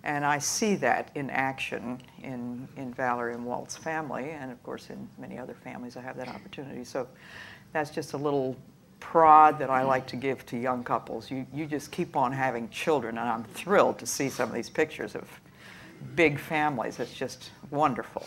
And 0.04 0.24
I 0.24 0.38
see 0.38 0.76
that 0.76 1.10
in 1.14 1.28
action 1.30 2.00
in, 2.22 2.68
in 2.76 2.94
Valerie 2.94 3.34
and 3.34 3.44
Walt's 3.44 3.76
family, 3.76 4.30
and 4.30 4.52
of 4.52 4.62
course 4.62 4.90
in 4.90 5.08
many 5.18 5.38
other 5.38 5.54
families 5.54 5.96
I 5.96 6.02
have 6.02 6.16
that 6.16 6.28
opportunity. 6.28 6.84
So 6.84 7.08
that's 7.72 7.90
just 7.90 8.12
a 8.12 8.16
little 8.16 8.56
prod 9.00 9.58
that 9.58 9.70
I 9.70 9.82
like 9.82 10.06
to 10.08 10.16
give 10.16 10.46
to 10.46 10.56
young 10.56 10.84
couples. 10.84 11.30
You, 11.30 11.46
you 11.52 11.66
just 11.66 11.90
keep 11.90 12.16
on 12.16 12.32
having 12.32 12.68
children, 12.68 13.18
and 13.18 13.28
I'm 13.28 13.44
thrilled 13.44 13.98
to 13.98 14.06
see 14.06 14.28
some 14.28 14.48
of 14.48 14.54
these 14.54 14.70
pictures 14.70 15.14
of 15.14 15.28
big 16.14 16.38
families. 16.38 16.98
It's 17.00 17.14
just 17.14 17.50
wonderful. 17.70 18.26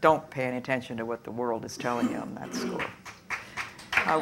Don't 0.00 0.28
pay 0.30 0.44
any 0.44 0.56
attention 0.56 0.96
to 0.96 1.04
what 1.04 1.24
the 1.24 1.30
world 1.30 1.64
is 1.64 1.76
telling 1.76 2.10
you 2.10 2.16
on 2.16 2.34
that 2.34 2.54
score. 2.54 2.84
Uh, 4.04 4.18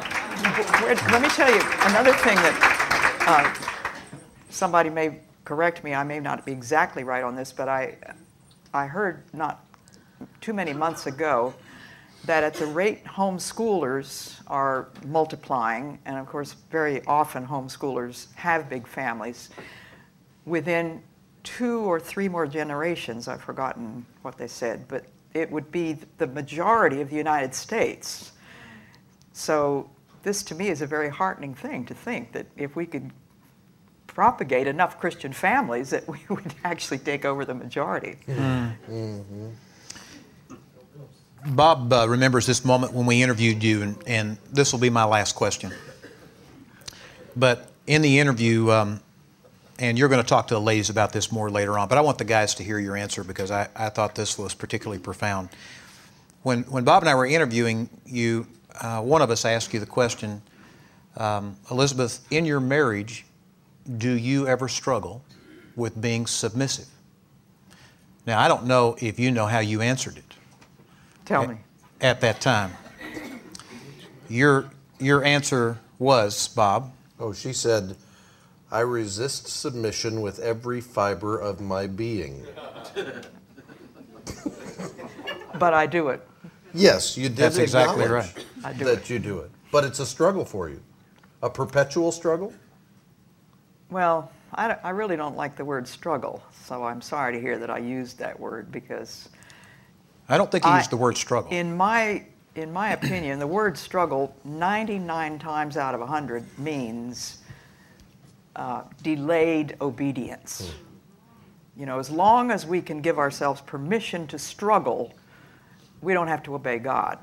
let 1.11 1.21
me 1.21 1.29
tell 1.29 1.49
you 1.49 1.61
another 1.89 2.13
thing 2.13 2.35
that 2.35 3.23
uh, 3.27 3.51
somebody 4.49 4.89
may 4.89 5.19
correct 5.43 5.83
me. 5.83 5.95
I 5.95 6.03
may 6.03 6.19
not 6.19 6.45
be 6.45 6.51
exactly 6.51 7.03
right 7.03 7.23
on 7.23 7.35
this, 7.35 7.51
but 7.51 7.67
I, 7.67 7.97
I 8.73 8.85
heard 8.85 9.23
not 9.33 9.65
too 10.39 10.53
many 10.53 10.73
months 10.73 11.07
ago 11.07 11.53
that 12.25 12.43
at 12.43 12.53
the 12.53 12.67
rate 12.67 13.03
homeschoolers 13.03 14.39
are 14.45 14.89
multiplying, 15.07 15.97
and 16.05 16.17
of 16.17 16.27
course, 16.27 16.55
very 16.69 17.03
often 17.05 17.47
homeschoolers 17.47 18.31
have 18.35 18.69
big 18.69 18.85
families, 18.85 19.49
within 20.45 21.01
two 21.43 21.79
or 21.81 21.99
three 21.99 22.29
more 22.29 22.47
generations, 22.47 23.27
I've 23.27 23.41
forgotten 23.41 24.05
what 24.21 24.37
they 24.37 24.47
said, 24.47 24.87
but 24.87 25.05
it 25.33 25.51
would 25.51 25.71
be 25.71 25.97
the 26.17 26.27
majority 26.27 27.01
of 27.01 27.09
the 27.09 27.15
United 27.15 27.53
States. 27.55 28.31
So, 29.33 29.89
this 30.23 30.43
to 30.43 30.55
me 30.55 30.67
is 30.67 30.81
a 30.81 30.87
very 30.87 31.09
heartening 31.09 31.55
thing 31.55 31.85
to 31.85 31.93
think 31.93 32.31
that 32.33 32.45
if 32.55 32.75
we 32.75 32.85
could 32.85 33.11
propagate 34.07 34.67
enough 34.67 34.99
Christian 34.99 35.33
families, 35.33 35.89
that 35.89 36.07
we 36.07 36.19
would 36.29 36.53
actually 36.63 36.99
take 36.99 37.25
over 37.25 37.45
the 37.45 37.55
majority. 37.55 38.17
Mm-hmm. 38.27 39.49
Bob 41.47 41.91
uh, 41.91 42.07
remembers 42.07 42.45
this 42.45 42.63
moment 42.63 42.93
when 42.93 43.07
we 43.07 43.23
interviewed 43.23 43.63
you, 43.63 43.81
and, 43.81 43.97
and, 44.05 44.37
this 44.51 44.71
will 44.71 44.79
be 44.79 44.91
my 44.91 45.05
last 45.05 45.33
question. 45.33 45.73
But 47.35 47.71
in 47.87 48.03
the 48.03 48.19
interview, 48.19 48.69
um, 48.69 48.99
and 49.81 49.97
you're 49.97 50.09
going 50.09 50.21
to 50.21 50.27
talk 50.27 50.47
to 50.47 50.53
the 50.53 50.61
ladies 50.61 50.91
about 50.91 51.11
this 51.11 51.31
more 51.31 51.49
later 51.49 51.77
on, 51.77 51.87
but 51.87 51.97
I 51.97 52.01
want 52.01 52.19
the 52.19 52.23
guys 52.23 52.53
to 52.55 52.63
hear 52.63 52.77
your 52.77 52.95
answer 52.95 53.23
because 53.23 53.49
I, 53.49 53.67
I 53.75 53.89
thought 53.89 54.13
this 54.13 54.37
was 54.37 54.53
particularly 54.53 55.01
profound. 55.01 55.49
When, 56.43 56.61
when 56.63 56.83
Bob 56.83 57.01
and 57.01 57.09
I 57.09 57.15
were 57.15 57.25
interviewing 57.25 57.89
you, 58.05 58.45
uh, 58.79 59.01
one 59.01 59.23
of 59.23 59.31
us 59.31 59.43
asked 59.43 59.73
you 59.73 59.79
the 59.79 59.85
question 59.87 60.41
um, 61.17 61.57
Elisabeth, 61.69 62.25
in 62.31 62.45
your 62.45 62.61
marriage, 62.61 63.25
do 63.97 64.11
you 64.11 64.47
ever 64.47 64.69
struggle 64.69 65.25
with 65.75 65.99
being 65.99 66.25
submissive? 66.25 66.87
Now, 68.25 68.39
I 68.39 68.47
don't 68.47 68.65
know 68.65 68.95
if 69.01 69.19
you 69.19 69.31
know 69.31 69.47
how 69.47 69.59
you 69.59 69.81
answered 69.81 70.17
it. 70.17 70.35
Tell 71.25 71.47
me. 71.47 71.57
At 71.99 72.21
that 72.21 72.39
time. 72.39 72.71
Your, 74.29 74.69
your 74.99 75.25
answer 75.25 75.79
was, 75.99 76.47
Bob? 76.49 76.93
Oh, 77.19 77.33
she 77.33 77.51
said, 77.51 77.97
I 78.71 78.79
resist 78.79 79.47
submission 79.47 80.21
with 80.21 80.39
every 80.39 80.79
fiber 80.79 81.37
of 81.37 81.59
my 81.59 81.87
being. 81.87 82.45
but 85.59 85.73
I 85.73 85.85
do 85.85 86.07
it. 86.07 86.25
Yes, 86.73 87.17
you 87.17 87.27
did. 87.27 87.35
That's 87.37 87.57
exactly 87.57 88.07
right. 88.07 88.33
I 88.63 88.71
do 88.71 88.85
that 88.85 88.99
it. 88.99 89.09
you 89.09 89.19
do 89.19 89.39
it. 89.39 89.51
But 89.71 89.83
it's 89.83 89.99
a 89.99 90.05
struggle 90.05 90.45
for 90.45 90.69
you. 90.69 90.81
A 91.43 91.49
perpetual 91.49 92.13
struggle? 92.13 92.53
Well, 93.89 94.31
I, 94.53 94.77
I 94.83 94.91
really 94.91 95.17
don't 95.17 95.35
like 95.35 95.57
the 95.57 95.65
word 95.65 95.85
struggle, 95.85 96.41
so 96.65 96.85
I'm 96.85 97.01
sorry 97.01 97.33
to 97.33 97.41
hear 97.41 97.57
that 97.57 97.69
I 97.69 97.79
used 97.79 98.19
that 98.19 98.39
word 98.39 98.71
because 98.71 99.27
I 100.29 100.37
don't 100.37 100.49
think 100.49 100.63
he 100.63 100.73
used 100.75 100.91
the 100.91 100.97
word 100.97 101.17
struggle. 101.17 101.51
In 101.51 101.75
my, 101.75 102.23
in 102.55 102.71
my 102.71 102.91
opinion, 102.91 103.39
the 103.39 103.47
word 103.47 103.77
struggle 103.77 104.33
99 104.45 105.39
times 105.39 105.75
out 105.75 105.93
of 105.93 105.99
100 105.99 106.57
means 106.57 107.40
uh, 108.55 108.83
delayed 109.01 109.75
obedience. 109.81 110.73
You 111.77 111.85
know, 111.85 111.99
as 111.99 112.09
long 112.09 112.51
as 112.51 112.65
we 112.65 112.81
can 112.81 113.01
give 113.01 113.17
ourselves 113.17 113.61
permission 113.61 114.27
to 114.27 114.37
struggle, 114.37 115.13
we 116.01 116.13
don't 116.13 116.27
have 116.27 116.43
to 116.43 116.55
obey 116.55 116.79
God. 116.79 117.17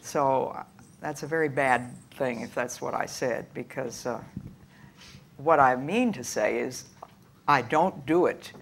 So 0.00 0.64
that's 1.00 1.22
a 1.22 1.26
very 1.26 1.48
bad 1.48 1.94
thing 2.12 2.40
if 2.40 2.54
that's 2.54 2.80
what 2.80 2.94
I 2.94 3.06
said, 3.06 3.46
because 3.54 4.06
uh, 4.06 4.20
what 5.36 5.60
I 5.60 5.76
mean 5.76 6.12
to 6.14 6.24
say 6.24 6.58
is 6.58 6.86
I 7.46 7.62
don't 7.62 8.04
do 8.06 8.26
it 8.26 8.52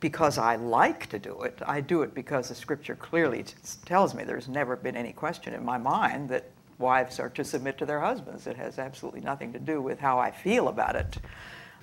because 0.00 0.38
I 0.38 0.56
like 0.56 1.06
to 1.08 1.18
do 1.18 1.42
it. 1.42 1.58
I 1.66 1.80
do 1.80 2.02
it 2.02 2.14
because 2.14 2.48
the 2.48 2.54
scripture 2.54 2.94
clearly 2.94 3.44
tells 3.84 4.14
me 4.14 4.24
there's 4.24 4.48
never 4.48 4.76
been 4.76 4.96
any 4.96 5.12
question 5.12 5.54
in 5.54 5.64
my 5.64 5.78
mind 5.78 6.28
that 6.28 6.50
wives 6.78 7.18
are 7.18 7.30
to 7.30 7.44
submit 7.44 7.78
to 7.78 7.86
their 7.86 8.00
husbands. 8.00 8.46
It 8.46 8.56
has 8.56 8.78
absolutely 8.78 9.20
nothing 9.20 9.52
to 9.52 9.58
do 9.58 9.80
with 9.80 9.98
how 9.98 10.18
I 10.18 10.30
feel 10.30 10.68
about 10.68 10.96
it. 10.96 11.18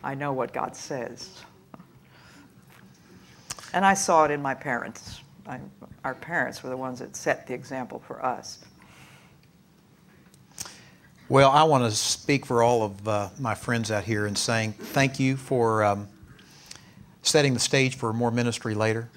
I 0.04 0.16
know 0.16 0.34
what 0.34 0.54
God 0.54 0.76
says. 0.76 1.42
And 3.74 3.86
I 3.86 3.94
saw 3.94 4.26
it 4.26 4.32
in 4.32 4.42
my 4.42 4.54
parents. 4.54 5.22
I, 5.48 5.60
our 6.04 6.16
parents 6.16 6.64
were 6.64 6.70
the 6.70 6.78
ones 6.78 7.00
that 7.00 7.16
set 7.16 7.48
the 7.48 7.54
example 7.54 8.02
for 8.06 8.24
us. 8.24 8.60
Well, 11.30 11.50
I 11.50 11.64
want 11.64 11.86
to 11.86 11.92
speak 11.92 12.46
for 12.46 12.62
all 12.62 12.84
of 12.84 13.08
uh, 13.08 13.30
my 13.40 13.56
friends 13.56 13.90
out 13.90 14.04
here 14.04 14.28
and 14.28 14.38
saying 14.38 14.74
thank 14.74 15.20
you 15.20 15.38
for 15.38 15.84
um, 15.84 16.08
setting 17.24 17.54
the 17.54 17.60
stage 17.60 17.96
for 17.96 18.14
more 18.14 18.30
ministry 18.30 18.76
later. 18.76 19.10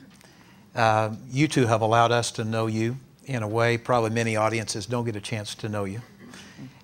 Uh, 0.74 1.14
you 1.30 1.48
two 1.48 1.66
have 1.66 1.82
allowed 1.82 2.12
us 2.12 2.30
to 2.32 2.44
know 2.44 2.66
you 2.66 2.96
in 3.26 3.42
a 3.42 3.48
way 3.48 3.76
probably 3.76 4.10
many 4.10 4.36
audiences 4.36 4.86
don't 4.86 5.04
get 5.04 5.16
a 5.16 5.20
chance 5.20 5.54
to 5.56 5.68
know 5.68 5.84
you. 5.84 6.00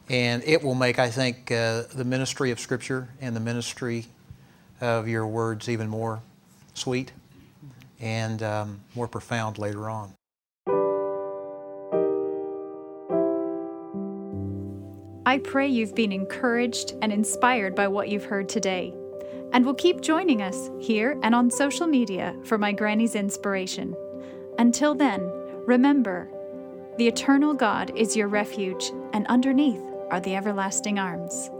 And 0.08 0.42
it 0.44 0.62
will 0.62 0.74
make, 0.74 0.98
I 0.98 1.08
think, 1.08 1.50
uh, 1.50 1.84
the 1.94 2.04
ministry 2.04 2.50
of 2.50 2.60
Scripture 2.60 3.08
and 3.20 3.34
the 3.34 3.40
ministry 3.40 4.06
of 4.80 5.08
your 5.08 5.26
words 5.26 5.68
even 5.68 5.88
more 5.88 6.20
sweet 6.74 7.12
and 8.00 8.42
um, 8.42 8.80
more 8.94 9.06
profound 9.06 9.58
later 9.58 9.88
on. 9.88 10.12
I 15.24 15.38
pray 15.38 15.68
you've 15.68 15.94
been 15.94 16.12
encouraged 16.12 16.94
and 17.00 17.12
inspired 17.12 17.74
by 17.74 17.86
what 17.86 18.08
you've 18.08 18.24
heard 18.24 18.48
today 18.48 18.92
and 19.52 19.64
will 19.64 19.74
keep 19.74 20.00
joining 20.00 20.42
us 20.42 20.68
here 20.80 21.18
and 21.22 21.34
on 21.34 21.50
social 21.50 21.86
media 21.86 22.34
for 22.44 22.58
my 22.58 22.72
granny's 22.72 23.14
inspiration. 23.14 23.94
Until 24.58 24.94
then, 24.94 25.20
remember 25.66 26.28
the 26.98 27.08
eternal 27.08 27.54
God 27.54 27.96
is 27.96 28.16
your 28.16 28.28
refuge, 28.28 28.92
and 29.12 29.26
underneath 29.28 29.80
are 30.10 30.20
the 30.20 30.36
everlasting 30.36 30.98
arms. 30.98 31.50